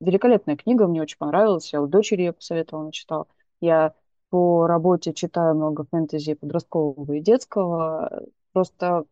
Великолепная 0.00 0.56
книга, 0.56 0.86
мне 0.86 1.02
очень 1.02 1.18
понравилась, 1.18 1.72
я 1.72 1.82
у 1.82 1.86
дочери 1.86 2.22
ее 2.22 2.32
посоветовала, 2.32 2.84
начитала. 2.84 3.26
Я 3.60 3.94
по 4.30 4.66
работе 4.66 5.12
читаю 5.12 5.54
много 5.54 5.84
фэнтези 5.90 6.34
подросткового 6.34 7.12
и 7.12 7.20
детского. 7.20 8.22
Просто 8.52 9.04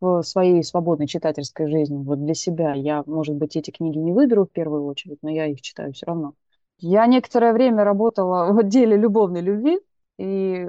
в 0.00 0.22
своей 0.22 0.62
свободной 0.64 1.06
читательской 1.06 1.68
жизни, 1.68 1.96
вот 1.96 2.24
для 2.24 2.34
себя, 2.34 2.74
я, 2.74 3.02
может 3.06 3.36
быть, 3.36 3.56
эти 3.56 3.70
книги 3.70 3.98
не 3.98 4.12
выберу 4.12 4.46
в 4.46 4.50
первую 4.50 4.86
очередь, 4.86 5.18
но 5.22 5.30
я 5.30 5.46
их 5.46 5.60
читаю 5.60 5.92
все 5.92 6.06
равно. 6.06 6.34
Я 6.78 7.06
некоторое 7.06 7.52
время 7.52 7.84
работала 7.84 8.52
в 8.52 8.58
отделе 8.58 8.96
любовной 8.96 9.42
любви, 9.42 9.80
и 10.18 10.66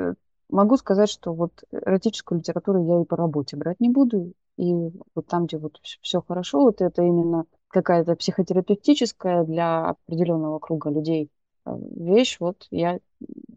могу 0.50 0.78
сказать, 0.78 1.10
что 1.10 1.34
вот 1.34 1.52
эротическую 1.72 2.40
литературу 2.40 2.86
я 2.86 3.02
и 3.02 3.06
по 3.06 3.16
работе 3.16 3.56
брать 3.58 3.80
не 3.80 3.90
буду. 3.90 4.34
И 4.58 4.74
вот 5.16 5.28
там, 5.28 5.46
где 5.46 5.58
вот 5.58 5.80
все 6.02 6.22
хорошо, 6.22 6.62
вот 6.62 6.82
это 6.82 7.02
именно 7.02 7.46
какая-то 7.70 8.16
психотерапевтическая 8.16 9.44
для 9.44 9.90
определенного 9.90 10.60
круга 10.60 10.90
людей 10.90 11.30
вещь, 11.66 12.38
вот 12.40 12.68
я 12.72 13.00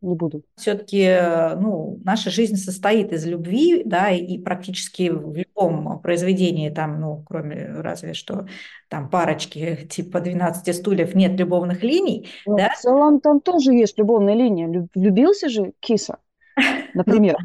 не 0.02 0.14
буду. 0.14 0.42
Все-таки 0.56 1.18
ну, 1.56 1.98
наша 2.04 2.30
жизнь 2.30 2.56
состоит 2.56 3.12
из 3.12 3.26
любви, 3.26 3.82
да, 3.84 4.10
и 4.10 4.38
практически 4.38 5.08
в 5.08 5.34
любом 5.34 6.00
произведении, 6.00 6.70
там, 6.70 7.00
ну, 7.00 7.24
кроме 7.26 7.66
разве 7.66 8.14
что 8.14 8.46
там 8.88 9.08
парочки 9.08 9.88
типа 9.90 10.20
12 10.20 10.74
стульев, 10.74 11.14
нет 11.14 11.38
любовных 11.38 11.82
линий. 11.82 12.28
Ну, 12.46 12.56
да? 12.56 12.70
В 12.70 12.78
целом 12.78 13.20
там 13.20 13.40
тоже 13.40 13.72
есть 13.72 13.98
любовная 13.98 14.34
линия. 14.34 14.88
Влюбился 14.94 15.48
же 15.48 15.72
киса, 15.80 16.18
например. 16.94 17.36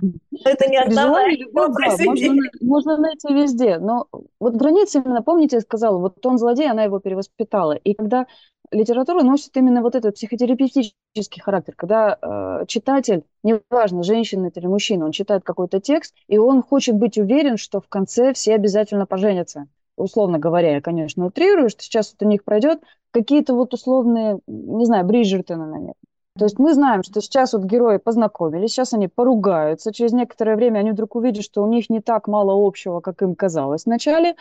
Это 0.45 0.69
не 0.69 0.77
основная 0.77 1.35
любовь, 1.35 1.75
можно, 2.05 2.35
можно 2.61 2.97
найти 2.97 3.33
везде. 3.33 3.77
Но 3.79 4.07
вот 4.39 4.55
границы 4.55 4.99
именно, 4.99 5.21
помните, 5.21 5.57
я 5.57 5.61
сказала, 5.61 5.97
вот 5.97 6.23
он 6.25 6.37
злодей, 6.37 6.69
она 6.69 6.83
его 6.83 6.99
перевоспитала. 6.99 7.73
И 7.73 7.93
когда 7.93 8.27
литература 8.71 9.23
носит 9.23 9.55
именно 9.57 9.81
вот 9.81 9.95
этот 9.95 10.15
психотерапевтический 10.15 11.41
характер, 11.41 11.73
когда 11.75 12.17
э, 12.21 12.65
читатель, 12.67 13.23
неважно, 13.43 14.03
женщина 14.03 14.47
это 14.47 14.59
или 14.59 14.67
мужчина, 14.67 15.05
он 15.05 15.11
читает 15.11 15.43
какой-то 15.43 15.79
текст, 15.79 16.13
и 16.27 16.37
он 16.37 16.61
хочет 16.63 16.95
быть 16.95 17.17
уверен, 17.17 17.57
что 17.57 17.81
в 17.81 17.87
конце 17.87 18.33
все 18.33 18.55
обязательно 18.55 19.05
поженятся. 19.05 19.67
Условно 19.97 20.39
говоря, 20.39 20.75
я, 20.75 20.81
конечно, 20.81 21.25
утрирую, 21.25 21.69
что 21.69 21.83
сейчас 21.83 22.13
вот 22.13 22.25
у 22.25 22.29
них 22.29 22.43
пройдет 22.43 22.81
какие-то 23.11 23.53
вот 23.53 23.73
условные, 23.73 24.39
не 24.47 24.85
знаю, 24.85 25.05
Бриджертоны, 25.05 25.65
наверное. 25.65 25.95
То 26.37 26.45
есть 26.45 26.57
мы 26.57 26.73
знаем, 26.73 27.03
что 27.03 27.19
сейчас 27.19 27.51
вот 27.51 27.63
герои 27.63 27.97
познакомились, 27.97 28.71
сейчас 28.71 28.93
они 28.93 29.09
поругаются, 29.09 29.91
через 29.91 30.13
некоторое 30.13 30.55
время 30.55 30.79
они 30.79 30.91
вдруг 30.91 31.15
увидят, 31.15 31.43
что 31.43 31.61
у 31.61 31.67
них 31.67 31.89
не 31.89 31.99
так 31.99 32.29
мало 32.29 32.65
общего, 32.65 33.01
как 33.01 33.21
им 33.21 33.35
казалось 33.35 33.85
вначале, 33.85 34.35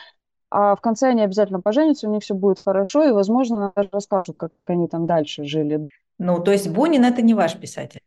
а 0.51 0.75
в 0.75 0.81
конце 0.81 1.09
они 1.09 1.23
обязательно 1.23 1.61
поженятся, 1.61 2.09
у 2.09 2.13
них 2.13 2.23
все 2.23 2.35
будет 2.35 2.61
хорошо, 2.61 3.05
и, 3.05 3.13
возможно, 3.13 3.73
даже 3.75 3.89
расскажут, 3.93 4.37
как 4.37 4.53
они 4.67 4.89
там 4.89 5.07
дальше 5.07 5.45
жили. 5.45 5.89
Ну, 6.19 6.41
то 6.41 6.53
есть 6.53 6.69
Бунин– 6.71 7.05
это 7.07 7.23
не 7.23 7.35
ваш 7.35 7.57
писатель? 7.59 8.01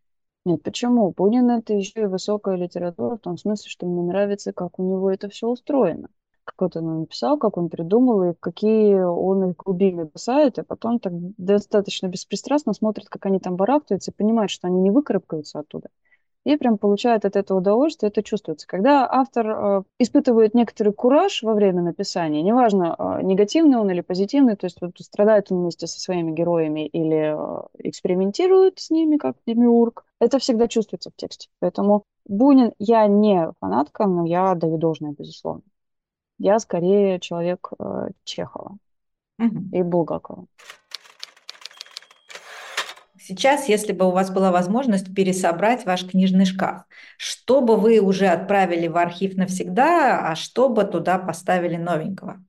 Нет, 0.45 0.63
почему? 0.63 1.12
Бунин– 1.15 1.49
это 1.51 1.73
еще 1.73 2.01
и 2.01 2.06
высокая 2.06 2.56
литература, 2.56 3.15
в 3.15 3.19
том 3.19 3.38
смысле, 3.38 3.69
что 3.69 3.86
мне 3.86 4.01
нравится, 4.01 4.54
как 4.54 4.80
у 4.80 4.84
него 4.84 5.12
это 5.12 5.30
все 5.30 5.47
устроено. 5.47 6.10
Как 6.43 6.56
вот 6.60 6.75
он 6.75 7.01
написал, 7.01 7.38
как 7.38 7.58
он 7.58 7.69
придумал, 7.69 8.23
и 8.23 8.34
какие 8.39 8.95
он 8.95 9.51
их 9.51 9.58
глубины 9.58 10.06
бросает, 10.06 10.58
а 10.58 10.63
потом 10.63 10.99
так 10.99 11.13
достаточно 11.38 12.08
беспристрастно 12.08 12.73
смотрит, 12.73 13.08
как 13.08 13.27
они 13.27 13.39
там 13.39 13.56
барахтаются, 13.56 14.10
и 14.10 14.13
понимает, 14.13 14.49
что 14.49 14.67
они 14.67 14.82
не 14.82 14.89
выкарабкаются 14.89 15.60
оттуда 15.60 15.89
и 16.43 16.56
прям 16.58 16.77
получает 16.77 17.25
от 17.25 17.36
этого 17.36 17.60
удовольствие, 17.60 18.10
это 18.10 18.23
чувствуется. 18.23 18.67
Когда 18.67 19.08
автор 19.10 19.47
э, 19.47 19.84
испытывает 19.99 20.56
некоторый 20.56 20.91
кураж 20.91 21.43
во 21.43 21.54
время 21.54 21.82
написания, 21.82 22.41
неважно, 22.41 22.95
э, 22.97 23.21
негативный 23.21 23.77
он 23.77 23.91
или 23.91 24.01
позитивный, 24.01 24.56
то 24.56 24.65
есть 24.65 24.82
вот, 24.82 24.97
страдает 24.99 25.51
он 25.51 25.62
вместе 25.62 25.86
со 25.88 25.99
своими 25.99 26.32
героями 26.32 26.88
или 26.88 27.36
э, 27.36 27.67
экспериментирует 27.80 28.80
с 28.80 28.89
ними, 28.89 29.17
как 29.17 29.36
демиург, 29.45 30.06
это 30.19 30.39
всегда 30.39 30.67
чувствуется 30.67 31.12
в 31.12 31.15
тексте. 31.15 31.49
Поэтому 31.60 32.04
Бунин, 32.25 32.73
я 32.80 33.06
не 33.08 33.51
фанатка, 33.60 34.06
но 34.06 34.25
я 34.25 34.56
даю 34.56 34.77
должное, 34.77 35.12
безусловно. 35.12 35.63
Я 36.39 36.58
скорее 36.58 37.19
человек 37.19 37.69
Чехова 38.23 38.77
mm-hmm. 39.39 39.69
и 39.73 39.84
Булгакова. 39.84 40.47
Сейчас, 43.23 43.69
если 43.69 43.93
бы 43.93 44.07
у 44.07 44.12
вас 44.12 44.31
была 44.31 44.51
возможность 44.51 45.13
пересобрать 45.13 45.86
ваш 45.86 46.07
книжный 46.10 46.45
шкаф, 46.45 46.84
что 47.17 47.62
бы 47.62 47.77
вы 47.77 47.99
уже 47.99 48.27
отправили 48.27 48.88
в 48.88 48.97
архив 48.97 49.38
навсегда, 49.38 50.27
а 50.27 50.36
что 50.36 50.69
бы 50.69 50.84
туда 50.84 51.19
поставили 51.19 51.75
новенького? 51.75 52.43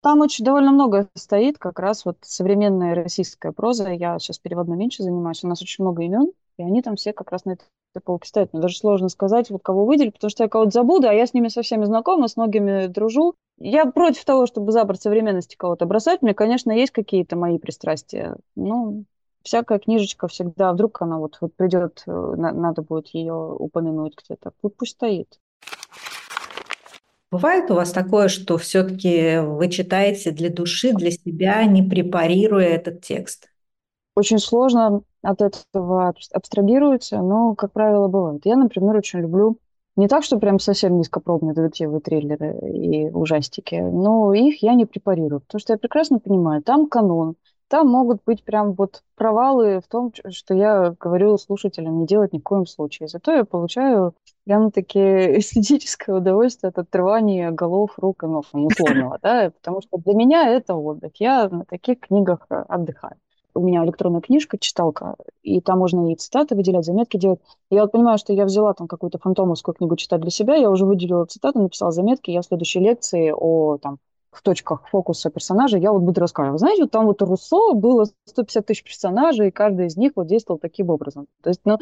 Там 0.00 0.20
очень 0.20 0.44
довольно 0.44 0.70
много 0.70 1.08
стоит, 1.14 1.58
как 1.58 1.80
раз 1.80 2.04
вот 2.04 2.18
современная 2.22 2.94
российская 2.94 3.50
проза. 3.50 3.90
Я 3.90 4.18
сейчас 4.20 4.38
переводно 4.38 4.74
меньше 4.74 5.02
занимаюсь. 5.02 5.42
У 5.42 5.48
нас 5.48 5.60
очень 5.60 5.82
много 5.82 6.04
имен, 6.04 6.30
и 6.56 6.62
они 6.62 6.82
там 6.82 6.94
все 6.94 7.12
как 7.12 7.32
раз 7.32 7.44
на 7.44 7.52
этой 7.52 7.66
полке 8.04 8.28
стоят. 8.28 8.52
Мне 8.52 8.62
даже 8.62 8.78
сложно 8.78 9.08
сказать, 9.08 9.50
вот 9.50 9.62
кого 9.62 9.84
выделить, 9.84 10.14
потому 10.14 10.30
что 10.30 10.44
я 10.44 10.48
кого-то 10.48 10.70
забуду, 10.70 11.08
а 11.08 11.12
я 11.12 11.26
с 11.26 11.34
ними 11.34 11.48
со 11.48 11.62
всеми 11.62 11.84
знакома, 11.84 12.28
с 12.28 12.36
многими 12.36 12.86
дружу. 12.86 13.34
Я 13.58 13.86
против 13.86 14.24
того, 14.24 14.46
чтобы 14.46 14.70
за 14.70 14.86
современности 14.94 15.56
кого-то 15.56 15.84
бросать. 15.86 16.22
Мне, 16.22 16.32
конечно, 16.32 16.70
есть 16.70 16.92
какие-то 16.92 17.34
мои 17.34 17.58
пристрастия. 17.58 18.36
Ну, 18.54 19.04
всякая 19.42 19.78
книжечка 19.78 20.28
всегда, 20.28 20.72
вдруг 20.72 21.02
она 21.02 21.18
вот, 21.18 21.38
вот 21.40 21.54
придет, 21.56 22.02
э, 22.06 22.10
надо 22.36 22.82
будет 22.82 23.08
ее 23.08 23.34
упомянуть 23.34 24.14
где-то, 24.16 24.52
пусть, 24.60 24.76
пусть 24.76 24.92
стоит. 24.92 25.38
Бывает 27.30 27.70
у 27.70 27.74
вас 27.74 27.92
такое, 27.92 28.28
что 28.28 28.56
все-таки 28.56 29.38
вы 29.40 29.68
читаете 29.68 30.30
для 30.30 30.50
души, 30.50 30.92
для 30.94 31.10
себя, 31.10 31.64
не 31.66 31.82
препарируя 31.82 32.68
этот 32.68 33.02
текст? 33.02 33.50
Очень 34.16 34.38
сложно 34.38 35.02
от 35.22 35.42
этого 35.42 36.14
абстрагируется, 36.32 37.18
но, 37.18 37.54
как 37.54 37.72
правило, 37.72 38.08
бывает. 38.08 38.44
Я, 38.46 38.56
например, 38.56 38.96
очень 38.96 39.20
люблю 39.20 39.58
Не 39.96 40.06
так, 40.08 40.22
что 40.24 40.38
прям 40.38 40.60
совсем 40.60 40.96
низкопробные 40.96 41.54
детективы, 41.54 42.00
триллеры 42.00 42.56
и 42.70 43.10
ужастики, 43.10 43.74
но 43.74 44.32
их 44.32 44.62
я 44.62 44.74
не 44.74 44.86
препарирую, 44.86 45.40
потому 45.40 45.60
что 45.60 45.72
я 45.72 45.78
прекрасно 45.78 46.20
понимаю, 46.20 46.62
там 46.62 46.88
канон, 46.88 47.34
там 47.68 47.88
могут 47.88 48.20
быть 48.24 48.42
прям 48.44 48.72
вот 48.72 49.02
провалы 49.14 49.80
в 49.80 49.88
том, 49.88 50.12
что 50.30 50.54
я 50.54 50.94
говорю 50.98 51.38
слушателям 51.38 51.98
не 51.98 52.06
делать 52.06 52.32
ни 52.32 52.38
в 52.38 52.42
коем 52.42 52.66
случае. 52.66 53.08
Зато 53.08 53.32
я 53.32 53.44
получаю 53.44 54.14
прям-таки 54.44 54.98
эстетическое 55.38 56.16
удовольствие 56.16 56.68
от 56.68 56.78
отрывания 56.78 57.50
голов, 57.50 57.98
рук 57.98 58.24
и 58.24 58.26
ног, 58.26 58.46
условного, 58.52 59.18
да, 59.22 59.50
потому 59.50 59.82
что 59.82 59.98
для 59.98 60.14
меня 60.14 60.48
это 60.48 60.74
отдых. 60.74 61.12
Я 61.16 61.48
на 61.48 61.64
таких 61.64 62.00
книгах 62.00 62.46
отдыхаю 62.48 63.16
у 63.54 63.60
меня 63.60 63.84
электронная 63.84 64.20
книжка, 64.20 64.56
читалка, 64.58 65.16
и 65.42 65.60
там 65.60 65.80
можно 65.80 66.12
и 66.12 66.16
цитаты 66.16 66.54
выделять, 66.54 66.84
заметки 66.84 67.16
делать. 67.16 67.40
я 67.70 67.82
вот 67.82 67.92
понимаю, 67.92 68.18
что 68.18 68.32
я 68.32 68.44
взяла 68.44 68.72
там 68.72 68.86
какую-то 68.86 69.18
фантомовскую 69.18 69.74
книгу 69.74 69.96
читать 69.96 70.20
для 70.20 70.30
себя, 70.30 70.54
я 70.54 70.70
уже 70.70 70.84
выделила 70.84 71.24
цитаты, 71.26 71.58
написала 71.58 71.90
заметки, 71.90 72.30
я 72.30 72.42
в 72.42 72.46
следующей 72.46 72.80
лекции 72.80 73.32
о 73.34 73.78
там 73.78 73.98
в 74.38 74.42
точках 74.42 74.88
фокуса 74.88 75.30
персонажей 75.30 75.80
я 75.80 75.90
вот 75.90 76.02
буду 76.02 76.20
рассказывать. 76.20 76.60
Знаете, 76.60 76.82
вот 76.82 76.92
там 76.92 77.06
вот 77.06 77.20
у 77.22 77.26
Руссо 77.26 77.74
было 77.74 78.06
150 78.26 78.66
тысяч 78.66 78.84
персонажей, 78.84 79.48
и 79.48 79.50
каждый 79.50 79.86
из 79.86 79.96
них 79.96 80.12
вот 80.14 80.28
действовал 80.28 80.60
таким 80.60 80.90
образом. 80.90 81.26
То 81.42 81.50
есть, 81.50 81.60
ну, 81.64 81.78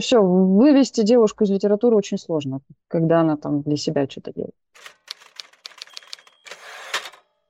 все, 0.00 0.20
вывести 0.20 1.02
девушку 1.02 1.44
из 1.44 1.50
литературы 1.50 1.96
очень 1.96 2.18
сложно, 2.18 2.60
когда 2.88 3.20
она 3.20 3.36
там 3.36 3.62
для 3.62 3.76
себя 3.76 4.08
что-то 4.10 4.32
делает. 4.32 4.54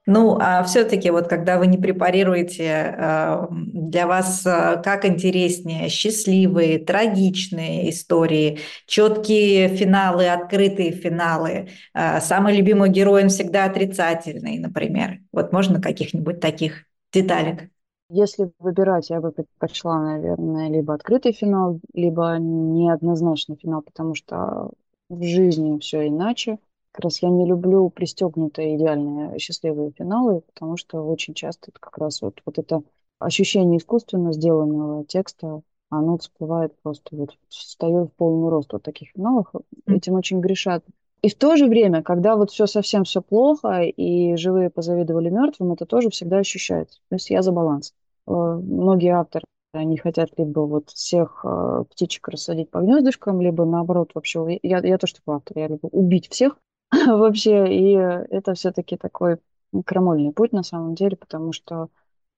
Ну, 0.07 0.37
а 0.39 0.63
все-таки 0.65 1.11
вот 1.11 1.29
когда 1.29 1.59
вы 1.59 1.67
не 1.67 1.79
препарируете, 1.79 2.95
э, 2.97 3.47
для 3.51 4.07
вас 4.07 4.45
э, 4.45 4.83
как 4.85 5.07
интереснее 5.07 5.89
счастливые, 5.89 6.79
трагичные 6.79 7.89
истории, 7.89 8.59
четкие 8.87 9.69
финалы, 9.69 10.29
открытые 10.29 10.91
финалы, 10.93 11.69
э, 11.95 12.21
самый 12.21 12.55
любимый 12.55 12.91
герой 12.91 13.23
он 13.23 13.29
всегда 13.31 13.65
отрицательный, 13.65 14.59
например. 14.59 15.21
Вот 15.33 15.53
можно 15.53 15.81
каких-нибудь 15.81 16.39
таких 16.39 16.85
деталек? 17.13 17.71
Если 18.11 18.51
выбирать, 18.59 19.09
я 19.09 19.23
бы 19.23 19.33
предпочла, 19.33 19.99
наверное, 19.99 20.69
либо 20.69 20.93
открытый 20.93 21.33
финал, 21.33 21.81
либо 21.95 22.37
неоднозначный 22.39 23.57
финал, 23.57 23.81
потому 23.81 24.15
что 24.15 24.71
в 25.09 25.23
жизни 25.23 25.79
все 25.79 26.09
иначе. 26.09 26.59
Как 26.95 27.07
раз 27.07 27.23
я 27.23 27.29
не 27.29 27.45
люблю 27.45 27.91
пристегнутые 27.91 28.77
идеальные 28.77 29.37
счастливые 29.41 29.91
финалы, 29.91 30.43
потому 30.43 30.77
что 30.77 31.03
очень 31.03 31.35
часто 31.35 31.73
это 31.73 31.81
как 31.81 31.99
раз 31.99 32.23
вот, 32.23 32.41
вот 32.47 32.57
это 32.57 32.85
ощущение 33.19 33.79
искусственно 33.79 34.33
сделанного 34.33 35.05
текста, 35.05 35.63
оно 35.91 36.19
всплывает 36.19 36.73
просто 36.83 37.17
вот 37.17 37.31
встает 37.49 38.11
в 38.11 38.13
полный 38.13 38.49
рост 38.49 38.73
вот 38.73 38.85
таких 38.85 39.09
финалах. 39.11 39.53
Этим 39.87 40.15
очень 40.15 40.39
грешат. 40.39 40.85
И 41.23 41.29
в 41.31 41.35
то 41.35 41.57
же 41.57 41.67
время, 41.67 42.05
когда 42.05 42.37
вот 42.37 42.53
все 42.53 42.69
совсем 42.69 43.03
все 43.03 43.21
плохо, 43.21 43.81
и 43.83 44.37
живые 44.37 44.71
позавидовали 44.71 45.31
мертвым, 45.31 45.73
это 45.73 45.87
тоже 45.87 46.11
всегда 46.11 46.39
ощущается. 46.39 47.01
То 47.09 47.17
есть 47.17 47.29
я 47.29 47.43
за 47.43 47.51
баланс. 47.51 47.93
Э, 48.29 48.31
многие 48.31 49.09
авторы 49.09 49.45
они 49.73 49.97
хотят 49.97 50.31
либо 50.39 50.61
вот 50.61 50.91
всех 50.91 51.45
э, 51.45 51.85
птичек 51.91 52.29
рассадить 52.29 52.71
по 52.71 52.79
гнездышкам, 52.79 53.41
либо 53.41 53.65
наоборот 53.65 54.13
вообще, 54.15 54.61
я, 54.63 54.79
я 54.79 54.97
тоже 54.97 55.17
такой 55.17 55.35
автор, 55.35 55.59
я 55.59 55.67
люблю 55.67 55.89
убить 55.91 56.29
всех, 56.31 56.57
вообще, 57.07 57.67
и 57.69 57.93
это 57.93 58.55
все-таки 58.55 58.97
такой 58.97 59.39
крамольный 59.85 60.33
путь 60.33 60.53
на 60.53 60.63
самом 60.63 60.95
деле, 60.95 61.17
потому 61.17 61.53
что 61.53 61.89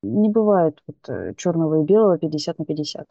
не 0.02 0.28
бывает 0.28 0.82
вот 0.86 0.96
э, 1.08 1.34
черного 1.36 1.82
и 1.82 1.84
белого 1.84 2.18
50 2.18 2.58
на 2.58 2.64
50. 2.64 3.08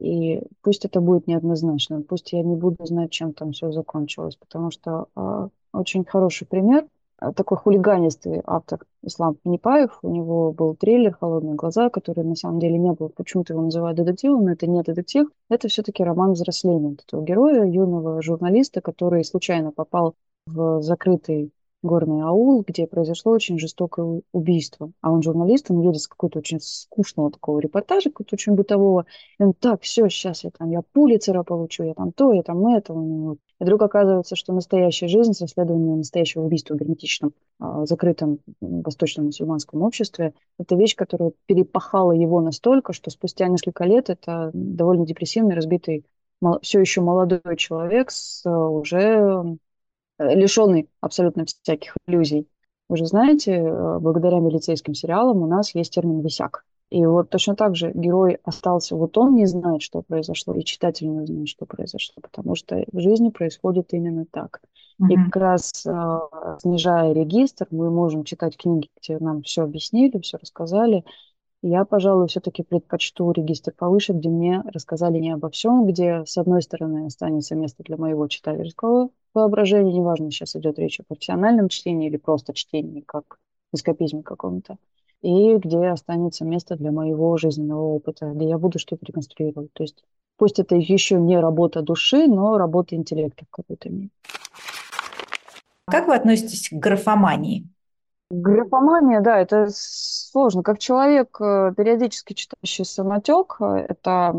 И 0.00 0.42
пусть 0.62 0.84
это 0.84 1.00
будет 1.00 1.26
неоднозначно, 1.26 2.02
пусть 2.02 2.32
я 2.32 2.42
не 2.42 2.56
буду 2.56 2.84
знать, 2.84 3.10
чем 3.10 3.32
там 3.32 3.52
все 3.52 3.72
закончилось, 3.72 4.36
потому 4.36 4.70
что 4.70 5.06
э, 5.16 5.48
очень 5.72 6.04
хороший 6.04 6.46
пример, 6.46 6.86
а, 7.18 7.32
такой 7.32 7.56
хулиганистый 7.56 8.42
автор 8.44 8.80
Ислам 9.02 9.36
Панипаев, 9.36 9.98
у 10.02 10.10
него 10.10 10.52
был 10.52 10.74
трейлер 10.76 11.14
«Холодные 11.14 11.54
глаза», 11.54 11.88
который 11.88 12.24
на 12.24 12.34
самом 12.34 12.58
деле 12.58 12.76
не 12.76 12.92
был, 12.92 13.08
почему-то 13.08 13.54
его 13.54 13.62
называют 13.62 13.96
детективом, 13.96 14.44
но 14.44 14.52
это 14.52 14.66
не 14.66 14.82
детектив, 14.82 15.28
это 15.48 15.68
все-таки 15.68 16.04
роман 16.04 16.32
взросления 16.32 16.94
этого 17.06 17.24
героя, 17.24 17.64
юного 17.64 18.20
журналиста, 18.20 18.82
который 18.82 19.24
случайно 19.24 19.72
попал 19.72 20.14
в 20.46 20.82
закрытый 20.82 21.52
горный 21.82 22.22
аул, 22.22 22.64
где 22.66 22.86
произошло 22.86 23.32
очень 23.32 23.58
жестокое 23.58 24.22
убийство. 24.32 24.90
А 25.00 25.12
он 25.12 25.22
журналист, 25.22 25.70
он 25.70 25.80
едет 25.82 26.00
с 26.00 26.08
какого-то 26.08 26.40
очень 26.40 26.58
скучного 26.60 27.30
такого 27.30 27.60
репортажа, 27.60 28.10
какого-то 28.10 28.34
очень 28.34 28.54
бытового. 28.54 29.06
И 29.38 29.42
он, 29.42 29.52
так, 29.52 29.82
все, 29.82 30.08
сейчас 30.08 30.42
я 30.44 30.50
там, 30.50 30.70
я 30.70 30.82
пулицера 30.82 31.42
получу, 31.42 31.84
я 31.84 31.94
там 31.94 32.12
то, 32.12 32.32
я 32.32 32.42
там 32.42 32.66
это. 32.66 32.92
И 32.92 33.64
вдруг 33.64 33.82
оказывается, 33.82 34.36
что 34.36 34.52
настоящая 34.52 35.08
жизнь 35.08 35.32
с 35.32 35.40
расследованием 35.40 35.98
настоящего 35.98 36.42
убийства 36.42 36.74
в 36.74 36.78
герметичном, 36.78 37.32
а, 37.60 37.86
закрытом 37.86 38.38
восточном 38.60 39.26
мусульманском 39.26 39.82
обществе, 39.82 40.34
это 40.58 40.76
вещь, 40.76 40.96
которая 40.96 41.32
перепахала 41.46 42.12
его 42.12 42.40
настолько, 42.40 42.92
что 42.92 43.10
спустя 43.10 43.46
несколько 43.48 43.84
лет 43.84 44.10
это 44.10 44.50
довольно 44.52 45.06
депрессивный, 45.06 45.54
разбитый, 45.54 46.04
все 46.60 46.80
еще 46.80 47.00
молодой 47.00 47.40
человек 47.56 48.10
с 48.10 48.46
уже 48.46 49.26
Э, 49.26 49.56
лишенный 50.18 50.88
абсолютно 51.00 51.44
всяких 51.44 51.96
иллюзий. 52.06 52.48
Вы 52.88 52.96
же 52.96 53.06
знаете, 53.06 53.52
э, 53.52 53.98
благодаря 53.98 54.38
милицейским 54.38 54.94
сериалам 54.94 55.42
у 55.42 55.46
нас 55.46 55.74
есть 55.74 55.92
термин 55.92 56.20
«висяк». 56.20 56.64
И 56.88 57.04
вот 57.04 57.30
точно 57.30 57.56
так 57.56 57.74
же 57.74 57.90
герой 57.92 58.38
остался, 58.44 58.94
вот 58.94 59.18
он 59.18 59.34
не 59.34 59.46
знает, 59.46 59.82
что 59.82 60.02
произошло, 60.02 60.54
и 60.54 60.62
читатель 60.62 61.08
не 61.08 61.26
знает, 61.26 61.48
что 61.48 61.66
произошло, 61.66 62.14
потому 62.22 62.54
что 62.54 62.84
в 62.92 63.00
жизни 63.00 63.30
происходит 63.30 63.92
именно 63.92 64.24
так. 64.30 64.60
Mm-hmm. 65.02 65.12
И 65.12 65.16
как 65.24 65.36
раз 65.36 65.84
э, 65.84 66.18
снижая 66.60 67.12
регистр, 67.12 67.66
мы 67.72 67.90
можем 67.90 68.22
читать 68.22 68.56
книги, 68.56 68.88
где 69.02 69.18
нам 69.18 69.42
все 69.42 69.62
объяснили, 69.62 70.20
все 70.20 70.38
рассказали, 70.38 71.04
я, 71.68 71.84
пожалуй, 71.84 72.28
все-таки 72.28 72.62
предпочту 72.62 73.32
регистр 73.32 73.72
повыше, 73.76 74.12
где 74.12 74.28
мне 74.28 74.62
рассказали 74.72 75.18
не 75.18 75.32
обо 75.32 75.50
всем, 75.50 75.86
где, 75.86 76.24
с 76.24 76.38
одной 76.38 76.62
стороны, 76.62 77.06
останется 77.06 77.54
место 77.56 77.82
для 77.82 77.96
моего 77.96 78.28
читательского 78.28 79.10
воображения, 79.34 79.92
неважно, 79.92 80.30
сейчас 80.30 80.54
идет 80.56 80.78
речь 80.78 81.00
о 81.00 81.04
профессиональном 81.04 81.68
чтении 81.68 82.08
или 82.08 82.16
просто 82.16 82.54
чтении, 82.54 83.00
как 83.00 83.38
эскапизме 83.72 84.22
каком-то, 84.22 84.76
и 85.22 85.56
где 85.56 85.88
останется 85.88 86.44
место 86.44 86.76
для 86.76 86.92
моего 86.92 87.36
жизненного 87.36 87.82
опыта, 87.82 88.26
где 88.26 88.48
я 88.48 88.58
буду 88.58 88.78
что-то 88.78 89.04
реконструировать. 89.04 89.72
То 89.72 89.82
есть 89.82 90.04
пусть 90.36 90.60
это 90.60 90.76
еще 90.76 91.16
не 91.18 91.38
работа 91.38 91.82
души, 91.82 92.28
но 92.28 92.58
работа 92.58 92.94
интеллекта 92.94 93.44
в 93.44 93.50
какой-то 93.50 93.90
мере. 93.90 94.10
Как 95.86 96.06
вы 96.06 96.14
относитесь 96.14 96.68
к 96.68 96.74
графомании? 96.74 97.68
Графомания, 98.30 99.20
да, 99.20 99.38
это 99.38 99.68
сложно. 99.70 100.62
Как 100.62 100.78
человек, 100.78 101.40
э, 101.40 101.72
периодически 101.76 102.32
читающий 102.32 102.84
самотек, 102.84 103.56
э, 103.60 103.86
это, 103.88 104.34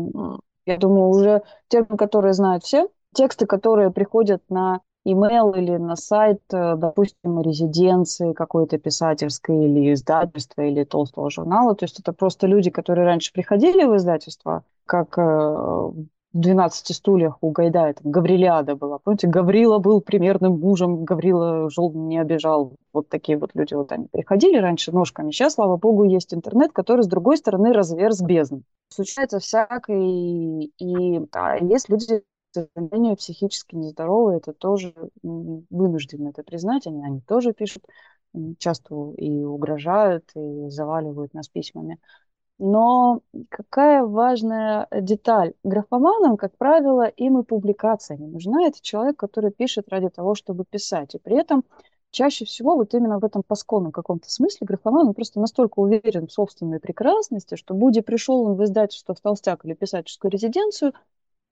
я 0.66 0.76
думаю, 0.76 1.08
уже 1.08 1.42
термин, 1.68 1.96
который 1.96 2.34
знают 2.34 2.64
все. 2.64 2.88
Тексты, 3.14 3.46
которые 3.46 3.90
приходят 3.90 4.42
на 4.50 4.82
email 5.06 5.56
или 5.56 5.78
на 5.78 5.96
сайт, 5.96 6.42
э, 6.52 6.76
допустим, 6.76 7.40
резиденции 7.40 8.34
какой-то 8.34 8.76
писательской 8.76 9.64
или 9.64 9.94
издательства 9.94 10.60
или 10.60 10.84
толстого 10.84 11.30
журнала. 11.30 11.74
То 11.74 11.84
есть 11.84 11.98
это 11.98 12.12
просто 12.12 12.46
люди, 12.46 12.70
которые 12.70 13.06
раньше 13.06 13.32
приходили 13.32 13.84
в 13.84 13.96
издательство, 13.96 14.64
как 14.84 15.16
в 16.32 16.38
«12 16.38 16.92
стульях» 16.92 17.38
у 17.40 17.50
Гайдая, 17.50 17.94
там 17.94 18.12
Гаврилиада 18.12 18.76
была. 18.76 18.98
Помните, 18.98 19.26
Гаврила 19.28 19.78
был 19.78 20.00
примерным 20.00 20.60
мужем, 20.60 21.04
Гаврила 21.04 21.70
жил, 21.70 21.92
не 21.92 22.18
обижал. 22.18 22.74
Вот 22.92 23.08
такие 23.08 23.38
вот 23.38 23.50
люди 23.54 23.74
вот 23.74 23.92
они 23.92 24.08
приходили 24.08 24.58
раньше 24.58 24.92
ножками. 24.92 25.30
Сейчас, 25.30 25.54
слава 25.54 25.76
богу, 25.76 26.04
есть 26.04 26.34
интернет, 26.34 26.72
который, 26.72 27.02
с 27.02 27.06
другой 27.06 27.38
стороны, 27.38 27.72
разверз 27.72 28.20
бездну. 28.20 28.62
Случается 28.90 29.38
всякое, 29.38 30.00
и, 30.00 30.72
и 30.78 31.20
а 31.32 31.56
есть 31.56 31.88
люди, 31.88 32.22
к 32.52 32.68
сожалению, 32.74 33.16
психически 33.16 33.74
нездоровые, 33.74 34.38
это 34.38 34.52
тоже 34.52 34.94
вынуждены 35.22 36.28
это 36.28 36.42
признать, 36.42 36.86
они, 36.86 37.04
они 37.04 37.20
тоже 37.20 37.52
пишут 37.52 37.84
часто 38.58 39.12
и 39.16 39.42
угрожают, 39.44 40.30
и 40.34 40.68
заваливают 40.68 41.34
нас 41.34 41.48
письмами. 41.48 41.98
Но 42.58 43.20
какая 43.48 44.04
важная 44.04 44.88
деталь. 44.92 45.54
Графоманам, 45.62 46.36
как 46.36 46.56
правило, 46.56 47.06
им 47.06 47.38
и 47.38 47.44
публикация 47.44 48.16
не 48.16 48.26
нужна. 48.26 48.66
Это 48.66 48.78
человек, 48.82 49.16
который 49.16 49.52
пишет 49.52 49.88
ради 49.88 50.08
того, 50.08 50.34
чтобы 50.34 50.64
писать. 50.64 51.14
И 51.14 51.18
при 51.18 51.36
этом 51.36 51.64
чаще 52.10 52.44
всего 52.44 52.74
вот 52.74 52.94
именно 52.94 53.18
в 53.18 53.24
этом 53.24 53.42
пасконном 53.46 53.92
каком-то 53.92 54.30
смысле 54.30 54.66
графоман 54.66 55.14
просто 55.14 55.40
настолько 55.40 55.78
уверен 55.78 56.26
в 56.26 56.32
собственной 56.32 56.80
прекрасности, 56.80 57.54
что 57.54 57.74
будь 57.74 58.04
пришел 58.04 58.42
он 58.42 58.56
в 58.56 58.64
издательство 58.64 59.14
в 59.14 59.20
Толстяк 59.20 59.64
или 59.64 59.74
писательскую 59.74 60.30
резиденцию, 60.30 60.94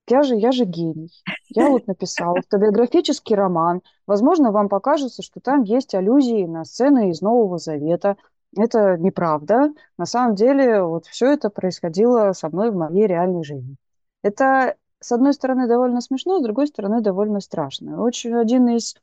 я 0.09 0.22
же, 0.22 0.37
я 0.37 0.53
же 0.53 0.64
гений. 0.64 1.11
Я 1.49 1.68
вот 1.68 1.87
написал 1.89 2.37
автобиографический 2.37 3.35
роман. 3.35 3.83
Возможно, 4.07 4.53
вам 4.53 4.68
покажется, 4.68 5.22
что 5.22 5.41
там 5.41 5.62
есть 5.62 5.95
аллюзии 5.95 6.45
на 6.45 6.64
сцены 6.64 7.11
из 7.11 7.20
Нового 7.22 7.59
Завета, 7.59 8.16
это 8.57 8.97
неправда. 8.99 9.72
На 9.99 10.07
самом 10.07 10.34
деле 10.34 10.82
вот 10.82 11.07
все 11.07 11.32
это 11.32 11.51
происходило 11.51 12.32
со 12.32 12.49
мной 12.49 12.70
в 12.70 12.76
моей 12.76 13.07
реальной 13.07 13.44
жизни. 13.44 13.76
Это 14.22 14.76
с 15.01 15.12
одной 15.12 15.34
стороны, 15.34 15.68
довольно 15.68 16.01
смешно, 16.01 16.40
с 16.40 16.42
другой 16.42 16.66
стороны, 16.66 17.01
довольно 17.01 17.40
страшно. 17.40 18.03
Очень 18.03 18.34
один 18.34 18.68
из 18.68 18.97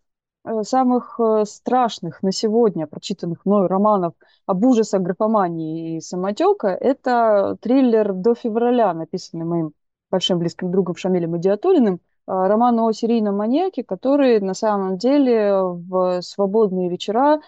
э, 0.44 0.64
самых 0.64 1.20
э, 1.20 1.46
страшных 1.46 2.24
на 2.24 2.32
сегодня 2.32 2.88
прочитанных 2.88 3.46
мной 3.46 3.68
романов 3.68 4.14
об 4.46 4.66
ужасах 4.66 5.02
графомании 5.02 5.98
и 5.98 6.02
самотека– 6.02 6.68
это 6.82 7.58
триллер 7.62 8.14
«До 8.14 8.36
февраля», 8.36 8.94
написанный 8.94 9.46
моим 9.46 9.74
большим 10.10 10.40
близким 10.40 10.72
другом 10.72 10.96
Шамилем 10.96 11.38
Идиатулиным, 11.38 12.00
роман 12.26 12.80
о 12.80 12.92
серийном 12.92 13.38
маньяке, 13.38 13.84
который 13.84 14.40
на 14.40 14.54
самом 14.54 14.98
деле 14.98 15.54
в 15.54 16.22
свободные 16.22 16.90
вечера 16.90 17.38
э, 17.38 17.40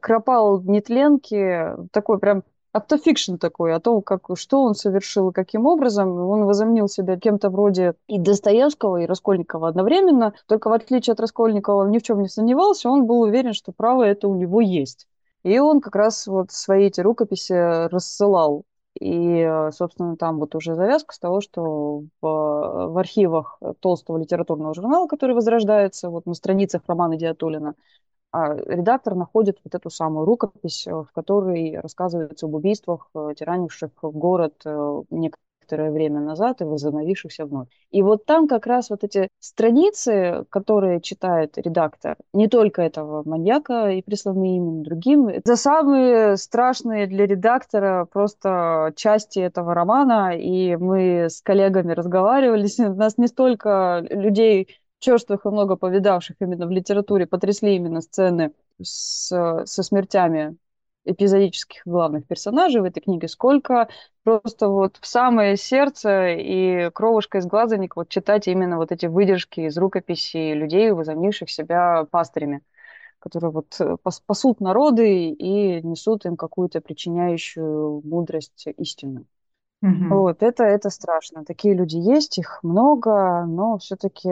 кропал 0.00 0.60
нетленки, 0.62 1.74
такой 1.92 2.18
прям 2.18 2.42
автофикшн 2.72 3.36
такой 3.36 3.74
о 3.74 3.80
том, 3.80 4.02
как, 4.02 4.22
что 4.34 4.62
он 4.62 4.74
совершил 4.74 5.30
и 5.30 5.32
каким 5.32 5.66
образом. 5.66 6.08
Он 6.10 6.44
возомнил 6.44 6.88
себя 6.88 7.18
кем-то 7.18 7.50
вроде 7.50 7.94
и 8.06 8.18
Достоевского, 8.18 8.98
и 8.98 9.06
Раскольникова 9.06 9.68
одновременно. 9.68 10.32
Только 10.46 10.68
в 10.68 10.72
отличие 10.72 11.12
от 11.12 11.20
Раскольникова 11.20 11.86
ни 11.88 11.98
в 11.98 12.02
чем 12.02 12.22
не 12.22 12.28
сомневался, 12.28 12.88
он 12.88 13.06
был 13.06 13.20
уверен, 13.20 13.52
что 13.52 13.72
право 13.72 14.02
это 14.02 14.28
у 14.28 14.34
него 14.34 14.60
есть. 14.60 15.06
И 15.42 15.58
он 15.58 15.80
как 15.80 15.96
раз 15.96 16.26
вот 16.26 16.50
свои 16.50 16.86
эти 16.86 17.00
рукописи 17.00 17.88
рассылал. 17.88 18.64
И, 19.00 19.50
собственно, 19.72 20.16
там 20.16 20.38
вот 20.38 20.54
уже 20.54 20.74
завязка 20.74 21.14
с 21.14 21.18
того, 21.18 21.40
что 21.40 22.02
в, 22.20 22.22
в 22.22 22.98
архивах 22.98 23.58
толстого 23.80 24.18
литературного 24.18 24.74
журнала, 24.74 25.08
который 25.08 25.34
возрождается 25.34 26.10
вот 26.10 26.26
на 26.26 26.34
страницах 26.34 26.82
романа 26.86 27.16
Диатулина, 27.16 27.74
редактор 28.32 29.14
находит 29.14 29.58
вот 29.64 29.74
эту 29.74 29.90
самую 29.90 30.24
рукопись, 30.24 30.86
э, 30.86 30.90
в 30.92 31.08
которой 31.12 31.78
рассказывается 31.78 32.46
об 32.46 32.54
убийствах, 32.54 33.08
э, 33.14 33.34
тиранивших 33.38 33.90
город 34.02 34.54
э, 34.64 35.02
некоторое 35.10 35.90
время 35.90 36.20
назад 36.20 36.60
и 36.60 36.64
возобновившихся 36.64 37.46
вновь. 37.46 37.68
И 37.90 38.02
вот 38.02 38.24
там 38.24 38.48
как 38.48 38.66
раз 38.66 38.90
вот 38.90 39.04
эти 39.04 39.28
страницы, 39.38 40.44
которые 40.50 41.00
читает 41.00 41.56
редактор, 41.56 42.16
не 42.32 42.48
только 42.48 42.82
этого 42.82 43.22
маньяка 43.26 43.90
и 43.90 44.02
присланные 44.02 44.56
именно 44.56 44.82
другим, 44.82 45.28
это 45.28 45.56
самые 45.56 46.36
страшные 46.36 47.06
для 47.06 47.26
редактора 47.26 48.06
просто 48.10 48.92
части 48.96 49.38
этого 49.38 49.74
романа, 49.74 50.36
и 50.36 50.76
мы 50.76 51.26
с 51.30 51.40
коллегами 51.42 51.92
разговаривали, 51.92 52.66
нас 52.96 53.18
не 53.18 53.26
столько 53.26 54.04
людей 54.10 54.68
черствых 55.02 55.44
и 55.44 55.48
много 55.48 55.76
повидавших 55.76 56.36
именно 56.40 56.66
в 56.66 56.70
литературе 56.70 57.26
потрясли 57.26 57.76
именно 57.76 58.00
сцены 58.00 58.52
с, 58.80 59.28
со 59.66 59.82
смертями 59.82 60.56
эпизодических 61.04 61.82
главных 61.84 62.26
персонажей 62.26 62.80
в 62.80 62.84
этой 62.84 63.00
книге, 63.00 63.28
сколько 63.28 63.88
просто 64.22 64.68
вот 64.68 64.98
в 65.00 65.06
самое 65.06 65.56
сердце 65.56 66.28
и 66.28 66.90
кровушка 66.90 67.38
из 67.38 67.46
глазанек 67.46 67.96
вот 67.96 68.08
читать 68.08 68.46
именно 68.46 68.76
вот 68.76 68.92
эти 68.92 69.06
выдержки 69.06 69.60
из 69.60 69.76
рукописей 69.76 70.54
людей, 70.54 70.92
возомнивших 70.92 71.50
себя 71.50 72.06
пастырями, 72.10 72.62
которые 73.18 73.50
вот 73.50 73.78
пасут 74.26 74.60
народы 74.60 75.30
и 75.30 75.82
несут 75.82 76.24
им 76.24 76.36
какую-то 76.36 76.80
причиняющую 76.80 78.00
мудрость 78.04 78.66
истину. 78.76 79.26
Угу. 79.82 80.14
Вот, 80.14 80.42
это, 80.44 80.62
это 80.62 80.90
страшно. 80.90 81.44
Такие 81.44 81.74
люди 81.74 81.96
есть, 81.96 82.38
их 82.38 82.60
много, 82.62 83.44
но 83.46 83.78
все-таки 83.78 84.30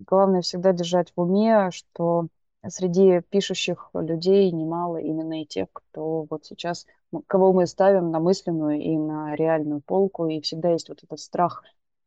Главное 0.00 0.42
всегда 0.42 0.72
держать 0.72 1.12
в 1.14 1.20
уме, 1.20 1.70
что 1.70 2.28
среди 2.66 3.20
пишущих 3.30 3.90
людей 3.94 4.50
немало 4.50 4.98
именно 4.98 5.42
и 5.42 5.46
тех, 5.46 5.68
кто 5.72 6.24
вот 6.28 6.44
сейчас, 6.46 6.86
кого 7.26 7.52
мы 7.52 7.66
ставим 7.66 8.10
на 8.10 8.20
мысленную 8.20 8.80
и 8.80 8.96
на 8.96 9.34
реальную 9.36 9.80
полку, 9.80 10.26
и 10.28 10.40
всегда 10.40 10.70
есть 10.72 10.88
вот 10.88 11.02
этот 11.02 11.20
страх 11.20 11.62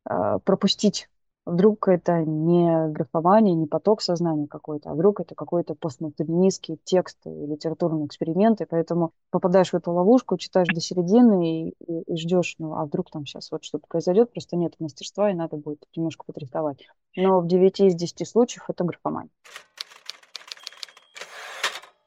э, 0.09 0.39
пропустить. 0.43 1.09
Вдруг 1.47 1.87
это 1.87 2.25
не 2.25 2.89
графомания, 2.89 3.55
не 3.55 3.67
поток 3.67 4.01
сознания 4.01 4.47
какой-то, 4.47 4.91
а 4.91 4.93
вдруг 4.93 5.21
это 5.21 5.33
какой-то 5.33 5.75
постмодернистский 5.75 6.77
текст 6.83 7.17
и 7.25 7.29
литературный 7.29 8.05
эксперимент, 8.05 8.59
и 8.59 8.65
поэтому 8.65 9.13
попадаешь 9.29 9.71
в 9.71 9.73
эту 9.73 9.93
ловушку, 9.93 10.37
читаешь 10.37 10.67
до 10.67 10.81
середины 10.81 11.69
и, 11.69 11.73
и, 11.87 12.01
и 12.01 12.17
ждешь, 12.17 12.55
ну 12.59 12.73
а 12.73 12.83
вдруг 12.83 13.09
там 13.11 13.25
сейчас 13.25 13.49
вот 13.49 13.63
что-то 13.63 13.87
произойдет, 13.87 14.33
просто 14.33 14.57
нет 14.57 14.73
мастерства, 14.79 15.31
и 15.31 15.33
надо 15.33 15.55
будет 15.55 15.85
немножко 15.95 16.25
потрясовать 16.25 16.85
но 17.15 17.39
в 17.39 17.47
9 17.47 17.79
из 17.79 17.95
10 17.95 18.27
случаев 18.27 18.65
это 18.69 18.83
графомания. 18.83 19.31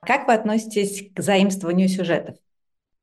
Как 0.00 0.26
вы 0.26 0.34
относитесь 0.34 1.10
к 1.14 1.20
заимствованию 1.20 1.88
сюжетов? 1.88 2.36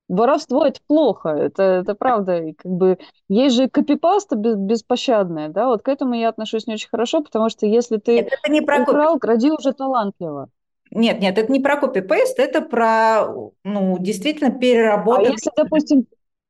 Воровство 0.08 0.66
это 0.66 0.80
плохо, 0.88 1.30
это, 1.30 1.64
это 1.64 1.96
правда. 1.96 2.38
И 2.38 2.54
как 2.54 2.72
бы 2.72 2.98
есть 3.28 3.56
же 3.56 3.68
копипаста 3.68 4.36
без, 4.36 4.56
беспощадная, 4.56 5.50
да, 5.50 5.68
вот 5.68 5.82
к 5.82 5.90
этому 5.90 6.14
я 6.14 6.30
отношусь 6.30 6.68
не 6.68 6.76
очень 6.76 6.90
хорошо, 6.90 7.22
потому 7.22 7.50
что 7.50 7.66
если 7.66 7.98
ты 7.98 8.20
это, 8.20 8.36
это 8.42 8.52
не 8.52 8.62
про 8.62 8.82
украл, 8.84 9.20
кради 9.20 9.52
уже 9.52 9.74
талантливо. 9.74 10.50
Нет, 10.92 11.20
нет, 11.20 11.38
это 11.38 11.52
не 11.52 11.60
про 11.60 11.78
копипаст, 11.78 12.40
это 12.40 12.62
про, 12.62 13.28
ну, 13.64 13.98
действительно 14.00 14.52
переработанный... 14.52 15.30
А 15.30 15.32
если, 15.32 15.52
допустим, 15.56 16.06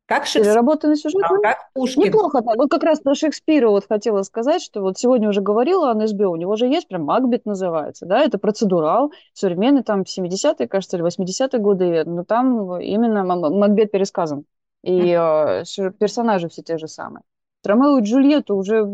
как 0.08 0.26
Шекспир. 0.26 0.46
Переработанный 0.46 0.96
сюжет. 0.96 1.22
А, 1.24 1.38
как 1.42 1.70
Пушкин. 1.74 2.04
Неплохо. 2.04 2.42
Вот 2.42 2.72
как 2.72 2.84
раз 2.84 3.02
про 3.02 3.14
Шекспира 3.14 3.70
вот 3.70 3.86
хотела 3.88 4.24
сказать, 4.24 4.62
что 4.62 4.82
вот 4.82 4.98
сегодня 4.98 5.28
уже 5.28 5.42
говорила 5.42 5.92
о 5.92 5.94
НСБ, 5.94 6.26
у 6.26 6.38
него 6.38 6.56
же 6.56 6.66
есть 6.66 6.88
прям 6.88 7.04
Макбет 7.04 7.46
называется, 7.46 8.06
да, 8.06 8.22
это 8.22 8.38
процедурал, 8.38 9.12
современный 9.34 9.84
там 9.84 10.02
70-е, 10.02 10.68
кажется, 10.68 10.98
или 10.98 11.06
80-е 11.06 11.60
годы, 11.60 12.04
но 12.06 12.24
там 12.24 12.80
именно 12.80 13.24
Макбет 13.26 13.92
пересказан. 13.92 14.46
И 14.84 15.12
э, 15.12 15.64
персонажи 16.00 16.48
все 16.48 16.62
те 16.62 16.78
же 16.78 16.88
самые. 16.88 17.24
Ромео 17.68 17.98
и 17.98 18.02
Джульетту 18.02 18.56
уже 18.56 18.88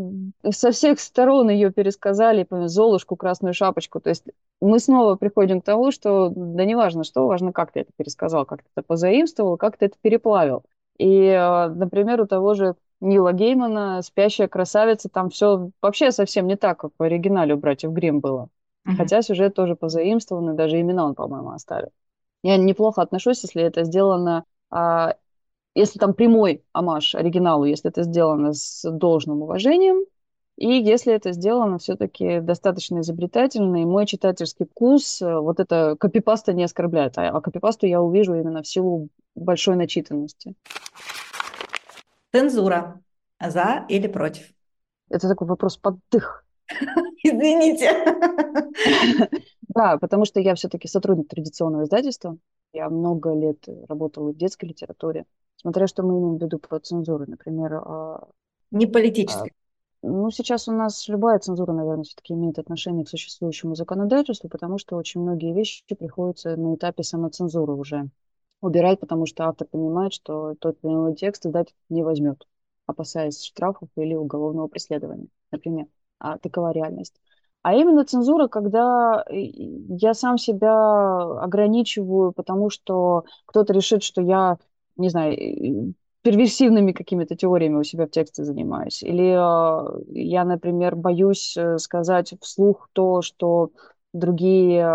со 0.50 0.72
всех 0.72 1.00
сторон 1.00 1.50
ее 1.50 1.72
пересказали, 1.72 2.48
Золушку, 2.50 3.16
Красную 3.16 3.54
Шапочку. 3.54 4.00
То 4.00 4.10
есть 4.10 4.26
мы 4.62 4.80
снова 4.80 5.16
приходим 5.16 5.62
к 5.62 5.66
тому, 5.66 5.92
что 5.92 6.30
да 6.36 6.66
не 6.66 6.74
важно 6.74 7.04
что, 7.04 7.28
важно, 7.28 7.54
как 7.54 7.72
ты 7.72 7.82
это 7.82 7.92
пересказал, 7.96 8.46
как 8.46 8.64
ты 8.64 8.70
это 8.76 8.86
позаимствовал, 8.86 9.58
как 9.58 9.78
ты 9.78 9.86
это 9.86 9.98
переплавил. 10.02 10.64
И, 10.98 11.26
э, 11.26 11.68
например, 11.70 12.22
у 12.22 12.28
того 12.28 12.54
же 12.54 12.76
Нила 13.02 13.34
Геймана 13.34 14.02
«Спящая 14.02 14.48
красавица», 14.48 15.10
там 15.10 15.30
все 15.30 15.72
вообще 15.82 16.12
совсем 16.12 16.48
не 16.48 16.56
так, 16.56 16.80
как 16.80 16.92
в 16.98 17.04
оригинале 17.04 17.56
у 17.56 17.58
братьев 17.58 17.92
Грим 17.92 18.20
было. 18.22 18.48
Uh-huh. 18.88 18.96
Хотя 18.96 19.22
сюжет 19.22 19.56
тоже 19.56 19.76
позаимствован, 19.76 20.52
и 20.52 20.56
даже 20.56 20.80
имена 20.80 21.06
он, 21.06 21.16
по-моему, 21.16 21.52
оставил. 21.52 21.90
Я 22.44 22.58
неплохо 22.58 23.02
отношусь, 23.02 23.44
если 23.44 23.64
это 23.64 23.84
сделано, 23.84 24.46
а, 24.70 25.16
если 25.76 26.00
там 26.00 26.14
прямой 26.14 26.64
амаш 26.74 27.16
оригиналу, 27.16 27.66
если 27.66 27.90
это 27.90 28.04
сделано 28.04 28.54
с 28.54 28.90
должным 28.90 29.42
уважением, 29.42 30.06
и 30.56 30.68
если 30.68 31.14
это 31.14 31.32
сделано 31.32 31.80
все-таки 31.80 32.40
достаточно 32.40 33.00
изобретательно, 33.00 33.82
и 33.82 33.86
мой 33.86 34.06
читательский 34.06 34.66
вкус, 34.66 35.22
э, 35.22 35.40
вот 35.40 35.60
это 35.60 35.96
копипаста 36.00 36.54
не 36.54 36.64
оскорбляет, 36.64 37.18
а, 37.18 37.30
а 37.30 37.42
копипасту 37.42 37.88
я 37.88 38.02
увижу 38.02 38.36
именно 38.36 38.62
в 38.62 38.68
силу 38.68 39.10
большой 39.36 39.76
начитанности. 39.76 40.56
Цензура. 42.32 43.02
За 43.40 43.86
или 43.90 44.08
против? 44.08 44.54
Это 45.10 45.28
такой 45.28 45.48
вопрос 45.48 45.78
под 45.78 45.98
дых. 46.12 46.46
Извините. 47.24 47.92
Да, 49.76 49.98
потому 49.98 50.24
что 50.26 50.40
я 50.40 50.54
все-таки 50.54 50.88
сотрудник 50.88 51.30
традиционного 51.30 51.86
издательства. 51.86 52.38
Я 52.74 52.92
много 52.92 53.34
лет 53.34 53.68
работала 53.90 54.32
в 54.32 54.38
детской 54.38 54.66
литературе. 54.66 55.26
Смотря 55.56 55.88
что 55.88 56.04
мы 56.04 56.20
имеем 56.20 56.38
в 56.38 56.44
виду 56.44 56.60
под 56.60 56.86
цензурой. 56.86 57.28
Например... 57.28 57.82
А, 57.84 58.28
Не 58.70 58.86
политической. 58.86 59.52
Ну, 60.06 60.30
сейчас 60.32 60.68
у 60.68 60.74
нас 60.74 61.08
любая 61.08 61.40
цензура, 61.40 61.72
наверное, 61.72 62.04
все-таки 62.04 62.34
имеет 62.34 62.60
отношение 62.60 63.06
к 63.06 63.10
существующему 63.10 63.74
законодательству, 63.76 64.50
потому 64.50 64.78
что 64.78 64.98
очень 64.98 65.22
многие 65.22 65.54
вещи 65.54 65.84
приходится 65.98 66.58
на 66.58 66.76
этапе 66.76 67.04
самоцензуры 67.04 67.74
уже 67.74 68.10
убирать, 68.60 69.00
потому 69.00 69.26
что 69.26 69.46
автор 69.46 69.66
понимает, 69.68 70.14
что 70.14 70.56
тот 70.60 70.78
или 70.84 70.92
иной 70.92 71.16
текст 71.16 71.46
издатель 71.46 71.76
не 71.88 72.04
возьмет, 72.04 72.46
опасаясь 72.86 73.42
штрафов 73.46 73.88
или 73.96 74.14
уголовного 74.14 74.68
преследования, 74.68 75.28
например. 75.52 75.88
А 76.20 76.38
такова 76.38 76.72
реальность. 76.74 77.16
А 77.62 77.74
именно 77.74 78.04
цензура, 78.04 78.50
когда 78.50 79.24
я 79.30 80.14
сам 80.14 80.38
себя 80.38 80.74
ограничиваю, 81.42 82.34
потому 82.34 82.70
что 82.70 83.24
кто-то 83.46 83.72
решит, 83.72 84.04
что 84.04 84.22
я, 84.22 84.58
не 84.98 85.08
знаю, 85.08 85.94
перверсивными 86.24 86.94
какими-то 86.94 87.36
теориями 87.36 87.76
у 87.76 87.84
себя 87.84 88.08
в 88.08 88.12
тексте 88.12 88.44
занимаюсь. 88.44 89.04
Или 89.04 89.34
э, 89.34 90.04
я, 90.14 90.46
например, 90.46 90.96
боюсь 90.96 91.56
э, 91.56 91.78
сказать 91.78 92.34
вслух 92.42 92.90
то, 92.94 93.22
что 93.22 93.70
другие 94.14 94.86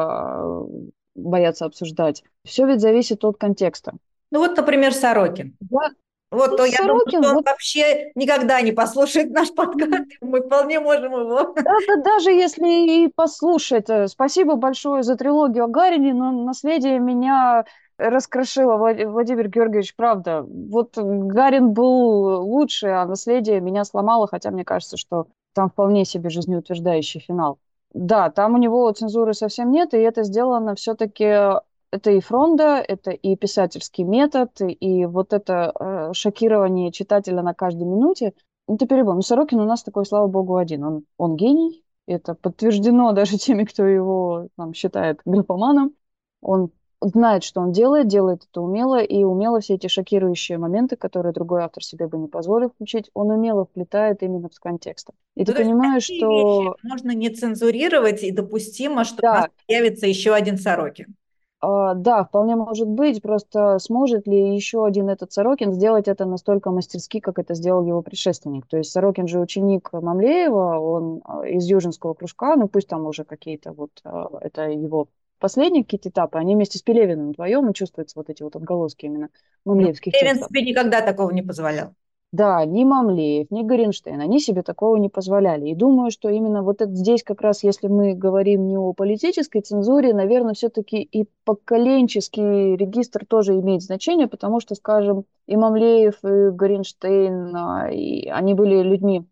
боятся 1.15 1.67
обсуждать. 1.67 2.23
Все 2.45 2.67
ведь 2.67 2.81
зависит 2.81 3.25
от 3.25 3.37
контекста. 3.37 3.95
Ну 4.31 4.41
вот, 4.41 4.57
например, 4.57 4.95
Сорокин. 4.95 5.57
Я, 5.71 5.91
Вот, 6.31 6.51
ну, 6.51 6.57
то 6.57 6.65
я 6.65 6.79
Сорокин, 6.79 6.87
думаю, 6.87 7.09
что 7.09 7.19
он 7.31 7.35
вот... 7.37 7.47
вообще 7.47 8.13
никогда 8.15 8.61
не 8.61 8.73
послушает 8.73 9.31
наш 9.31 9.53
подкаст, 9.53 10.05
мы 10.21 10.41
вполне 10.43 10.81
можем 10.81 11.13
его... 11.13 11.55
Да, 11.55 11.75
да, 11.89 12.03
даже 12.03 12.31
если 12.31 13.05
и 13.05 13.09
послушать. 13.15 13.89
Э, 13.89 14.07
спасибо 14.09 14.57
большое 14.57 15.03
за 15.03 15.17
трилогию 15.17 15.65
о 15.65 15.69
Гарине, 15.69 16.15
но 16.15 16.31
наследие 16.31 16.99
меня 16.99 17.65
раскрошило, 17.99 18.77
Владимир 18.77 19.49
Георгиевич, 19.49 19.95
правда. 19.97 20.43
Вот 20.43 20.97
Гарин 20.97 21.73
был 21.73 22.43
лучше, 22.43 22.89
а 22.89 23.07
наследие 23.07 23.61
меня 23.61 23.85
сломало, 23.85 24.27
хотя 24.27 24.51
мне 24.51 24.65
кажется, 24.65 24.97
что 24.97 25.27
там 25.55 25.69
вполне 25.69 26.05
себе 26.05 26.31
жизнеутверждающий 26.31 27.21
финал. 27.21 27.59
Да, 27.93 28.31
там 28.31 28.55
у 28.55 28.59
него 28.59 28.91
цензуры 28.93 29.35
совсем 29.35 29.71
нет, 29.71 29.95
и 29.95 29.99
это 29.99 30.23
сделано 30.23 30.75
все-таки 30.75 31.59
это 31.91 32.11
и 32.11 32.21
фронда, 32.21 32.85
это 32.87 33.11
и 33.11 33.35
писательский 33.37 34.05
метод, 34.05 34.51
и 34.61 35.07
вот 35.07 35.33
это 35.33 35.73
э, 35.79 36.13
шокирование 36.13 36.93
читателя 36.93 37.43
на 37.43 37.55
каждой 37.55 37.85
минуте. 37.85 38.35
Это 38.67 38.87
перебор. 38.87 39.15
Но 39.15 39.23
Сорокин 39.23 39.61
у 39.61 39.65
нас 39.65 39.83
такой, 39.83 40.05
слава 40.05 40.27
богу, 40.27 40.57
один. 40.57 40.85
Он, 40.85 41.05
он 41.17 41.37
гений, 41.37 41.83
это 42.07 42.35
подтверждено 42.35 43.13
даже 43.15 43.39
теми, 43.39 43.65
кто 43.65 43.85
его 43.85 44.49
там, 44.57 44.75
считает 44.75 45.21
графоманом. 45.25 45.95
Он 46.43 46.71
знает, 47.01 47.45
что 47.45 47.61
он 47.61 47.73
делает, 47.73 48.09
делает 48.09 48.47
это 48.51 48.61
умело, 48.61 49.01
и 49.01 49.23
умело 49.25 49.61
все 49.61 49.75
эти 49.75 49.87
шокирующие 49.87 50.59
моменты, 50.59 50.97
которые 50.97 51.33
другой 51.33 51.63
автор 51.63 51.83
себе 51.83 52.07
бы 52.07 52.19
не 52.19 52.29
позволил 52.29 52.71
включить, 52.71 53.11
он 53.15 53.31
умело 53.31 53.65
вплетает 53.65 54.23
именно 54.23 54.49
в 54.49 54.61
контекст. 54.61 55.11
И 55.35 55.41
ну, 55.41 55.47
ты 55.47 55.55
понимаешь, 55.55 56.05
что... 56.05 56.77
Можно 56.83 57.13
не 57.13 57.31
цензурировать, 57.31 58.23
и 58.23 58.31
допустимо, 58.31 59.05
что 59.05 59.23
да. 59.23 59.31
у 59.31 59.35
нас 59.35 59.49
появится 59.67 60.07
еще 60.07 60.35
один 60.35 60.59
Сорокин. 60.59 61.15
Uh, 61.61 61.95
да, 61.97 62.23
вполне 62.23 62.55
может 62.55 62.87
быть. 62.87 63.21
Просто 63.21 63.79
сможет 63.81 64.29
ли 64.29 64.55
еще 64.55 64.87
один 64.87 65.09
этот 65.09 65.33
Сорокин 65.33 65.73
сделать 65.73 66.07
это 66.07 66.25
настолько 66.25 66.71
мастерски, 66.71 67.19
как 67.19 67.41
это 67.41 67.55
сделал 67.55 67.85
его 67.85 68.01
предшественник? 68.01 68.67
То 68.69 68.77
есть 68.77 68.93
Сорокин 68.93 69.27
же 69.27 69.41
ученик 69.41 69.93
Мамлеева, 69.93 70.79
он 70.79 71.21
а, 71.25 71.45
из 71.49 71.69
Южинского 71.69 72.15
кружка, 72.15 72.55
ну 72.55 72.69
пусть 72.69 72.87
там 72.87 73.07
уже 73.07 73.25
какие-то 73.25 73.73
вот, 73.73 73.91
uh, 74.05 74.39
это 74.41 74.69
его 74.69 75.09
последние 75.39 75.85
какие-то 75.85 76.09
этапы, 76.11 76.39
они 76.39 76.55
вместе 76.55 76.79
с 76.79 76.83
Пелевиным 76.83 77.31
вдвоем, 77.31 77.71
и 77.71 77.75
чувствуются 77.75 78.19
вот 78.19 78.31
эти 78.31 78.43
вот 78.43 78.57
отголоски 78.57 79.07
именно 79.07 79.31
ну, 79.65 79.73
мамлеевских 79.75 80.13
Пелевин 80.13 80.39
текстов. 80.39 80.49
себе 80.49 80.63
никогда 80.63 81.01
такого 81.03 81.31
не 81.31 81.43
позволял. 81.43 81.95
Да, 82.31 82.63
ни 82.67 82.85
Мамлеев, 82.85 83.51
ни 83.51 83.63
Горенштейн, 83.63 84.21
они 84.21 84.39
себе 84.39 84.63
такого 84.63 84.97
не 84.97 85.09
позволяли. 85.09 85.69
И 85.71 85.75
думаю, 85.75 86.11
что 86.11 86.29
именно 86.29 86.63
вот 86.63 86.83
это 86.83 86.95
здесь 86.95 87.23
как 87.23 87.41
раз, 87.41 87.65
если 87.65 87.89
мы 87.89 88.15
говорим 88.15 88.67
не 88.67 88.77
о 88.77 88.93
политической 88.93 89.63
цензуре, 89.63 90.13
наверное, 90.13 90.53
все-таки 90.53 91.01
и 91.01 91.27
поколенческий 91.45 92.77
регистр 92.77 93.25
тоже 93.25 93.55
имеет 93.55 93.81
значение, 93.81 94.29
потому 94.29 94.61
что, 94.61 94.75
скажем, 94.75 95.25
и 95.47 95.57
Мамлеев, 95.57 96.23
и 96.23 96.51
Горенштейн, 96.51 97.57
а, 97.57 97.91
и 97.91 98.29
они 98.29 98.53
были 98.53 98.83
людьми 98.83 99.27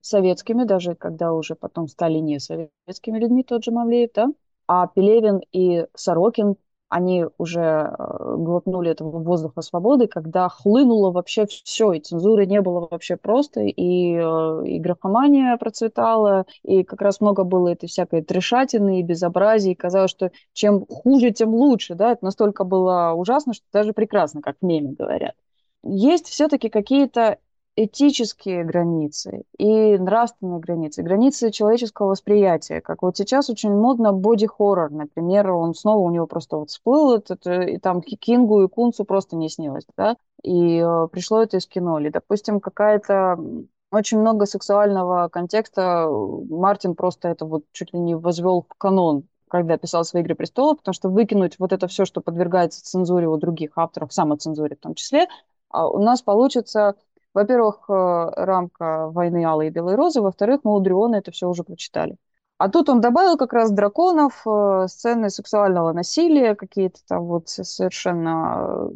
советскими, 0.00 0.64
даже 0.64 0.94
когда 0.94 1.34
уже 1.34 1.54
потом 1.54 1.86
стали 1.86 2.16
не 2.16 2.40
советскими 2.40 3.18
людьми, 3.18 3.44
тот 3.44 3.62
же 3.62 3.72
Мамлеев, 3.72 4.10
да? 4.14 4.28
А 4.68 4.86
Пелевин 4.86 5.40
и 5.50 5.86
Сорокин 5.94 6.56
они 6.88 7.26
уже 7.36 7.60
э, 7.60 8.34
глотнули 8.36 8.90
этого 8.90 9.18
воздуха 9.22 9.60
свободы, 9.60 10.06
когда 10.06 10.48
хлынуло 10.48 11.10
вообще 11.10 11.46
все, 11.46 11.92
и 11.92 12.00
цензуры 12.00 12.46
не 12.46 12.62
было 12.62 12.88
вообще 12.90 13.16
просто, 13.16 13.60
и, 13.60 14.14
э, 14.14 14.62
и 14.66 14.78
графомания 14.78 15.56
процветала, 15.58 16.46
и 16.62 16.84
как 16.84 17.02
раз 17.02 17.20
много 17.20 17.44
было 17.44 17.68
этой 17.68 17.88
всякой 17.88 18.22
трешатины 18.22 19.00
и 19.00 19.02
безобразия, 19.02 19.72
и 19.72 19.76
казалось, 19.76 20.10
что 20.10 20.30
чем 20.54 20.86
хуже, 20.86 21.30
тем 21.30 21.54
лучше, 21.54 21.94
да, 21.94 22.12
это 22.12 22.24
настолько 22.24 22.64
было 22.64 23.12
ужасно, 23.12 23.52
что 23.52 23.66
даже 23.72 23.92
прекрасно, 23.92 24.40
как 24.40 24.56
в 24.60 24.64
меме 24.64 24.92
говорят. 24.92 25.34
Есть 25.82 26.26
все-таки 26.26 26.70
какие-то 26.70 27.38
этические 27.84 28.64
границы 28.64 29.44
и 29.56 29.96
нравственные 29.96 30.58
границы, 30.58 31.02
границы 31.02 31.50
человеческого 31.50 32.08
восприятия. 32.08 32.80
Как 32.80 33.02
вот 33.02 33.16
сейчас 33.16 33.50
очень 33.50 33.72
модно 33.72 34.12
боди-хоррор, 34.12 34.90
например, 34.90 35.52
он 35.52 35.74
снова 35.74 36.00
у 36.00 36.10
него 36.10 36.26
просто 36.26 36.56
вот 36.56 36.70
всплыл, 36.70 37.14
этот, 37.14 37.46
и 37.46 37.78
там 37.78 38.02
Кингу 38.02 38.62
и 38.62 38.68
Кунцу 38.68 39.04
просто 39.04 39.36
не 39.36 39.48
снилось, 39.48 39.84
да, 39.96 40.16
и 40.42 40.78
э, 40.78 41.08
пришло 41.12 41.42
это 41.42 41.58
из 41.58 41.66
кино. 41.66 42.00
Или, 42.00 42.08
допустим, 42.08 42.60
какая-то 42.60 43.38
очень 43.92 44.18
много 44.18 44.46
сексуального 44.46 45.28
контекста, 45.28 46.08
Мартин 46.10 46.94
просто 46.94 47.28
это 47.28 47.46
вот 47.46 47.64
чуть 47.72 47.92
ли 47.92 48.00
не 48.00 48.16
возвел 48.16 48.66
в 48.68 48.74
канон, 48.76 49.24
когда 49.48 49.78
писал 49.78 50.04
свои 50.04 50.22
«Игры 50.22 50.34
престолов», 50.34 50.78
потому 50.78 50.94
что 50.94 51.08
выкинуть 51.08 51.58
вот 51.58 51.72
это 51.72 51.86
все, 51.86 52.04
что 52.04 52.20
подвергается 52.20 52.84
цензуре 52.84 53.28
у 53.28 53.36
других 53.36 53.72
авторов, 53.76 54.12
самоцензуре 54.12 54.76
в 54.76 54.80
том 54.80 54.94
числе, 54.94 55.26
а 55.70 55.88
у 55.88 56.02
нас 56.02 56.22
получится 56.22 56.96
во-первых, 57.34 57.84
э, 57.88 57.92
рамка 58.36 59.08
войны 59.10 59.44
Алой 59.44 59.68
и 59.68 59.70
Белой 59.70 59.94
Розы, 59.94 60.20
во-вторых, 60.20 60.60
мы 60.64 60.74
у 60.76 60.80
Дриона 60.80 61.16
это 61.16 61.30
все 61.30 61.48
уже 61.48 61.64
прочитали. 61.64 62.16
А 62.58 62.68
тут 62.68 62.88
он 62.88 63.00
добавил 63.00 63.36
как 63.36 63.52
раз 63.52 63.70
драконов, 63.70 64.42
э, 64.46 64.86
сцены 64.88 65.30
сексуального 65.30 65.92
насилия, 65.92 66.54
какие-то 66.56 67.00
там 67.06 67.24
вот 67.24 67.48
совершенно 67.48 68.90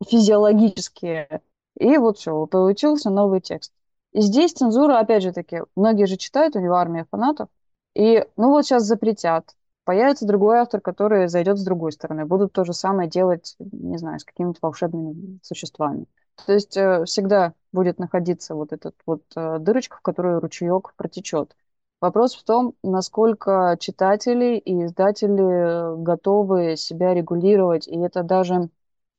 э, 0.00 0.04
физиологические. 0.08 1.42
И 1.78 1.96
вот 1.98 2.18
все, 2.18 2.46
получился 2.46 3.10
новый 3.10 3.40
текст. 3.40 3.72
И 4.12 4.20
здесь 4.20 4.52
цензура, 4.52 4.98
опять 4.98 5.22
же 5.22 5.32
таки, 5.32 5.62
многие 5.76 6.06
же 6.06 6.16
читают, 6.16 6.56
у 6.56 6.60
него 6.60 6.74
армия 6.74 7.06
фанатов. 7.10 7.48
И, 7.94 8.24
ну 8.36 8.50
вот 8.50 8.64
сейчас 8.64 8.84
запретят. 8.84 9.54
Появится 9.84 10.26
другой 10.26 10.58
автор, 10.58 10.80
который 10.80 11.28
зайдет 11.28 11.58
с 11.58 11.64
другой 11.64 11.92
стороны. 11.92 12.24
Будут 12.26 12.52
то 12.52 12.64
же 12.64 12.72
самое 12.72 13.08
делать, 13.08 13.56
не 13.58 13.98
знаю, 13.98 14.20
с 14.20 14.24
какими-то 14.24 14.58
волшебными 14.62 15.40
существами. 15.42 16.06
То 16.46 16.52
есть 16.52 16.76
э, 16.76 17.04
всегда 17.04 17.54
будет 17.72 17.98
находиться 17.98 18.54
вот 18.54 18.72
этот 18.72 18.94
вот 19.06 19.22
э, 19.36 19.58
дырочка, 19.58 19.96
в 19.96 20.00
которую 20.00 20.40
ручеек 20.40 20.94
протечет. 20.96 21.54
Вопрос 22.00 22.36
в 22.36 22.44
том, 22.44 22.74
насколько 22.82 23.76
читатели 23.80 24.56
и 24.56 24.84
издатели 24.84 26.00
готовы 26.02 26.76
себя 26.76 27.12
регулировать, 27.12 27.88
и 27.88 27.98
это 27.98 28.22
даже 28.22 28.68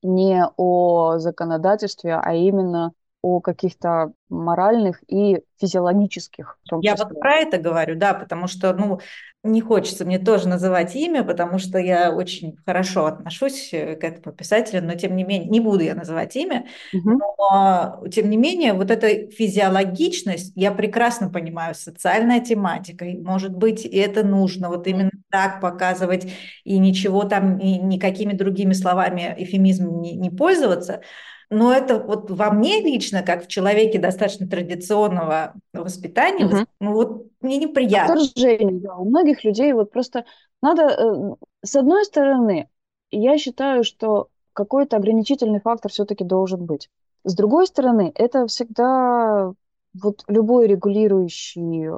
не 0.01 0.45
о 0.55 1.17
законодательстве, 1.17 2.15
а 2.15 2.33
именно 2.33 2.93
о 3.21 3.41
каких-то 3.41 4.13
моральных 4.29 5.01
и 5.07 5.41
физиологических. 5.59 6.57
Я 6.81 6.95
вот 6.95 7.19
про 7.19 7.35
это 7.35 7.57
говорю, 7.57 7.97
да, 7.97 8.13
потому 8.13 8.47
что, 8.47 8.73
ну, 8.73 8.99
не 9.43 9.61
хочется 9.61 10.03
мне 10.03 10.19
тоже 10.19 10.49
называть 10.49 10.95
имя, 10.95 11.23
потому 11.23 11.59
что 11.59 11.77
я 11.77 12.11
очень 12.11 12.57
хорошо 12.65 13.05
отношусь 13.05 13.69
э, 13.71 13.95
к 13.95 14.03
этому 14.03 14.35
писателю, 14.35 14.83
но 14.83 14.95
тем 14.95 15.15
не 15.15 15.23
менее, 15.23 15.47
не 15.47 15.61
буду 15.61 15.81
я 15.81 15.95
называть 15.95 16.35
имя, 16.35 16.65
угу. 16.93 17.11
но 17.11 18.03
тем 18.11 18.29
не 18.29 18.35
менее, 18.35 18.73
вот 18.73 18.91
эта 18.91 19.31
физиологичность, 19.31 20.51
я 20.55 20.71
прекрасно 20.73 21.29
понимаю, 21.29 21.73
социальная 21.73 22.41
тематика, 22.41 23.05
может 23.05 23.55
быть, 23.55 23.85
это 23.85 24.25
нужно 24.25 24.67
вот 24.67 24.87
именно 24.87 25.11
так 25.31 25.61
показывать 25.61 26.27
и 26.65 26.77
ничего 26.77 27.23
там, 27.23 27.59
и 27.59 27.77
никакими 27.77 28.33
другими 28.33 28.73
словами, 28.73 29.35
эфемизмом 29.37 30.01
не, 30.01 30.15
не 30.15 30.29
пользоваться, 30.29 31.01
но 31.49 31.73
это 31.73 31.99
вот 31.99 32.29
во 32.29 32.51
мне 32.51 32.81
лично, 32.81 33.23
как 33.23 33.45
в 33.45 33.47
человеке 33.47 33.99
достаточно 33.99 34.47
традиционного 34.47 35.55
воспитания, 35.73 36.45
угу. 36.45 36.55
ну 36.79 36.93
вот 36.93 37.27
мне 37.41 37.57
неприятно. 37.57 38.13
Отторжение, 38.13 38.79
да. 38.79 38.95
У 38.95 39.05
многих 39.05 39.43
людей 39.43 39.73
вот 39.73 39.91
просто 39.91 40.25
надо... 40.61 40.83
Э, 40.83 41.35
с 41.63 41.75
одной 41.75 42.05
стороны, 42.05 42.69
я 43.11 43.37
считаю, 43.37 43.83
что 43.83 44.27
какой-то 44.53 44.97
ограничительный 44.97 45.59
фактор 45.59 45.91
все-таки 45.91 46.23
должен 46.23 46.65
быть. 46.65 46.89
С 47.23 47.33
другой 47.33 47.65
стороны, 47.67 48.11
это 48.15 48.45
всегда 48.47 49.53
вот 49.99 50.23
любой 50.27 50.67
регулирующий 50.67 51.89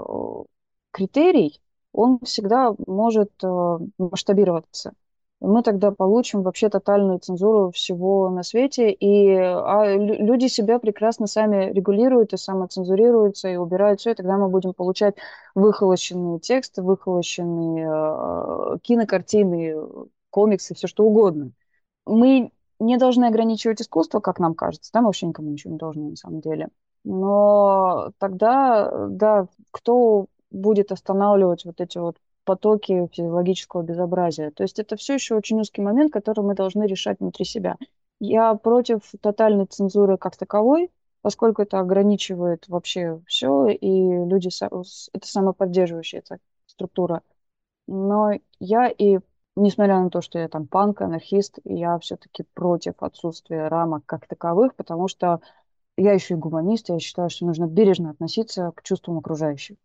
критерий, 0.91 1.61
он 1.93 2.19
всегда 2.23 2.73
может 2.87 3.31
э, 3.43 3.77
масштабироваться 3.97 4.93
мы 5.41 5.63
тогда 5.63 5.91
получим 5.91 6.43
вообще 6.43 6.69
тотальную 6.69 7.19
цензуру 7.19 7.71
всего 7.71 8.29
на 8.29 8.43
свете, 8.43 8.91
и 8.91 9.35
а 9.35 9.95
люди 9.97 10.47
себя 10.47 10.77
прекрасно 10.77 11.25
сами 11.25 11.71
регулируют 11.73 12.33
и 12.33 12.37
самоцензурируются, 12.37 13.49
и 13.49 13.55
убирают 13.55 13.99
все, 13.99 14.11
и 14.11 14.13
тогда 14.15 14.37
мы 14.37 14.49
будем 14.49 14.73
получать 14.73 15.15
выхолощенные 15.55 16.39
тексты, 16.39 16.83
выхолощенные 16.83 17.87
э, 17.89 18.77
кинокартины, 18.83 19.75
комиксы, 20.29 20.75
все 20.75 20.87
что 20.87 21.05
угодно. 21.05 21.51
Мы 22.05 22.51
не 22.79 22.97
должны 22.97 23.25
ограничивать 23.25 23.81
искусство, 23.81 24.19
как 24.19 24.39
нам 24.39 24.53
кажется, 24.53 24.91
да, 24.93 25.01
мы 25.01 25.07
вообще 25.07 25.25
никому 25.25 25.49
ничего 25.49 25.73
не 25.73 25.79
должны 25.79 26.09
на 26.11 26.15
самом 26.15 26.41
деле. 26.41 26.69
Но 27.03 28.11
тогда, 28.19 29.07
да, 29.09 29.47
кто 29.71 30.27
будет 30.51 30.91
останавливать 30.91 31.65
вот 31.65 31.81
эти 31.81 31.97
вот 31.97 32.17
потоки 32.43 33.07
физиологического 33.13 33.83
безобразия. 33.83 34.51
То 34.51 34.63
есть 34.63 34.79
это 34.79 34.95
все 34.95 35.15
еще 35.15 35.35
очень 35.35 35.59
узкий 35.59 35.81
момент, 35.81 36.11
который 36.11 36.43
мы 36.43 36.55
должны 36.55 36.83
решать 36.83 37.19
внутри 37.19 37.45
себя. 37.45 37.77
Я 38.19 38.53
против 38.55 39.01
тотальной 39.21 39.65
цензуры 39.65 40.17
как 40.17 40.37
таковой, 40.37 40.91
поскольку 41.21 41.61
это 41.61 41.79
ограничивает 41.79 42.67
вообще 42.67 43.21
все, 43.27 43.67
и 43.67 43.87
люди, 44.25 44.49
это 45.13 45.27
самоподдерживающая 45.27 46.19
эта 46.19 46.39
структура. 46.65 47.21
Но 47.87 48.31
я 48.59 48.87
и, 48.87 49.19
несмотря 49.55 49.99
на 49.99 50.09
то, 50.09 50.21
что 50.21 50.39
я 50.39 50.47
там 50.47 50.67
панк, 50.67 51.01
анархист, 51.01 51.59
я 51.63 51.97
все-таки 51.99 52.43
против 52.53 52.93
отсутствия 52.99 53.67
рамок 53.67 54.05
как 54.05 54.27
таковых, 54.27 54.75
потому 54.75 55.07
что 55.07 55.41
я 55.97 56.13
еще 56.13 56.35
и 56.35 56.37
гуманист, 56.37 56.89
я 56.89 56.99
считаю, 56.99 57.29
что 57.29 57.45
нужно 57.45 57.65
бережно 57.65 58.11
относиться 58.11 58.71
к 58.75 58.81
чувствам 58.83 59.17
окружающих. 59.17 59.77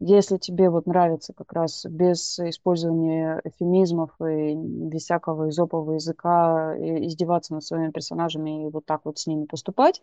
Если 0.00 0.38
тебе 0.38 0.70
вот 0.70 0.86
нравится 0.86 1.32
как 1.32 1.52
раз 1.52 1.86
без 1.86 2.38
использования 2.38 3.40
эфемизмов 3.44 4.10
и 4.20 4.54
без 4.54 5.04
всякого 5.04 5.50
изопового 5.50 5.92
языка 5.94 6.74
издеваться 6.76 7.54
над 7.54 7.64
своими 7.64 7.90
персонажами 7.90 8.66
и 8.66 8.70
вот 8.70 8.84
так 8.86 9.02
вот 9.04 9.18
с 9.18 9.26
ними 9.26 9.46
поступать, 9.46 10.02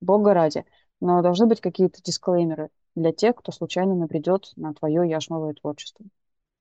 бога 0.00 0.34
ради. 0.34 0.64
Но 1.00 1.22
должны 1.22 1.46
быть 1.46 1.60
какие-то 1.60 2.02
дисклеймеры 2.02 2.68
для 2.94 3.12
тех, 3.12 3.34
кто 3.36 3.50
случайно 3.50 3.94
набредет 3.94 4.52
на 4.56 4.74
твое 4.74 5.08
яшмовое 5.08 5.54
творчество. 5.54 6.04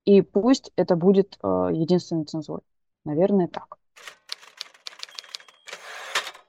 И 0.05 0.21
пусть 0.21 0.71
это 0.77 0.95
будет 0.95 1.37
э, 1.43 1.69
единственной 1.73 2.23
цензурой. 2.23 2.63
Наверное, 3.03 3.47
так. 3.47 3.77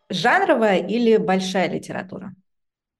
Жанровая 0.08 0.78
или 0.78 1.16
большая 1.16 1.68
литература? 1.68 2.34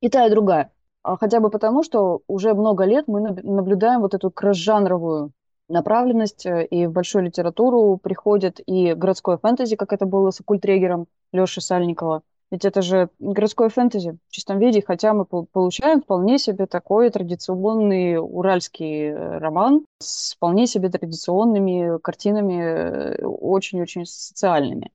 И 0.00 0.08
та, 0.08 0.26
и 0.26 0.30
другая. 0.30 0.72
А 1.02 1.16
хотя 1.16 1.40
бы 1.40 1.50
потому, 1.50 1.82
что 1.82 2.20
уже 2.26 2.54
много 2.54 2.84
лет 2.84 3.08
мы 3.08 3.20
наблюдаем 3.20 4.00
вот 4.00 4.14
эту 4.14 4.30
кросс-жанровую 4.30 5.32
направленность, 5.68 6.44
э, 6.46 6.66
и 6.66 6.86
в 6.86 6.92
большую 6.92 7.24
литературу 7.24 7.96
приходит 7.96 8.60
и 8.66 8.92
городское 8.94 9.38
фэнтези, 9.38 9.76
как 9.76 9.92
это 9.92 10.04
было 10.04 10.30
с 10.30 10.40
оккультрегером 10.40 11.06
Леши 11.32 11.60
Сальникова. 11.60 12.22
Ведь 12.50 12.64
это 12.64 12.82
же 12.82 13.08
городское 13.20 13.68
фэнтези 13.68 14.18
в 14.28 14.32
чистом 14.32 14.58
виде, 14.58 14.82
хотя 14.84 15.14
мы 15.14 15.24
получаем 15.24 16.02
вполне 16.02 16.36
себе 16.38 16.66
такой 16.66 17.08
традиционный 17.10 18.16
уральский 18.18 19.10
э, 19.10 19.38
роман 19.38 19.86
с 20.00 20.34
вполне 20.34 20.66
себе 20.66 20.88
традиционными 20.90 21.98
картинами, 22.00 22.60
э, 22.60 23.24
очень-очень 23.24 24.04
социальными 24.04 24.90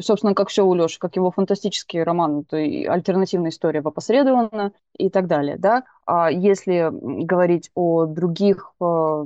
собственно, 0.00 0.34
как 0.34 0.48
все 0.48 0.64
у 0.64 0.74
Леши, 0.74 0.98
как 0.98 1.16
его 1.16 1.30
фантастический 1.30 2.02
роман, 2.02 2.44
то 2.44 2.56
и 2.56 2.84
альтернативная 2.84 3.50
история 3.50 3.80
опосредованно 3.80 4.72
и 4.96 5.10
так 5.10 5.26
далее, 5.26 5.56
да. 5.58 5.84
А 6.06 6.30
если 6.30 6.90
говорить 6.92 7.70
о 7.74 8.06
других 8.06 8.72
э, 8.80 9.24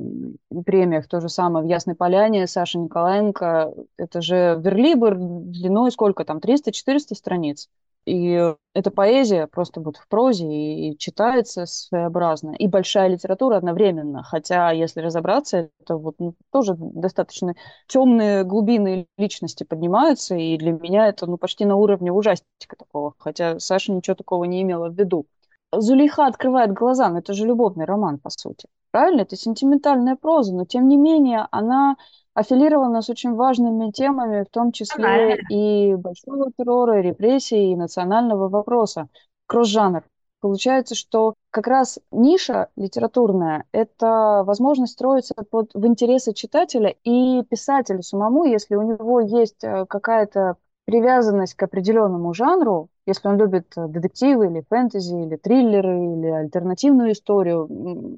премиях, 0.64 1.08
то 1.08 1.20
же 1.20 1.28
самое 1.28 1.64
в 1.64 1.68
Ясной 1.68 1.94
Поляне, 1.94 2.46
Саша 2.46 2.78
Николаенко, 2.78 3.72
это 3.96 4.20
же 4.20 4.60
Верлибр 4.62 5.14
длиной 5.16 5.90
сколько 5.92 6.24
там, 6.24 6.38
300-400 6.38 7.14
страниц. 7.14 7.68
И 8.04 8.54
эта 8.74 8.90
поэзия 8.90 9.46
просто 9.46 9.80
вот 9.80 9.96
в 9.96 10.08
прозе 10.08 10.46
и 10.46 10.98
читается 10.98 11.66
своеобразно. 11.66 12.52
И 12.58 12.66
большая 12.66 13.08
литература 13.08 13.56
одновременно. 13.56 14.22
Хотя, 14.24 14.72
если 14.72 15.00
разобраться, 15.00 15.70
это 15.80 15.96
вот 15.96 16.16
ну, 16.18 16.34
тоже 16.50 16.74
достаточно 16.76 17.54
темные 17.86 18.42
глубины 18.44 19.06
личности 19.16 19.62
поднимаются. 19.64 20.34
И 20.34 20.56
для 20.58 20.72
меня 20.72 21.06
это 21.08 21.26
ну, 21.26 21.36
почти 21.38 21.64
на 21.64 21.76
уровне 21.76 22.10
ужастика 22.12 22.76
такого. 22.76 23.14
Хотя 23.18 23.60
Саша 23.60 23.92
ничего 23.92 24.16
такого 24.16 24.44
не 24.44 24.62
имела 24.62 24.88
в 24.88 24.94
виду. 24.94 25.26
Зулейха 25.72 26.26
открывает 26.26 26.72
глаза, 26.72 27.08
но 27.08 27.18
это 27.20 27.32
же 27.34 27.46
любовный 27.46 27.84
роман, 27.84 28.18
по 28.18 28.30
сути. 28.30 28.68
Правильно? 28.92 29.22
Это 29.22 29.36
сентиментальная 29.36 30.16
проза, 30.16 30.54
но 30.54 30.66
тем 30.66 30.86
не 30.86 30.98
менее 30.98 31.48
она 31.50 31.96
аффилирована 32.34 33.02
с 33.02 33.08
очень 33.10 33.34
важными 33.34 33.90
темами, 33.90 34.44
в 34.44 34.50
том 34.50 34.70
числе 34.70 35.38
и 35.50 35.94
большого 35.94 36.52
террора, 36.56 37.00
и 37.00 37.02
репрессий, 37.02 37.72
и 37.72 37.76
национального 37.76 38.48
вопроса. 38.48 39.08
Кросс-жанр. 39.46 40.04
Получается, 40.40 40.94
что 40.94 41.34
как 41.50 41.68
раз 41.68 42.00
ниша 42.10 42.68
литературная– 42.76 43.64
это 43.72 44.42
возможность 44.44 44.94
строиться 44.94 45.34
под, 45.50 45.72
в 45.72 45.86
интересы 45.86 46.34
читателя 46.34 46.94
и 47.04 47.42
писателя 47.44 48.02
самому, 48.02 48.44
если 48.44 48.74
у 48.74 48.82
него 48.82 49.20
есть 49.20 49.62
э, 49.62 49.86
какая-то 49.86 50.56
привязанность 50.84 51.54
к 51.54 51.62
определенному 51.62 52.34
жанру, 52.34 52.88
если 53.06 53.28
он 53.28 53.38
любит 53.38 53.72
э, 53.76 53.86
детективы 53.88 54.46
или 54.46 54.64
фэнтези, 54.68 55.14
или 55.14 55.36
триллеры, 55.36 56.14
или 56.14 56.26
альтернативную 56.26 57.12
историю, 57.12 57.66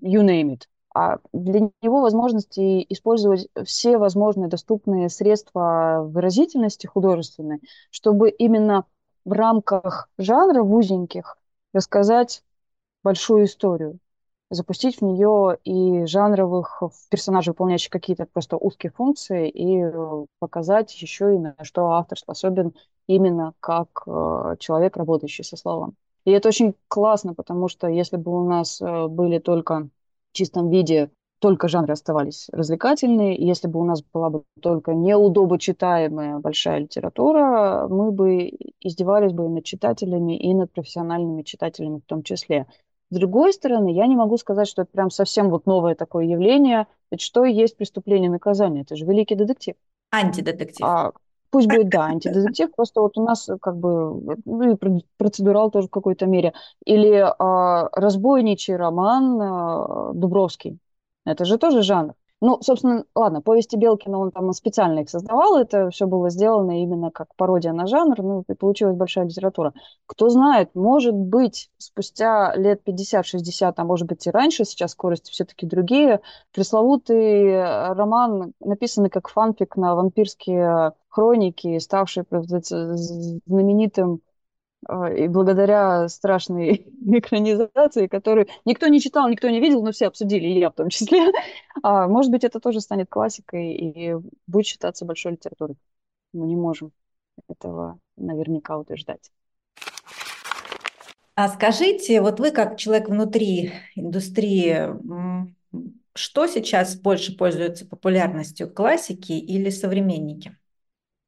you 0.02 0.22
name 0.22 0.54
it, 0.54 0.62
а 0.94 1.18
для 1.32 1.70
него 1.82 2.00
возможности 2.00 2.84
использовать 2.88 3.48
все 3.64 3.98
возможные 3.98 4.48
доступные 4.48 5.08
средства 5.08 6.02
выразительности 6.08 6.86
художественной, 6.86 7.60
чтобы 7.90 8.30
именно 8.30 8.84
в 9.24 9.32
рамках 9.32 10.08
жанра 10.18 10.62
в 10.62 10.74
узеньких 10.74 11.36
рассказать 11.72 12.42
большую 13.02 13.44
историю, 13.46 13.98
запустить 14.55 15.00
в 15.00 15.05
нее 15.05 15.59
и 15.64 16.07
жанровых 16.07 16.82
персонажей, 17.11 17.52
выполняющих 17.52 17.90
какие-то 17.90 18.26
просто 18.26 18.57
узкие 18.57 18.92
функции, 18.92 19.48
и 19.48 19.84
показать 20.38 20.94
еще 21.00 21.34
и 21.34 21.38
на 21.38 21.57
что 21.62 21.90
автор 21.92 22.18
способен 22.18 22.74
именно 23.07 23.55
как 23.61 23.88
э, 24.07 24.57
человек, 24.59 24.96
работающий 24.96 25.44
со 25.44 25.57
словом. 25.57 25.96
И 26.24 26.30
это 26.30 26.48
очень 26.48 26.74
классно, 26.88 27.34
потому 27.34 27.68
что 27.68 27.86
если 27.86 28.16
бы 28.16 28.32
у 28.32 28.48
нас 28.48 28.80
э, 28.80 29.07
были 29.09 29.38
только 29.38 29.88
чистом 30.32 30.70
виде 30.70 31.11
только 31.44 31.68
жанры 31.68 31.92
оставались 31.92 32.48
развлекательные. 32.52 33.36
Если 33.36 33.68
бы 33.68 33.78
у 33.78 33.84
нас 33.84 34.02
была 34.02 34.30
бы 34.30 34.44
только 34.62 34.94
неудобочитаемая 34.94 36.38
большая 36.38 36.78
литература, 36.78 37.86
мы 37.86 38.12
бы 38.12 38.50
издевались 38.80 39.34
бы 39.34 39.44
и 39.44 39.48
над 39.48 39.62
читателями, 39.62 40.38
и 40.38 40.55
над 40.55 40.72
профессиональными 40.72 41.42
читателями 41.42 41.98
в 41.98 42.07
том 42.07 42.22
числе. 42.22 42.66
С 43.11 43.14
другой 43.14 43.52
стороны, 43.52 43.92
я 43.92 44.07
не 44.07 44.16
могу 44.16 44.36
сказать, 44.38 44.68
что 44.68 44.82
это 44.82 44.90
прям 44.90 45.11
совсем 45.11 45.50
вот 45.50 45.66
новое 45.66 45.94
такое 45.94 46.24
явление. 46.24 46.86
Ведь 47.11 47.20
что 47.20 47.44
есть 47.44 47.76
преступление 47.76 48.28
и 48.28 48.32
наказание? 48.32 48.82
Это 48.82 48.96
же 48.96 49.05
великий 49.05 49.34
детектив. 49.34 49.74
Антидетектив. 50.11 50.86
А, 50.86 51.12
пусть 51.50 51.68
будет, 51.68 51.88
да, 51.88 52.07
антидетектив, 52.07 52.74
просто 52.74 53.00
вот 53.00 53.16
у 53.18 53.22
нас 53.22 53.48
как 53.61 53.76
бы, 53.76 54.36
ну 54.44 54.72
и 54.72 55.02
процедурал 55.16 55.70
тоже 55.70 55.88
в 55.88 55.90
какой-то 55.90 56.26
мере. 56.26 56.55
Или 56.84 57.24
а, 57.38 57.88
разбойничий 57.92 58.76
роман 58.76 59.40
а, 59.40 60.12
Дубровский. 60.14 60.78
Это 61.24 61.44
же 61.44 61.59
тоже 61.59 61.82
жанр. 61.82 62.14
Ну, 62.47 62.59
собственно, 62.61 63.07
ладно, 63.14 63.40
повести 63.40 63.76
Белкина, 63.76 64.18
он 64.18 64.30
там 64.30 64.53
специально 64.53 64.99
их 64.99 65.09
создавал, 65.09 65.57
это 65.57 65.88
все 65.88 66.07
было 66.07 66.28
сделано 66.28 66.82
именно 66.82 67.11
как 67.11 67.34
пародия 67.36 67.72
на 67.72 67.86
жанр, 67.86 68.22
ну, 68.22 68.45
и 68.47 68.53
получилась 68.53 68.97
большая 68.97 69.24
литература. 69.24 69.72
Кто 70.05 70.28
знает, 70.28 70.74
может 70.74 71.14
быть, 71.14 71.70
спустя 71.78 72.55
лет 72.55 72.82
50-60, 72.84 73.72
а 73.74 73.84
может 73.84 74.07
быть 74.07 74.26
и 74.26 74.30
раньше, 74.30 74.66
сейчас 74.66 74.90
скорости 74.90 75.30
все-таки 75.30 75.64
другие, 75.64 76.20
пресловутый 76.53 77.47
э, 77.47 77.95
роман, 77.95 78.53
написанный 78.61 79.09
как 79.09 79.28
фанфик 79.28 79.76
на 79.78 79.95
вампирские 79.95 80.92
хроники, 81.09 81.78
ставший 81.78 82.24
знаменитым 82.30 84.12
а, 84.14 84.34
и 85.16 85.28
благодаря 85.28 86.09
страшной 86.09 86.87
экранизации, 87.07 88.07
которую 88.07 88.49
никто 88.64 88.87
не 88.87 89.01
читал, 89.01 89.28
никто 89.28 89.49
не 89.49 89.61
видел, 89.61 89.82
но 89.82 89.93
все 89.93 90.07
обсудили, 90.07 90.47
и 90.47 90.59
я 90.59 90.70
в 90.70 90.74
том 90.74 90.89
числе, 90.89 91.30
а, 91.82 92.09
может 92.09 92.30
быть, 92.30 92.45
это 92.45 92.61
тоже 92.61 92.80
станет 92.80 93.09
классикой 93.09 93.72
и 93.74 94.14
будет 94.47 94.66
считаться 94.66 95.05
большой 95.05 95.32
литературой. 95.32 95.76
Мы 96.32 96.47
не 96.47 96.57
можем 96.57 96.93
этого 97.49 97.99
наверняка 98.16 98.78
утверждать. 98.78 99.30
А 101.37 101.49
скажите, 101.49 102.20
вот 102.20 102.39
вы 102.39 102.53
как 102.53 102.76
человек 102.76 103.09
внутри 103.09 103.72
индустрии, 103.97 104.89
что 106.14 106.47
сейчас 106.47 106.95
больше 106.97 107.37
пользуется 107.37 107.87
популярностью, 107.87 108.72
классики 108.72 109.32
или 109.32 109.70
современники? 109.70 110.57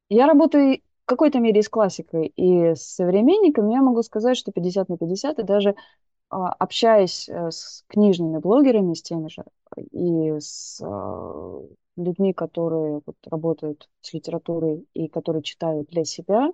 Я 0.09 0.27
работаю 0.27 0.79
какой-то 1.07 1.39
мере 1.39 1.61
и 1.61 1.63
с 1.63 1.69
классикой, 1.69 2.27
и 2.35 2.75
с 2.75 2.83
современниками. 2.83 3.73
Я 3.73 3.81
могу 3.81 4.03
сказать, 4.03 4.37
что 4.37 4.51
50 4.51 4.89
на 4.89 4.97
50, 4.97 5.39
и 5.39 5.43
даже 5.43 5.75
а, 6.29 6.49
общаясь 6.49 7.29
э, 7.29 7.51
с 7.51 7.83
книжными 7.87 8.39
блогерами, 8.39 8.93
с 8.93 9.01
теми 9.01 9.29
же, 9.29 9.43
и 9.91 10.37
с 10.39 10.81
а, 10.83 11.61
людьми, 11.95 12.33
которые 12.33 13.01
вот, 13.05 13.15
работают 13.25 13.89
с 14.01 14.13
литературой 14.13 14.85
и 14.93 15.07
которые 15.07 15.41
читают 15.43 15.87
для 15.87 16.03
себя, 16.03 16.51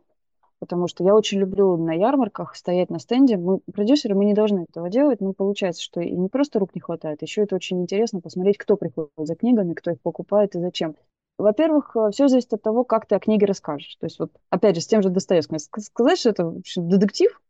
потому 0.60 0.88
что 0.88 1.04
я 1.04 1.16
очень 1.16 1.40
люблю 1.40 1.76
на 1.76 1.94
ярмарках 1.94 2.56
стоять 2.56 2.92
на 2.92 3.00
стенде. 3.00 3.38
Мы, 3.38 3.60
продюсеры, 3.74 4.16
мы 4.16 4.26
не 4.26 4.36
должны 4.36 4.66
этого 4.70 4.90
делать, 4.90 5.22
но 5.22 5.34
получается, 5.34 5.82
что 5.82 6.00
и 6.02 6.12
не 6.12 6.30
просто 6.30 6.60
рук 6.60 6.76
не 6.76 6.82
хватает, 6.82 7.24
еще 7.24 7.42
это 7.42 7.56
очень 7.56 7.82
интересно 7.82 8.22
посмотреть, 8.22 8.58
кто 8.58 8.78
приходит 8.78 9.12
за 9.18 9.36
книгами, 9.36 9.74
кто 9.74 9.92
их 9.92 10.02
покупает 10.02 10.56
и 10.56 10.60
зачем. 10.60 10.96
Во-первых, 11.38 11.96
э, 11.96 12.12
все 12.12 12.28
зависит 12.28 12.54
от 12.54 12.62
того, 12.62 12.84
как 12.84 13.08
ты 13.08 13.16
о 13.16 13.20
книге 13.20 13.46
расскажешь. 13.46 13.96
То 14.00 14.06
есть 14.06 14.20
вот, 14.20 14.32
опять 14.50 14.76
же, 14.76 14.82
с 14.82 14.88
тем 14.88 15.02
же 15.02 15.10
Достоевским. 15.10 15.58
Сказать, 15.60 16.20
что 16.20 16.30
это 16.30 16.54
детектив, 16.76 17.42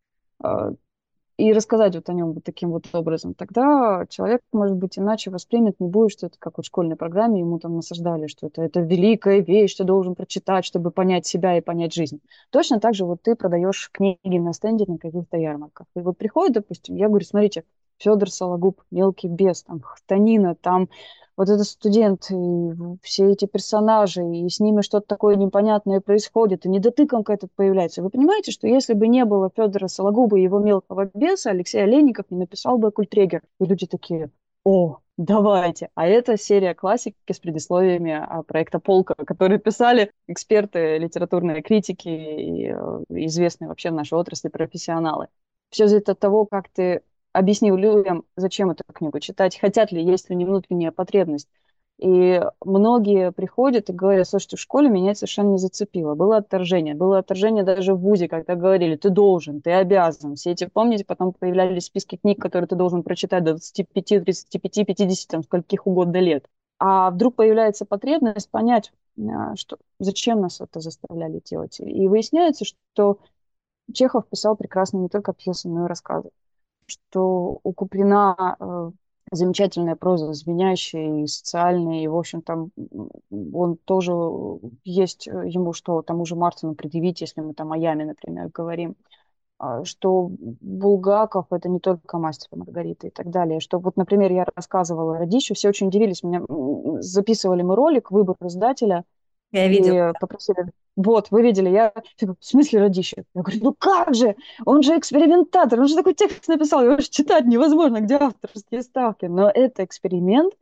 а, 0.41 0.71
и 1.37 1.51
рассказать 1.51 1.95
вот 1.95 2.07
о 2.09 2.13
нем 2.13 2.33
вот 2.33 2.43
таким 2.43 2.69
вот 2.69 2.85
образом, 2.93 3.33
тогда 3.33 4.05
человек, 4.07 4.41
может 4.51 4.77
быть, 4.77 4.99
иначе 4.99 5.31
воспримет, 5.31 5.79
не 5.79 5.87
будет, 5.87 6.11
что 6.11 6.27
это 6.27 6.37
как 6.37 6.57
вот 6.57 6.65
в 6.65 6.67
школьной 6.67 6.95
программе 6.95 7.39
ему 7.39 7.57
там 7.57 7.75
насаждали, 7.75 8.27
что 8.27 8.47
это, 8.47 8.61
это 8.61 8.81
великая 8.81 9.39
вещь, 9.41 9.75
ты 9.75 9.83
должен 9.83 10.13
прочитать, 10.13 10.63
чтобы 10.63 10.91
понять 10.91 11.25
себя 11.25 11.57
и 11.57 11.61
понять 11.61 11.93
жизнь. 11.93 12.21
Точно 12.51 12.79
так 12.79 12.93
же 12.93 13.05
вот 13.05 13.23
ты 13.23 13.35
продаешь 13.35 13.89
книги 13.91 14.37
на 14.37 14.53
стенде 14.53 14.85
на 14.87 14.99
каких-то 14.99 15.37
ярмарках. 15.37 15.87
И 15.95 16.01
вот 16.01 16.17
приходит, 16.17 16.53
допустим, 16.53 16.95
я 16.95 17.07
говорю, 17.07 17.25
смотрите, 17.25 17.63
Федор 17.97 18.29
Сологуб, 18.29 18.81
мелкий 18.91 19.27
бес, 19.27 19.63
там, 19.63 19.81
Хтонина, 19.81 20.55
там 20.55 20.89
вот 21.35 21.49
этот 21.49 21.65
студент, 21.65 22.29
и 22.31 22.71
все 23.01 23.31
эти 23.31 23.45
персонажи, 23.45 24.23
и 24.23 24.49
с 24.49 24.59
ними 24.59 24.81
что-то 24.81 25.07
такое 25.07 25.35
непонятное 25.35 25.99
происходит, 25.99 26.65
и 26.65 26.69
недотыкомка 26.69 27.33
этот 27.33 27.51
появляется. 27.53 28.03
Вы 28.03 28.09
понимаете, 28.09 28.51
что 28.51 28.67
если 28.67 28.93
бы 28.93 29.07
не 29.07 29.25
было 29.25 29.49
Федора 29.55 29.87
Сологуба 29.87 30.37
и 30.37 30.43
его 30.43 30.59
мелкого 30.59 31.09
беса, 31.13 31.51
Алексей 31.51 31.83
Олейников 31.83 32.25
не 32.29 32.37
написал 32.37 32.77
бы 32.77 32.91
«Культрегер». 32.91 33.41
И 33.59 33.65
люди 33.65 33.87
такие, 33.87 34.29
о, 34.63 34.97
давайте. 35.17 35.89
А 35.95 36.07
это 36.07 36.37
серия 36.37 36.73
классики 36.73 37.15
с 37.29 37.39
предисловиями 37.39 38.25
проекта 38.47 38.79
«Полка», 38.79 39.15
которые 39.15 39.59
писали 39.59 40.11
эксперты, 40.27 40.97
литературные 40.97 41.61
критики 41.61 42.07
и 42.07 42.67
э, 42.69 43.03
известные 43.09 43.67
вообще 43.67 43.91
в 43.91 43.95
нашей 43.95 44.17
отрасли 44.17 44.49
профессионалы. 44.49 45.27
Все 45.69 45.87
зависит 45.87 46.09
от 46.09 46.19
того, 46.19 46.45
как 46.45 46.69
ты 46.69 47.01
объяснил 47.33 47.75
людям, 47.75 48.23
зачем 48.37 48.71
эту 48.71 48.83
книгу 48.93 49.19
читать, 49.19 49.59
хотят 49.59 49.91
ли, 49.91 50.03
есть 50.03 50.29
ли 50.29 50.35
не 50.35 50.45
внутренняя 50.45 50.91
потребность. 50.91 51.49
И 51.99 52.41
многие 52.65 53.31
приходят 53.31 53.89
и 53.89 53.93
говорят, 53.93 54.27
слушайте, 54.27 54.57
в 54.57 54.59
школе 54.59 54.89
меня 54.89 55.13
совершенно 55.15 55.51
не 55.51 55.57
зацепило. 55.57 56.15
Было 56.15 56.37
отторжение. 56.37 56.95
Было 56.95 57.19
отторжение 57.19 57.63
даже 57.63 57.93
в 57.93 57.99
ВУЗе, 57.99 58.27
когда 58.27 58.55
говорили, 58.55 58.95
ты 58.95 59.09
должен, 59.09 59.61
ты 59.61 59.71
обязан. 59.71 60.35
Все 60.35 60.51
эти, 60.51 60.65
помните, 60.65 61.05
потом 61.05 61.33
появлялись 61.33 61.85
списки 61.85 62.17
книг, 62.17 62.41
которые 62.41 62.67
ты 62.67 62.75
должен 62.75 63.03
прочитать 63.03 63.43
до 63.43 63.51
25, 63.51 64.25
35, 64.25 64.87
50, 64.87 65.29
там, 65.29 65.43
скольких 65.43 65.85
угодно 65.85 66.17
лет. 66.17 66.47
А 66.79 67.11
вдруг 67.11 67.35
появляется 67.35 67.85
потребность 67.85 68.49
понять, 68.49 68.91
а, 69.17 69.55
что, 69.55 69.77
зачем 69.99 70.41
нас 70.41 70.59
это 70.59 70.79
заставляли 70.79 71.41
делать. 71.45 71.79
И 71.79 72.07
выясняется, 72.07 72.65
что 72.65 73.19
Чехов 73.93 74.27
писал 74.27 74.57
прекрасно 74.57 74.97
не 74.97 75.09
только 75.09 75.33
пьесы, 75.33 75.69
но 75.69 75.85
и 75.85 75.87
рассказы 75.87 76.31
что 76.87 77.59
у 77.63 77.73
Куприна 77.73 78.55
э, 78.59 78.91
замечательная 79.31 79.95
проза, 79.95 80.33
звенящая 80.33 81.23
и 81.23 81.27
социальная, 81.27 82.03
и, 82.03 82.07
в 82.07 82.15
общем, 82.15 82.41
там 82.41 82.71
он 83.31 83.77
тоже 83.77 84.13
есть 84.83 85.27
э, 85.27 85.47
ему, 85.47 85.73
что 85.73 86.01
тому 86.01 86.25
же 86.25 86.35
Мартину 86.35 86.75
предъявить, 86.75 87.21
если 87.21 87.41
мы 87.41 87.53
там 87.53 87.71
о 87.71 87.77
Яме, 87.77 88.05
например, 88.05 88.49
говорим, 88.53 88.95
а, 89.59 89.85
что 89.85 90.29
Булгаков— 90.39 91.47
это 91.51 91.69
не 91.69 91.79
только 91.79 92.17
мастер 92.17 92.49
Маргарита 92.51 93.07
и 93.07 93.09
так 93.09 93.29
далее. 93.29 93.59
Что 93.59 93.79
вот, 93.79 93.95
например, 93.97 94.31
я 94.31 94.45
рассказывала 94.55 95.17
Радищу, 95.17 95.53
все 95.55 95.69
очень 95.69 95.87
удивились, 95.87 96.23
меня 96.23 96.41
записывали 97.01 97.61
мы 97.61 97.75
ролик, 97.75 98.11
выбор 98.11 98.35
издателя, 98.41 99.05
я 99.53 99.67
видела. 99.67 100.09
И 100.09 100.13
попросили, 100.19 100.71
вот, 100.95 101.31
вы 101.31 101.41
видели, 101.41 101.69
я 101.69 101.93
в 102.19 102.35
смысле 102.39 102.81
Радищев? 102.81 103.25
Я 103.33 103.41
говорю, 103.41 103.59
ну 103.63 103.75
как 103.77 104.13
же, 104.13 104.35
он 104.65 104.83
же 104.83 104.97
экспериментатор, 104.97 105.79
он 105.79 105.87
же 105.87 105.95
такой 105.95 106.13
текст 106.13 106.47
написал, 106.47 106.83
его 106.83 106.97
же 106.97 107.09
читать 107.09 107.45
невозможно, 107.45 108.01
где 108.01 108.15
авторские 108.15 108.81
ставки. 108.81 109.25
Но 109.25 109.49
это 109.49 109.85
эксперимент, 109.85 110.53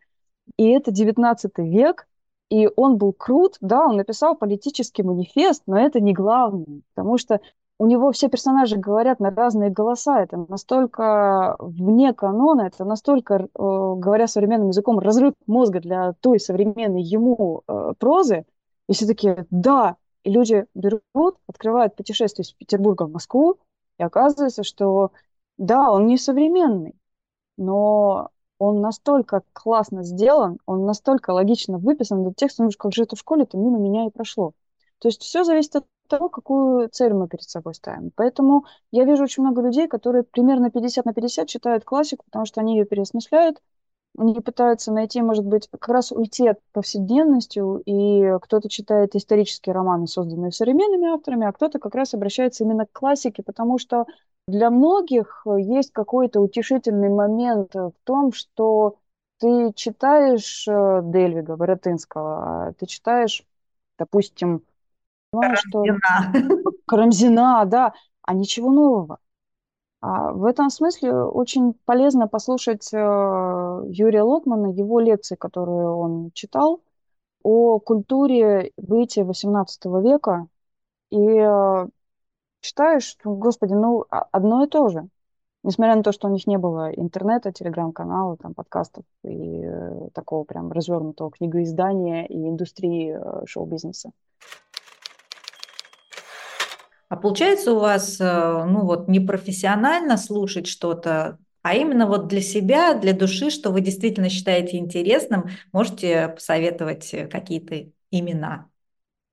и 0.58 0.70
это 0.70 0.92
19 0.92 1.52
век, 1.60 2.08
и 2.50 2.70
он 2.76 2.98
был 2.98 3.14
крут, 3.14 3.58
да, 3.62 3.88
он 3.88 3.98
написал 3.98 4.36
политический 4.36 5.04
манифест, 5.04 5.64
но 5.68 5.80
это 5.80 6.00
не 6.00 6.14
главное, 6.14 6.82
потому 6.94 7.18
что 7.18 7.40
у 7.80 7.88
него 7.88 8.12
все 8.12 8.30
персонажи 8.30 8.78
говорят 8.78 9.20
на 9.20 9.32
разные 9.32 9.72
голоса, 9.72 10.22
это 10.22 10.46
настолько 10.48 11.56
вне 11.58 12.14
канона, 12.14 12.62
это 12.68 12.86
настолько, 12.86 13.36
э, 13.36 13.48
говоря 13.56 14.28
современным 14.28 14.68
языком, 14.68 15.00
разрыв 15.00 15.34
мозга 15.48 15.80
для 15.80 16.14
той 16.22 16.40
современной 16.40 17.02
ему 17.02 17.64
э, 17.68 17.94
прозы, 17.98 18.46
и 18.92 18.94
все 18.94 19.08
таки 19.08 19.46
да, 19.52 19.96
и 20.26 20.30
люди 20.30 20.66
берут, 20.76 21.38
открывают 21.48 21.96
путешествие 21.96 22.44
из 22.44 22.52
Петербурга 22.52 23.04
в 23.04 23.12
Москву, 23.12 23.58
и 23.98 24.04
оказывается, 24.04 24.64
что 24.64 25.14
да, 25.58 25.90
он 25.90 26.08
не 26.08 26.18
современный, 26.18 27.00
но 27.56 28.32
он 28.60 28.82
настолько 28.82 29.44
классно 29.54 30.04
сделан, 30.04 30.60
он 30.66 30.86
настолько 30.86 31.32
логично 31.32 31.78
выписан, 31.78 32.20
этот 32.22 32.36
текст, 32.36 32.60
он 32.60 32.70
как 32.78 32.92
же 32.92 33.04
это 33.04 33.16
в 33.16 33.20
школе-то 33.20 33.58
мимо 33.58 33.80
меня 33.80 34.08
и 34.08 34.10
прошло. 34.10 34.52
То 35.00 35.08
есть 35.08 35.22
все 35.22 35.46
зависит 35.46 35.78
от 35.78 35.86
того, 36.10 36.28
какую 36.28 36.90
цель 36.90 37.14
мы 37.14 37.30
перед 37.30 37.50
собой 37.50 37.76
ставим. 37.76 38.12
Поэтому 38.14 38.66
я 38.92 39.06
вижу 39.06 39.24
очень 39.24 39.42
много 39.42 39.62
людей, 39.62 39.88
которые 39.88 40.24
примерно 40.24 40.70
50 40.70 41.06
на 41.06 41.14
50 41.14 41.48
читают 41.48 41.86
классику, 41.86 42.26
потому 42.26 42.46
что 42.46 42.60
они 42.60 42.78
ее 42.78 42.84
переосмысляют, 42.84 43.62
они 44.18 44.40
пытаются 44.42 44.92
найти, 44.92 45.22
может 45.22 45.46
быть, 45.46 45.68
как 45.72 45.88
раз 45.88 46.12
уйти 46.12 46.48
от 46.48 46.60
повседневности, 46.74 47.62
и 47.86 48.38
кто-то 48.42 48.70
читает 48.70 49.16
исторические 49.16 49.74
романы, 49.74 50.08
созданные 50.08 50.52
современными 50.52 51.14
авторами, 51.14 51.48
а 51.48 51.52
кто-то 51.52 51.80
как 51.80 51.96
раз 51.96 52.14
обращается 52.14 52.64
именно 52.64 52.86
к 52.86 52.92
классике, 52.92 53.42
потому 53.44 53.78
что 53.78 54.06
для 54.48 54.70
многих 54.70 55.46
есть 55.58 55.92
какой-то 55.94 56.42
утешительный 56.42 57.10
момент 57.10 57.74
в 57.74 57.94
том, 58.04 58.34
что 58.34 58.98
ты 59.40 59.72
читаешь 59.74 60.68
э, 60.68 61.02
Дельвига, 61.04 61.56
Воротынского, 61.56 62.68
а 62.68 62.74
ты 62.74 62.86
читаешь, 62.86 63.44
допустим, 63.98 64.62
Карамзина. 65.32 65.56
Что... 65.56 65.84
Карамзина, 66.86 67.66
да, 67.66 67.94
а 68.22 68.34
ничего 68.34 68.72
нового. 68.72 69.20
А 70.02 70.32
в 70.34 70.46
этом 70.46 70.72
смысле 70.72 71.14
очень 71.14 71.74
полезно 71.86 72.28
послушать 72.28 72.92
э, 72.92 72.98
Юрия 72.98 74.24
Лотмана, 74.24 74.72
его 74.72 75.00
лекции, 75.00 75.36
которые 75.36 75.90
он 75.90 76.32
читал 76.34 76.82
о 77.44 77.80
культуре 77.80 78.72
бытия 78.78 79.24
XVIII 79.24 80.02
века. 80.02 80.48
И 81.12 81.20
э, 81.20 81.88
читаешь, 82.62 83.04
что, 83.04 83.36
господи, 83.36 83.74
ну, 83.74 84.06
а, 84.10 84.28
одно 84.32 84.64
и 84.64 84.68
то 84.68 84.90
же. 84.90 85.08
Несмотря 85.64 85.96
на 85.96 86.02
то, 86.02 86.12
что 86.12 86.28
у 86.28 86.32
них 86.32 86.48
не 86.48 86.58
было 86.58 86.92
интернета, 86.92 87.52
телеграм-канала, 87.52 88.38
там, 88.38 88.56
подкастов 88.56 89.06
и 89.24 89.62
э, 89.64 90.10
такого 90.16 90.46
прям 90.46 90.72
развернутого 90.72 91.30
книгоиздания 91.30 92.26
и 92.26 92.50
индустрии 92.50 93.20
шоу-бизнеса. 93.46 94.12
А 97.12 97.18
получается 97.18 97.74
у 97.74 97.80
вас, 97.80 98.22
э, 98.22 98.64
ну 98.70 98.86
вот, 98.86 99.10
не 99.10 99.20
профессионально 99.20 100.16
слушать 100.16 100.66
что-то, 100.66 101.40
а 101.62 101.76
именно 101.76 102.08
вот 102.08 102.30
для 102.30 102.40
себя, 102.40 102.94
для 102.94 103.12
души, 103.12 103.50
что 103.50 103.72
вы 103.72 103.82
действительно 103.82 104.30
считаете 104.30 104.78
интересным, 104.78 105.50
можете 105.74 106.30
посоветовать 106.30 107.14
э, 107.14 107.28
какие-то 107.28 107.92
имена. 108.12 108.70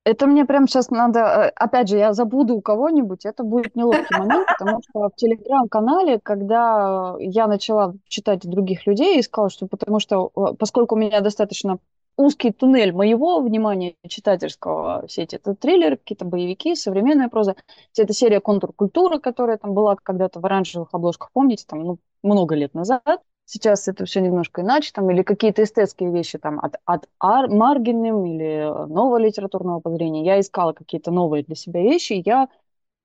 Это 0.03 0.27
мне 0.27 0.43
прямо 0.43 0.67
сейчас 0.67 0.89
надо, 0.89 1.19
э, 1.19 1.51
опять 1.55 1.87
же, 1.87 1.95
я 1.95 2.11
забуду 2.11 2.55
у 2.57 2.61
кого-нибудь, 2.61 3.25
это 3.25 3.43
будет 3.43 3.73
неловкий 3.77 4.17
момент, 4.17 4.45
потому 4.59 4.81
что 4.89 5.07
в 5.07 5.15
телеграм-канале, 5.15 6.19
когда 6.19 7.15
я 7.19 7.47
начала 7.47 7.93
читать 8.09 8.41
других 8.41 8.87
людей, 8.87 9.21
искала, 9.21 9.49
что 9.49 9.67
потому 9.67 10.01
что, 10.01 10.27
поскольку 10.59 10.95
у 10.95 10.97
меня 10.97 11.21
достаточно 11.21 11.79
узкий 12.19 12.51
туннель 12.51 12.91
моего 12.91 13.39
внимания 13.39 13.95
читательского, 14.07 15.07
все 15.07 15.23
эти 15.23 15.35
это 15.35 15.55
триллеры, 15.55 15.95
какие-то 15.95 16.25
боевики, 16.25 16.75
современная 16.75 17.29
проза, 17.29 17.55
вся 17.93 18.03
эта 18.03 18.13
серия 18.13 18.41
«Контур 18.41 18.73
культуры», 18.73 19.19
которая 19.19 19.57
там 19.57 19.73
была 19.73 19.95
когда-то 19.95 20.41
в 20.41 20.45
оранжевых 20.45 20.89
обложках, 20.91 21.31
помните, 21.31 21.63
там, 21.65 21.79
ну, 21.81 21.97
много 22.21 22.55
лет 22.55 22.73
назад, 22.73 23.21
сейчас 23.45 23.87
это 23.87 24.03
все 24.03 24.19
немножко 24.19 24.61
иначе, 24.61 24.91
там, 24.93 25.09
или 25.09 25.23
какие-то 25.23 25.63
эстетские 25.63 26.11
вещи 26.11 26.37
там 26.37 26.59
от, 26.59 26.75
от 26.83 27.07
Ар, 27.21 27.49
Маргиным 27.49 28.25
или 28.25 28.65
нового 28.87 29.17
литературного 29.17 29.77
обозрения. 29.77 30.25
Я 30.25 30.41
искала 30.41 30.73
какие-то 30.73 31.11
новые 31.11 31.43
для 31.43 31.55
себя 31.55 31.81
вещи, 31.81 32.21
я 32.25 32.49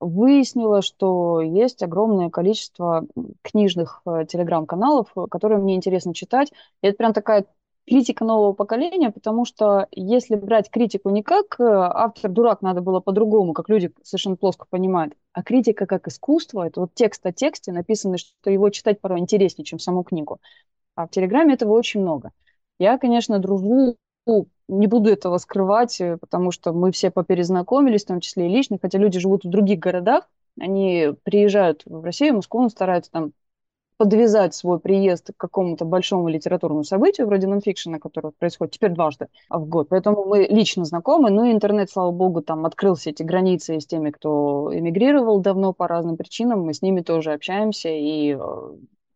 выяснила, 0.01 0.83
что 0.83 1.41
есть 1.41 1.83
огромное 1.85 2.31
количество 2.31 3.07
книжных 3.43 4.03
э, 4.07 4.27
телеграм-каналов, 4.29 5.15
которые 5.31 5.59
мне 5.61 5.77
интересно 5.77 6.13
читать. 6.15 6.53
И 6.83 6.89
это 6.89 6.97
прям 6.97 7.13
такая 7.13 7.47
критика 7.87 8.25
нового 8.25 8.53
поколения, 8.53 9.11
потому 9.11 9.45
что 9.45 9.87
если 9.91 10.37
брать 10.37 10.71
критику 10.71 11.11
не 11.11 11.23
как 11.23 11.61
э, 11.61 11.65
автор 11.65 12.31
дурак, 12.31 12.63
надо 12.63 12.81
было 12.81 13.01
по-другому, 13.01 13.53
как 13.53 13.69
люди 13.69 13.93
совершенно 14.03 14.37
плоско 14.37 14.67
понимают, 14.69 15.15
а 15.33 15.43
критика 15.43 15.87
как 15.87 16.09
искусство, 16.09 16.67
это 16.67 16.81
вот 16.81 16.95
текст 16.95 17.25
о 17.27 17.33
тексте, 17.33 17.73
написанный, 17.73 18.19
что 18.19 18.51
его 18.51 18.71
читать 18.71 19.01
порой 19.01 19.21
интереснее, 19.21 19.65
чем 19.65 19.79
саму 19.79 20.03
книгу. 20.03 20.41
А 20.95 21.07
в 21.07 21.11
Телеграме 21.11 21.55
этого 21.55 21.73
очень 21.73 22.01
много. 22.01 22.33
Я, 22.79 22.99
конечно, 22.99 23.39
дружу, 23.39 23.97
не 24.69 24.87
буду 24.87 25.11
этого 25.11 25.39
скрывать, 25.39 26.01
э, 26.01 26.17
потому 26.19 26.51
что 26.51 26.73
мы 26.73 26.91
все 26.93 27.11
поперезнакомились, 27.11 28.05
в 28.05 28.09
том 28.09 28.21
числе 28.21 28.47
и 28.47 28.51
лично, 28.55 28.79
хотя 28.81 28.99
люди 28.99 29.19
живут 29.19 29.45
в 29.45 29.51
других 29.51 29.79
городах, 29.79 30.29
они 30.59 31.11
приезжают 31.25 31.83
в 31.85 32.03
Россию, 32.05 32.35
в 32.35 32.37
Москву, 32.37 32.69
стараются 32.69 33.11
там 33.11 33.33
подвязать 33.97 34.55
свой 34.55 34.81
приезд 34.81 35.31
к 35.33 35.37
какому-то 35.37 35.85
большому 35.85 36.29
литературному 36.29 36.85
событию, 36.85 37.27
вроде 37.27 37.47
нонфикшена, 37.47 37.99
которое 37.99 38.33
происходит 38.33 38.75
теперь 38.75 38.91
дважды 38.91 39.29
в 39.49 39.67
год. 39.67 39.89
Поэтому 39.91 40.25
мы 40.25 40.47
лично 40.51 40.85
знакомы, 40.85 41.31
ну 41.31 41.45
и 41.45 41.53
интернет, 41.53 41.91
слава 41.91 42.11
богу, 42.11 42.43
там 42.43 42.67
открылся 42.67 43.11
эти 43.11 43.23
границы 43.23 43.81
с 43.81 43.87
теми, 43.87 44.11
кто 44.11 44.71
эмигрировал 44.73 45.41
давно 45.41 45.73
по 45.73 45.87
разным 45.87 46.17
причинам, 46.17 46.63
мы 46.63 46.75
с 46.75 46.83
ними 46.83 47.03
тоже 47.03 47.33
общаемся 47.33 47.89
и 47.89 48.35
э, 48.35 48.39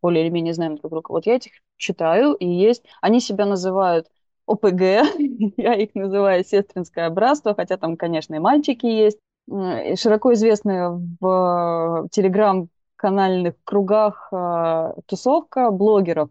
более 0.00 0.24
или 0.24 0.30
менее 0.30 0.54
знаем 0.54 0.76
друг 0.76 0.90
друга. 0.90 1.10
Вот 1.10 1.26
я 1.26 1.36
этих 1.36 1.52
читаю, 1.76 2.34
и 2.34 2.46
есть, 2.46 2.84
они 3.00 3.20
себя 3.20 3.46
называют 3.46 4.06
ОПГ, 4.46 4.80
я 5.56 5.74
их 5.74 5.94
называю 5.94 6.44
сестринское 6.44 7.10
братство, 7.10 7.54
хотя 7.54 7.76
там, 7.76 7.96
конечно, 7.96 8.34
и 8.34 8.38
мальчики 8.38 8.86
есть, 8.86 9.18
широко 9.48 10.34
известные 10.34 11.00
в 11.20 12.08
Телеграм 12.10 12.68
канальных 12.98 13.54
кругах 13.64 14.28
э, 14.32 14.92
тусовка 15.06 15.70
блогеров. 15.70 16.30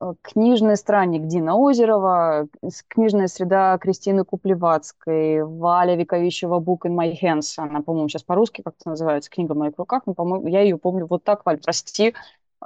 Э, 0.00 0.14
книжный 0.22 0.76
странник 0.76 1.26
Дина 1.26 1.56
Озерова, 1.56 2.48
книжная 2.88 3.26
среда 3.26 3.76
Кристины 3.78 4.24
Куплевацкой, 4.24 5.44
Валя 5.44 5.96
Вековищева 5.96 6.60
«Book 6.60 6.86
in 6.86 6.96
my 6.96 7.12
hands». 7.20 7.52
Она, 7.58 7.82
по-моему, 7.82 8.08
сейчас 8.08 8.22
по-русски 8.22 8.62
как-то 8.62 8.88
называется, 8.88 9.30
«Книга 9.30 9.52
в 9.52 9.58
моих 9.58 9.76
руках». 9.76 10.04
Но, 10.06 10.14
по-моему, 10.14 10.46
я 10.46 10.62
ее 10.62 10.78
помню 10.78 11.06
вот 11.06 11.24
так, 11.24 11.44
Валь, 11.44 11.60
прости. 11.60 12.14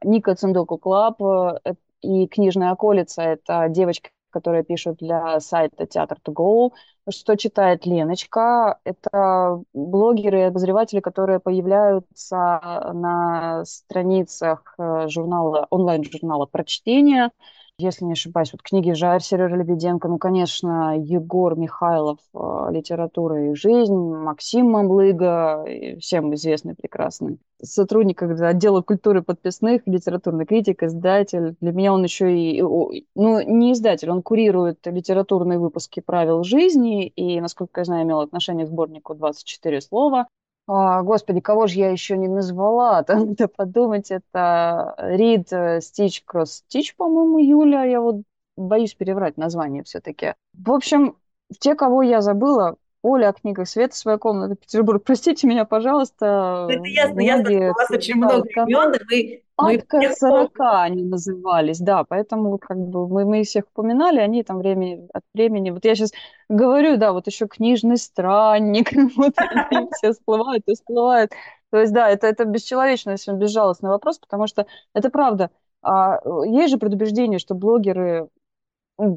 Ника 0.04 0.34
Цундоку 0.36 0.78
Клаб 0.78 1.20
э, 1.22 1.74
и 2.02 2.28
«Книжная 2.28 2.72
околица»— 2.72 3.22
это 3.24 3.68
девочка, 3.68 4.10
которая 4.34 4.62
пишет 4.64 4.96
для 4.98 5.40
сайта 5.40 5.86
Театр 5.86 6.18
to 6.26 6.32
Go. 6.34 6.72
Что 7.08 7.36
читает 7.36 7.86
Леночка? 7.86 8.80
Это 8.84 9.62
блогеры 9.72 10.40
и 10.40 10.42
обозреватели, 10.42 11.00
которые 11.00 11.40
появляются 11.40 12.60
на 12.94 13.64
страницах 13.64 14.74
э, 14.78 15.08
журнала, 15.08 15.66
онлайн-журнала 15.70 16.46
прочтения 16.46 17.30
если 17.78 18.04
не 18.04 18.12
ошибаюсь, 18.12 18.52
вот 18.52 18.62
книги 18.62 18.92
Жар, 18.92 19.22
Сережа 19.22 19.56
Лебеденко, 19.56 20.08
ну, 20.08 20.18
конечно, 20.18 20.96
Егор 20.98 21.56
Михайлов, 21.56 22.18
э, 22.32 22.66
«Литература 22.70 23.50
и 23.50 23.54
жизнь», 23.54 23.94
Максим 23.94 24.70
Мамлыга, 24.70 25.64
всем 25.98 26.34
известный 26.34 26.74
прекрасный 26.74 27.38
сотрудник 27.64 28.22
отдела 28.22 28.82
культуры 28.82 29.22
подписных, 29.22 29.82
литературный 29.86 30.46
критик, 30.46 30.82
издатель. 30.82 31.56
Для 31.60 31.72
меня 31.72 31.92
он 31.92 32.02
еще 32.04 32.36
и, 32.36 32.60
ну, 32.62 33.02
не 33.14 33.72
издатель, 33.72 34.10
он 34.10 34.22
курирует 34.22 34.86
литературные 34.86 35.58
выпуски 35.58 36.00
правил 36.00 36.44
жизни 36.44 37.06
и, 37.06 37.40
насколько 37.40 37.80
я 37.80 37.84
знаю, 37.84 38.04
имел 38.04 38.20
отношение 38.20 38.66
к 38.66 38.68
сборнику 38.68 39.14
«24 39.14 39.80
слова». 39.80 40.28
А, 40.66 41.02
господи, 41.02 41.40
кого 41.40 41.66
же 41.66 41.78
я 41.78 41.90
еще 41.90 42.16
не 42.16 42.28
назвала? 42.28 43.04
Надо 43.08 43.48
подумать, 43.48 44.10
это 44.10 44.94
Рид 44.98 45.48
Стич 45.82 46.22
Кросс 46.24 46.56
Стич, 46.56 46.96
по-моему, 46.96 47.38
Юля. 47.38 47.84
Я 47.84 48.00
вот 48.00 48.22
боюсь 48.56 48.94
переврать 48.94 49.36
название 49.36 49.82
все-таки. 49.82 50.34
В 50.54 50.72
общем, 50.72 51.16
те, 51.58 51.74
кого 51.74 52.02
я 52.02 52.20
забыла, 52.20 52.76
Оля 53.02 53.28
о 53.28 53.32
книгах, 53.34 53.68
Света 53.68 53.94
своя 53.94 54.16
комната, 54.16 54.56
Петербург. 54.56 55.02
Простите 55.04 55.46
меня, 55.46 55.66
пожалуйста. 55.66 56.66
Это 56.70 56.84
ясно, 56.84 57.20
ясно, 57.20 57.70
у 57.70 57.74
вас 57.74 57.90
очень 57.90 58.16
много 58.16 58.48
имен, 58.48 58.94
и 58.94 59.04
вы... 59.04 59.43
Атка 59.56 60.12
40 60.12 60.52
они 60.58 61.04
назывались, 61.04 61.78
да, 61.78 62.04
поэтому 62.04 62.58
как 62.58 62.76
бы 62.76 63.08
мы, 63.08 63.24
мы 63.24 63.44
всех 63.44 63.64
упоминали, 63.72 64.18
они 64.18 64.42
там 64.42 64.58
времени, 64.58 65.08
от 65.12 65.22
времени, 65.32 65.70
вот 65.70 65.84
я 65.84 65.94
сейчас 65.94 66.12
говорю, 66.48 66.96
да, 66.96 67.12
вот 67.12 67.26
еще 67.28 67.46
книжный 67.46 67.96
странник, 67.96 68.90
вот 69.16 69.34
они 69.36 69.88
все 69.92 70.12
всплывают 70.12 70.64
и 70.66 70.74
всплывают. 70.74 71.32
То 71.70 71.78
есть, 71.80 71.92
да, 71.92 72.08
это, 72.08 72.26
это 72.26 72.44
бесчеловечный, 72.44 73.16
безжалостный 73.34 73.90
вопрос, 73.90 74.18
потому 74.18 74.46
что 74.46 74.66
это 74.92 75.10
правда. 75.10 75.50
А, 75.82 76.18
есть 76.46 76.70
же 76.70 76.78
предубеждение, 76.78 77.38
что 77.38 77.54
блогеры 77.54 78.28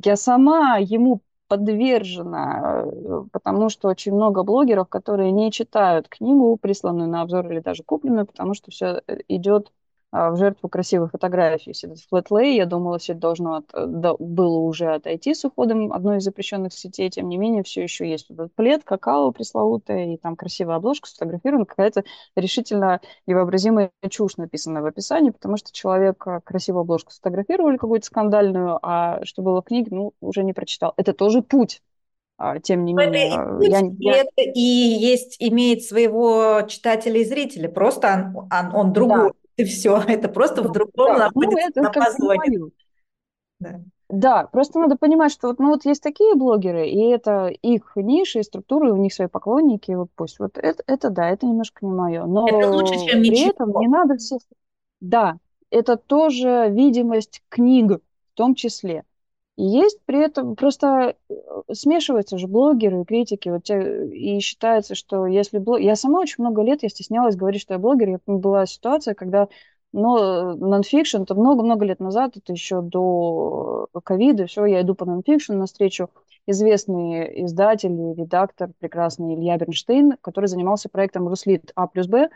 я 0.03 0.15
сама 0.15 0.77
ему 0.77 1.21
подвержена, 1.47 2.83
э, 2.85 3.23
потому 3.31 3.69
что 3.69 3.87
очень 3.87 4.13
много 4.13 4.43
блогеров, 4.43 4.89
которые 4.89 5.31
не 5.31 5.51
читают 5.51 6.09
книгу, 6.09 6.57
присланную 6.57 7.09
на 7.09 7.21
обзор 7.21 7.49
или 7.51 7.59
даже 7.59 7.83
купленную, 7.83 8.25
потому 8.25 8.53
что 8.53 8.71
все 8.71 9.01
э, 9.07 9.19
идет 9.27 9.71
в 10.11 10.37
жертву 10.37 10.69
красивой 10.69 11.09
фотографии. 11.09 11.69
Если 11.69 11.91
это 11.91 12.01
флетлей, 12.09 12.55
я 12.55 12.65
думала, 12.65 12.97
все 12.97 13.11
это 13.11 13.21
должно 13.21 13.55
от, 13.55 13.65
э, 13.73 13.85
да, 13.87 14.13
было 14.17 14.59
уже 14.59 14.93
отойти 14.93 15.33
с 15.33 15.43
уходом 15.43 15.91
одной 15.91 16.17
из 16.17 16.23
запрещенных 16.23 16.73
сетей, 16.73 17.09
тем 17.09 17.27
не 17.27 17.37
менее, 17.37 17.63
все 17.63 17.83
еще 17.83 18.09
есть 18.09 18.31
этот 18.31 18.53
плед, 18.55 18.83
какао 18.85 19.31
пресловутое, 19.31 20.13
и 20.13 20.17
там 20.17 20.37
красивая 20.37 20.77
обложка 20.77 21.09
сфотографирована, 21.09 21.65
какая-то 21.65 22.05
решительно 22.35 23.01
невообразимая 23.25 23.91
чушь 24.09 24.37
написана 24.37 24.81
в 24.81 24.85
описании, 24.85 25.31
потому 25.31 25.57
что 25.57 25.73
человек 25.73 26.25
э, 26.25 26.39
красивую 26.43 26.81
обложку 26.81 27.11
сфотографировали, 27.11 27.77
какую-то 27.77 28.05
скандальную, 28.05 28.79
а 28.81 29.23
что 29.25 29.41
было 29.41 29.61
в 29.61 29.65
книге, 29.65 29.89
ну, 29.91 30.13
уже 30.21 30.43
не 30.43 30.53
прочитал. 30.53 30.93
Это 30.95 31.13
тоже 31.13 31.41
путь. 31.41 31.81
А, 32.39 32.59
тем 32.59 32.85
не 32.85 32.93
менее, 32.93 33.29
я, 33.61 33.81
я... 33.97 34.17
Это 34.21 34.41
и 34.41 34.59
есть, 34.61 35.37
имеет 35.39 35.83
своего 35.83 36.61
читателя 36.67 37.19
и 37.19 37.25
зрителя, 37.25 37.67
просто 37.67 38.31
он, 38.35 38.47
он, 38.53 38.75
он 38.75 38.93
другой. 38.93 39.29
Да 39.29 39.36
и 39.57 39.63
все. 39.65 40.01
Это 40.07 40.29
просто 40.29 40.61
в 40.61 40.71
другом 40.71 41.17
да, 41.17 41.29
ну, 41.33 41.41
находится 41.41 41.81
ну, 41.81 41.83
на 41.83 41.91
позвоне. 41.91 42.59
Да. 43.59 43.81
да, 44.07 44.45
просто 44.45 44.79
надо 44.79 44.97
понимать, 44.97 45.31
что 45.31 45.47
вот, 45.47 45.59
ну, 45.59 45.69
вот 45.69 45.83
есть 45.85 46.03
такие 46.03 46.35
блогеры, 46.35 46.87
и 46.87 47.09
это 47.09 47.47
их 47.47 47.93
ниши 47.95 48.39
и 48.39 48.43
структуры, 48.43 48.93
у 48.93 48.97
них 48.97 49.11
свои 49.11 49.27
поклонники, 49.27 49.91
вот 49.93 50.09
пусть. 50.15 50.37
Вот 50.37 50.59
это, 50.59 50.83
это 50.85 51.09
да, 51.09 51.27
это 51.29 51.47
немножко 51.47 51.83
не 51.83 51.91
мое. 51.91 52.25
Но 52.25 52.47
это 52.47 52.69
лучше, 52.69 52.93
чем 52.93 53.21
при 53.21 53.29
ничего. 53.31 53.49
этом 53.49 53.79
не 53.79 53.87
надо 53.87 54.17
все... 54.17 54.37
Да, 55.01 55.37
это 55.71 55.97
тоже 55.97 56.67
видимость 56.69 57.41
книг 57.49 57.99
в 58.33 58.35
том 58.35 58.53
числе. 58.53 59.03
И 59.57 59.63
есть 59.63 59.99
при 60.05 60.23
этом 60.23 60.55
просто 60.55 61.15
э, 61.29 61.33
смешиваются 61.73 62.37
же 62.37 62.47
блогеры 62.47 63.01
и 63.01 63.05
критики. 63.05 63.49
Вот 63.49 63.63
те, 63.63 64.07
и 64.07 64.39
считается, 64.39 64.95
что 64.95 65.25
если 65.25 65.57
блог... 65.57 65.79
Я 65.79 65.95
сама 65.95 66.19
очень 66.19 66.43
много 66.43 66.61
лет, 66.61 66.83
я 66.83 66.89
стеснялась 66.89 67.35
говорить, 67.35 67.61
что 67.61 67.73
я 67.73 67.79
блогер. 67.79 68.09
Я, 68.09 68.19
была 68.27 68.65
ситуация, 68.67 69.15
когда 69.15 69.47
но 69.93 70.53
нонфикшн, 70.53 71.23
это 71.23 71.33
много-много 71.33 71.85
лет 71.85 71.99
назад, 71.99 72.37
это 72.37 72.51
еще 72.53 72.81
до 72.81 73.87
ковида, 74.03 74.45
все, 74.45 74.65
я 74.65 74.81
иду 74.81 74.95
по 74.95 75.05
нонфикшн 75.05 75.53
на 75.53 75.65
встречу 75.65 76.09
известный 76.45 77.43
издатель 77.43 77.91
и 77.91 78.13
редактор, 78.13 78.71
прекрасный 78.79 79.35
Илья 79.35 79.57
Бернштейн, 79.57 80.17
который 80.21 80.47
занимался 80.47 80.89
проектом 80.89 81.27
«Руслит 81.27 81.71
А 81.75 81.87
плюс 81.87 82.07
Б», 82.07 82.29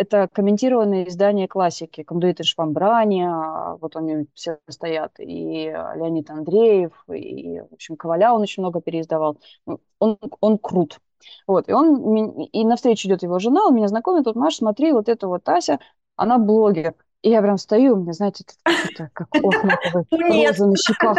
это 0.00 0.28
комментированные 0.32 1.06
издания 1.08 1.46
классики. 1.46 2.02
Кондуит 2.02 2.40
и 2.40 2.42
Швамбрани, 2.42 3.22
а, 3.22 3.76
вот 3.76 3.96
они 3.96 4.26
все 4.34 4.58
стоят, 4.66 5.12
и 5.18 5.66
Леонид 5.66 6.30
Андреев, 6.30 6.92
и, 7.12 7.60
в 7.60 7.74
общем, 7.74 7.96
Коваля 7.96 8.32
он 8.32 8.40
очень 8.40 8.62
много 8.62 8.80
переиздавал. 8.80 9.36
Ну, 9.66 9.78
он, 9.98 10.18
он 10.40 10.56
крут. 10.56 11.00
Вот, 11.46 11.68
и 11.68 11.72
он, 11.72 12.44
и 12.44 12.64
навстречу 12.64 13.08
идет 13.08 13.22
его 13.22 13.38
жена, 13.38 13.66
он 13.66 13.74
меня 13.74 13.88
знакомит, 13.88 14.24
тут, 14.24 14.36
Маш, 14.36 14.56
смотри, 14.56 14.92
вот 14.92 15.10
эта 15.10 15.28
вот 15.28 15.46
Ася, 15.50 15.78
она 16.16 16.38
блогер. 16.38 16.94
И 17.20 17.28
я 17.28 17.42
прям 17.42 17.58
стою, 17.58 17.96
у 17.96 17.96
меня, 17.96 18.14
знаете, 18.14 18.44
это 18.64 19.10
как 19.12 19.28
охматовый 19.34 20.06
роза 20.10 20.66
на 20.66 20.76
щеках. 20.78 21.18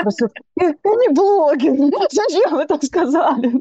Я 0.56 0.70
не 0.72 1.14
блогер, 1.14 1.76
зачем 2.12 2.56
вы 2.56 2.66
так 2.66 2.84
сказали? 2.84 3.52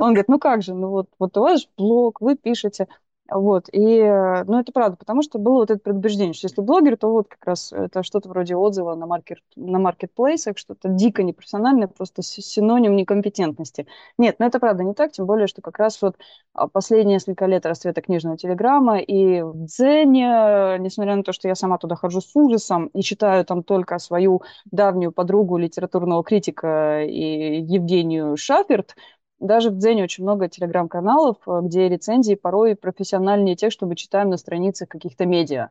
Он 0.00 0.14
говорит, 0.14 0.28
ну 0.28 0.38
как 0.38 0.62
же, 0.62 0.72
ну 0.72 0.88
вот, 0.88 1.08
вот 1.18 1.36
у 1.36 1.42
вас 1.42 1.68
блог, 1.76 2.22
вы 2.22 2.36
пишете. 2.36 2.88
Вот, 3.30 3.68
и, 3.72 3.98
э, 3.98 4.42
ну, 4.44 4.58
это 4.58 4.72
правда, 4.72 4.96
потому 4.96 5.22
что 5.22 5.38
было 5.38 5.58
вот 5.58 5.70
это 5.70 5.78
предубеждение, 5.80 6.34
что 6.34 6.48
если 6.48 6.60
блогер, 6.62 6.96
то 6.96 7.12
вот 7.12 7.28
как 7.28 7.44
раз 7.44 7.72
это 7.72 8.02
что-то 8.02 8.28
вроде 8.28 8.56
отзыва 8.56 8.96
на, 8.96 9.06
маркет, 9.06 9.38
на 9.54 9.78
маркетплейсах, 9.78 10.58
что-то 10.58 10.88
дико 10.88 11.22
непрофессиональное, 11.22 11.86
просто 11.86 12.22
синоним 12.22 12.96
некомпетентности. 12.96 13.86
Нет, 14.18 14.36
ну, 14.40 14.46
это 14.46 14.58
правда 14.58 14.82
не 14.82 14.94
так, 14.94 15.12
тем 15.12 15.26
более, 15.26 15.46
что 15.46 15.62
как 15.62 15.78
раз 15.78 16.02
вот 16.02 16.16
а, 16.54 16.66
последние 16.66 17.14
несколько 17.14 17.46
лет 17.46 17.66
расцвета 17.66 18.02
книжного 18.02 18.36
телеграмма 18.36 18.98
и 18.98 19.42
в 19.42 19.64
Дзене, 19.66 20.78
несмотря 20.80 21.14
на 21.14 21.22
то, 21.22 21.32
что 21.32 21.46
я 21.46 21.54
сама 21.54 21.78
туда 21.78 21.94
хожу 21.94 22.20
с 22.20 22.34
ужасом 22.34 22.86
и 22.88 23.02
читаю 23.02 23.44
там 23.44 23.62
только 23.62 23.98
свою 24.00 24.42
давнюю 24.72 25.12
подругу 25.12 25.56
литературного 25.56 26.24
критика 26.24 27.02
и 27.04 27.60
Евгению 27.62 28.36
Шаферт, 28.36 28.96
даже 29.40 29.70
в 29.70 29.78
Дзене 29.78 30.04
очень 30.04 30.22
много 30.22 30.48
телеграм-каналов, 30.48 31.38
э, 31.46 31.60
где 31.62 31.88
рецензии 31.88 32.34
порой 32.34 32.76
профессиональнее 32.76 33.56
тех, 33.56 33.72
что 33.72 33.86
мы 33.86 33.96
читаем 33.96 34.30
на 34.30 34.36
страницах 34.36 34.88
каких-то 34.88 35.26
медиа. 35.26 35.70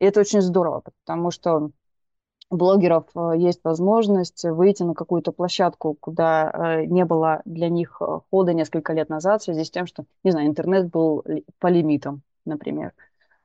И 0.00 0.04
это 0.04 0.20
очень 0.20 0.42
здорово, 0.42 0.82
потому 1.04 1.30
что 1.30 1.70
у 2.50 2.56
блогеров 2.56 3.06
э, 3.14 3.34
есть 3.38 3.60
возможность 3.62 4.44
выйти 4.44 4.82
на 4.82 4.94
какую-то 4.94 5.30
площадку, 5.30 5.96
куда 5.98 6.50
э, 6.50 6.84
не 6.86 7.04
было 7.04 7.40
для 7.44 7.68
них 7.68 8.02
хода 8.30 8.52
несколько 8.52 8.92
лет 8.92 9.08
назад, 9.08 9.40
в 9.40 9.44
связи 9.44 9.64
с 9.64 9.70
тем, 9.70 9.86
что, 9.86 10.04
не 10.24 10.32
знаю, 10.32 10.48
интернет 10.48 10.90
был 10.90 11.24
по 11.60 11.68
лимитам, 11.68 12.22
например. 12.44 12.92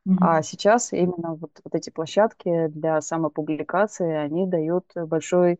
Mm-hmm. 0.07 0.15
А 0.21 0.41
сейчас 0.41 0.93
именно 0.93 1.35
вот, 1.35 1.51
вот 1.63 1.75
эти 1.75 1.91
площадки 1.91 2.67
для 2.67 3.01
самопубликации, 3.01 4.13
они 4.13 4.47
дают 4.47 4.85
большой 4.95 5.59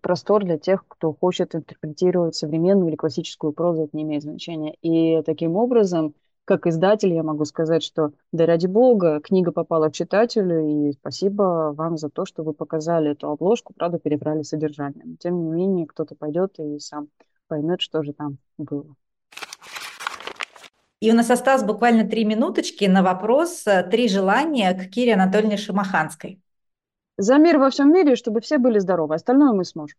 простор 0.00 0.44
для 0.44 0.58
тех, 0.58 0.84
кто 0.86 1.12
хочет 1.12 1.54
интерпретировать 1.54 2.34
современную 2.34 2.88
или 2.88 2.96
классическую 2.96 3.52
прозу, 3.52 3.84
это 3.84 3.96
не 3.96 4.02
имеет 4.02 4.22
значения. 4.22 4.74
И 4.82 5.22
таким 5.22 5.56
образом, 5.56 6.14
как 6.44 6.66
издатель, 6.66 7.12
я 7.12 7.22
могу 7.22 7.44
сказать, 7.44 7.82
что 7.82 8.12
да 8.32 8.46
ради 8.46 8.66
бога, 8.66 9.20
книга 9.20 9.52
попала 9.52 9.88
к 9.88 9.94
читателю, 9.94 10.88
и 10.88 10.92
спасибо 10.92 11.72
вам 11.76 11.96
за 11.96 12.08
то, 12.08 12.24
что 12.24 12.42
вы 12.42 12.52
показали 12.52 13.10
эту 13.10 13.28
обложку, 13.30 13.74
правда, 13.74 13.98
перебрали 13.98 14.42
содержание. 14.42 15.02
Но, 15.04 15.16
тем 15.16 15.44
не 15.44 15.50
менее, 15.50 15.86
кто-то 15.86 16.14
пойдет 16.14 16.58
и 16.58 16.78
сам 16.78 17.08
поймет, 17.48 17.80
что 17.80 18.02
же 18.02 18.12
там 18.12 18.38
было. 18.58 18.94
И 21.00 21.10
у 21.10 21.14
нас 21.14 21.30
осталось 21.30 21.62
буквально 21.62 22.08
три 22.08 22.24
минуточки 22.24 22.86
на 22.86 23.02
вопрос 23.02 23.66
э, 23.66 23.82
«Три 23.82 24.08
желания» 24.08 24.72
к 24.72 24.88
Кире 24.88 25.14
Анатольевне 25.14 25.58
Шамаханской. 25.58 26.40
За 27.18 27.38
мир 27.38 27.58
во 27.58 27.70
всем 27.70 27.92
мире, 27.92 28.16
чтобы 28.16 28.40
все 28.40 28.58
были 28.58 28.78
здоровы. 28.78 29.14
Остальное 29.14 29.52
мы 29.52 29.64
сможем. 29.64 29.98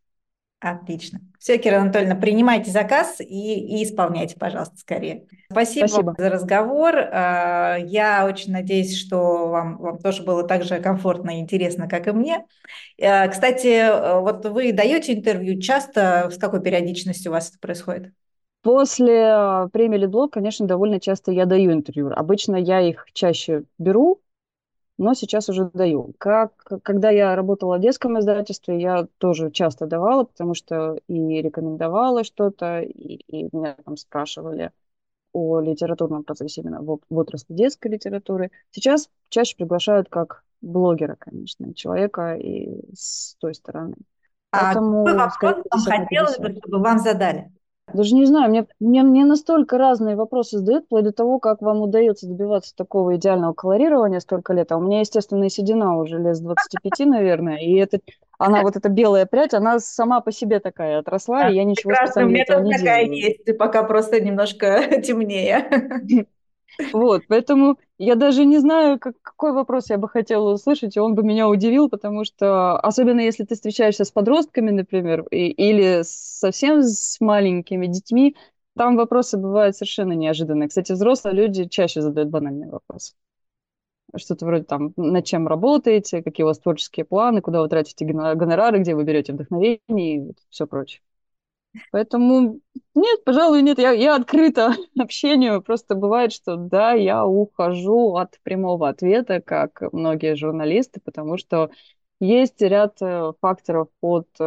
Отлично. 0.60 1.20
Все, 1.38 1.60
Кира 1.60 1.82
Анатольевна, 1.82 2.16
принимайте 2.16 2.72
заказ 2.72 3.22
и, 3.22 3.24
и 3.26 3.84
исполняйте, 3.84 4.36
пожалуйста, 4.40 4.76
скорее. 4.78 5.28
Спасибо, 5.52 5.88
Спасибо. 5.88 6.16
за 6.18 6.30
разговор. 6.30 6.96
А, 6.96 7.78
я 7.78 8.26
очень 8.26 8.52
надеюсь, 8.52 8.98
что 8.98 9.50
вам, 9.50 9.78
вам 9.78 10.00
тоже 10.00 10.24
было 10.24 10.44
так 10.44 10.64
же 10.64 10.80
комфортно 10.80 11.38
и 11.38 11.42
интересно, 11.42 11.88
как 11.88 12.08
и 12.08 12.12
мне. 12.12 12.46
А, 13.00 13.28
кстати, 13.28 14.20
вот 14.20 14.46
вы 14.46 14.72
даете 14.72 15.14
интервью 15.14 15.62
часто, 15.62 16.30
с 16.32 16.38
какой 16.38 16.62
периодичностью 16.62 17.32
у 17.32 17.36
вас 17.36 17.50
это 17.50 17.60
происходит? 17.60 18.12
После 18.64 19.28
а, 19.28 19.68
премии 19.68 20.00
Лидблок, 20.00 20.34
конечно, 20.34 20.66
довольно 20.66 21.00
часто 21.00 21.32
я 21.32 21.46
даю 21.46 21.72
интервью. 21.72 22.12
Обычно 22.16 22.56
я 22.56 22.82
их 22.82 23.06
чаще 23.14 23.64
беру, 23.78 24.22
но 24.98 25.14
сейчас 25.14 25.50
уже 25.50 25.70
даю. 25.74 26.14
Как, 26.18 26.54
когда 26.84 27.10
я 27.10 27.36
работала 27.36 27.78
в 27.78 27.82
детском 27.82 28.20
издательстве, 28.20 28.80
я 28.82 29.08
тоже 29.18 29.52
часто 29.52 29.86
давала, 29.86 30.24
потому 30.24 30.54
что 30.54 31.00
и 31.08 31.42
рекомендовала 31.42 32.24
что-то, 32.24 32.82
и, 32.82 33.16
и 33.28 33.50
меня 33.52 33.76
там 33.86 33.98
спрашивали 33.98 34.72
о 35.34 35.60
литературном 35.60 36.24
процессе 36.24 36.62
именно 36.62 36.82
в, 36.82 37.00
в 37.10 37.18
отрасли 37.18 37.54
детской 37.54 37.90
литературы. 37.90 38.52
Сейчас 38.72 39.10
чаще 39.30 39.56
приглашают 39.56 40.10
как 40.10 40.44
блогера, 40.62 41.16
конечно, 41.20 41.74
человека 41.74 42.36
и 42.36 42.82
с 42.96 43.36
той 43.40 43.54
стороны. 43.54 43.96
А 44.52 44.74
Поэтому, 44.74 45.06
какой 45.06 45.18
вопрос 45.18 45.66
вам 45.70 45.82
хотелось 45.84 46.38
бы, 46.40 46.56
чтобы 46.58 46.80
вам 46.80 47.00
задали? 47.00 47.52
Даже 47.94 48.16
не 48.16 48.26
знаю, 48.26 48.50
мне, 48.50 48.68
мне, 48.80 49.04
мне 49.04 49.26
настолько 49.26 49.78
разные 49.78 50.16
вопросы 50.16 50.58
задают, 50.60 50.86
вплоть 50.86 51.06
до 51.06 51.14
того, 51.14 51.40
как 51.40 51.62
вам 51.62 51.82
удается 51.82 52.28
добиваться 52.28 52.76
такого 52.76 53.16
идеального 53.16 53.54
колорирования 53.54 54.20
столько 54.20 54.54
лет. 54.54 54.72
А 54.72 54.78
у 54.78 54.82
меня, 54.82 55.00
естественно, 55.00 55.50
седина 55.50 55.98
уже 55.98 56.20
лет 56.20 56.36
с 56.36 56.42
25, 56.42 57.00
наверное, 57.06 57.58
и 57.58 57.76
это, 57.76 58.00
она 58.38 58.62
вот 58.62 58.76
эта 58.76 58.90
белая 58.90 59.26
прядь, 59.26 59.54
она 59.54 59.80
сама 59.80 60.20
по 60.22 60.32
себе 60.32 60.60
такая 60.60 61.00
отросла, 61.00 61.44
да, 61.44 61.50
и 61.50 61.56
я 61.56 61.64
ничего 61.64 61.94
специально 61.96 62.38
этого 62.38 62.62
не 62.62 62.74
такая 62.74 63.04
делаю. 63.04 63.18
есть, 63.18 63.44
ты 63.46 63.54
пока 63.54 63.84
просто 63.84 64.20
немножко 64.20 65.02
темнее. 65.02 66.28
Вот, 66.94 67.26
поэтому 67.28 67.78
я 67.98 68.16
даже 68.16 68.46
не 68.46 68.60
знаю, 68.60 69.00
как, 69.00 69.16
какой 69.22 69.52
вопрос 69.52 69.90
я 69.90 69.98
бы 69.98 70.08
хотела 70.10 70.54
услышать, 70.54 70.96
и 70.96 71.00
он 71.00 71.16
бы 71.16 71.24
меня 71.24 71.50
удивил, 71.50 71.90
потому 71.90 72.24
что, 72.24 72.80
особенно 72.80 73.20
если 73.20 73.44
ты 73.44 73.56
встречаешься 73.56 74.06
с 74.06 74.12
подростками, 74.12 74.72
например, 74.72 75.24
и, 75.32 75.48
или 75.50 76.02
совсем 76.04 76.82
с 76.84 77.20
маленькими 77.20 77.88
детьми, 77.88 78.36
там 78.76 78.96
вопросы 78.96 79.38
бывают 79.38 79.76
совершенно 79.76 80.14
неожиданные. 80.14 80.70
Кстати, 80.70 80.92
взрослые 80.94 81.36
люди 81.36 81.66
чаще 81.68 82.02
задают 82.02 82.30
банальные 82.30 82.70
вопросы. 82.70 83.14
Что-то 84.16 84.46
вроде 84.46 84.64
там, 84.64 84.94
над 84.96 85.26
чем 85.26 85.48
работаете, 85.48 86.24
какие 86.24 86.44
у 86.44 86.48
вас 86.48 86.60
творческие 86.60 87.06
планы, 87.06 87.42
куда 87.42 87.62
вы 87.62 87.68
тратите 87.70 88.06
гонорары, 88.06 88.80
где 88.80 88.96
вы 88.96 89.04
берете 89.04 89.34
вдохновение 89.34 89.80
и 90.30 90.34
все 90.50 90.66
прочее. 90.66 91.02
Поэтому 91.92 92.60
нет, 92.96 93.24
пожалуй, 93.26 93.62
нет, 93.62 93.80
я, 93.80 93.92
я 93.92 94.16
открыта 94.16 94.76
общению. 95.00 95.62
Просто 95.62 95.96
бывает, 95.96 96.32
что 96.32 96.56
да, 96.56 96.94
я 96.94 97.26
ухожу 97.26 98.16
от 98.16 98.40
прямого 98.44 98.90
ответа, 98.90 99.42
как 99.42 99.82
многие 99.92 100.36
журналисты, 100.36 101.00
потому 101.04 101.38
что 101.38 101.70
есть 102.20 102.60
ряд 102.62 102.98
э, 103.02 103.34
факторов 103.42 103.90
от 104.02 104.28
э, 104.40 104.44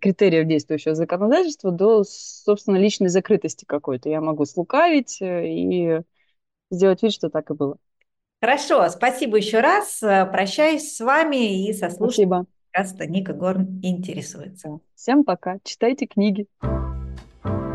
критериев 0.00 0.46
действующего 0.46 0.94
законодательства 0.94 1.70
до, 1.70 2.02
собственно, 2.04 2.76
личной 2.76 3.08
закрытости 3.08 3.66
какой-то. 3.66 4.08
Я 4.08 4.22
могу 4.22 4.46
слукавить 4.46 5.20
э, 5.20 5.48
и 5.48 6.00
сделать 6.70 7.02
вид, 7.02 7.12
что 7.12 7.28
так 7.28 7.50
и 7.50 7.54
было. 7.54 7.76
Хорошо, 8.40 8.88
спасибо 8.88 9.36
еще 9.36 9.60
раз. 9.60 10.02
Э, 10.02 10.24
прощаюсь 10.24 10.96
с 10.96 11.00
вами 11.00 11.68
и 11.68 11.72
со 11.74 11.90
слушателями 11.90 12.46
подкаста 12.72 13.06
Ника 13.06 13.32
Горн 13.34 13.80
интересуется. 13.82 14.78
Всем 14.94 15.24
пока. 15.24 15.58
Читайте 15.62 16.06
книги. 16.06 16.46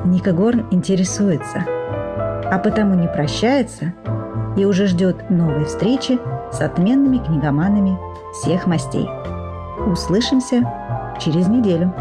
Ника 0.05 0.31
Горн 0.31 0.67
интересуется, 0.71 1.63
а 1.67 2.59
потому 2.63 2.95
не 2.95 3.07
прощается 3.07 3.93
и 4.57 4.65
уже 4.65 4.87
ждет 4.87 5.29
новой 5.29 5.65
встречи 5.65 6.17
с 6.51 6.61
отменными 6.61 7.23
книгоманами 7.23 7.97
всех 8.33 8.65
мастей. 8.65 9.07
Услышимся 9.85 10.63
через 11.23 11.47
неделю. 11.47 11.93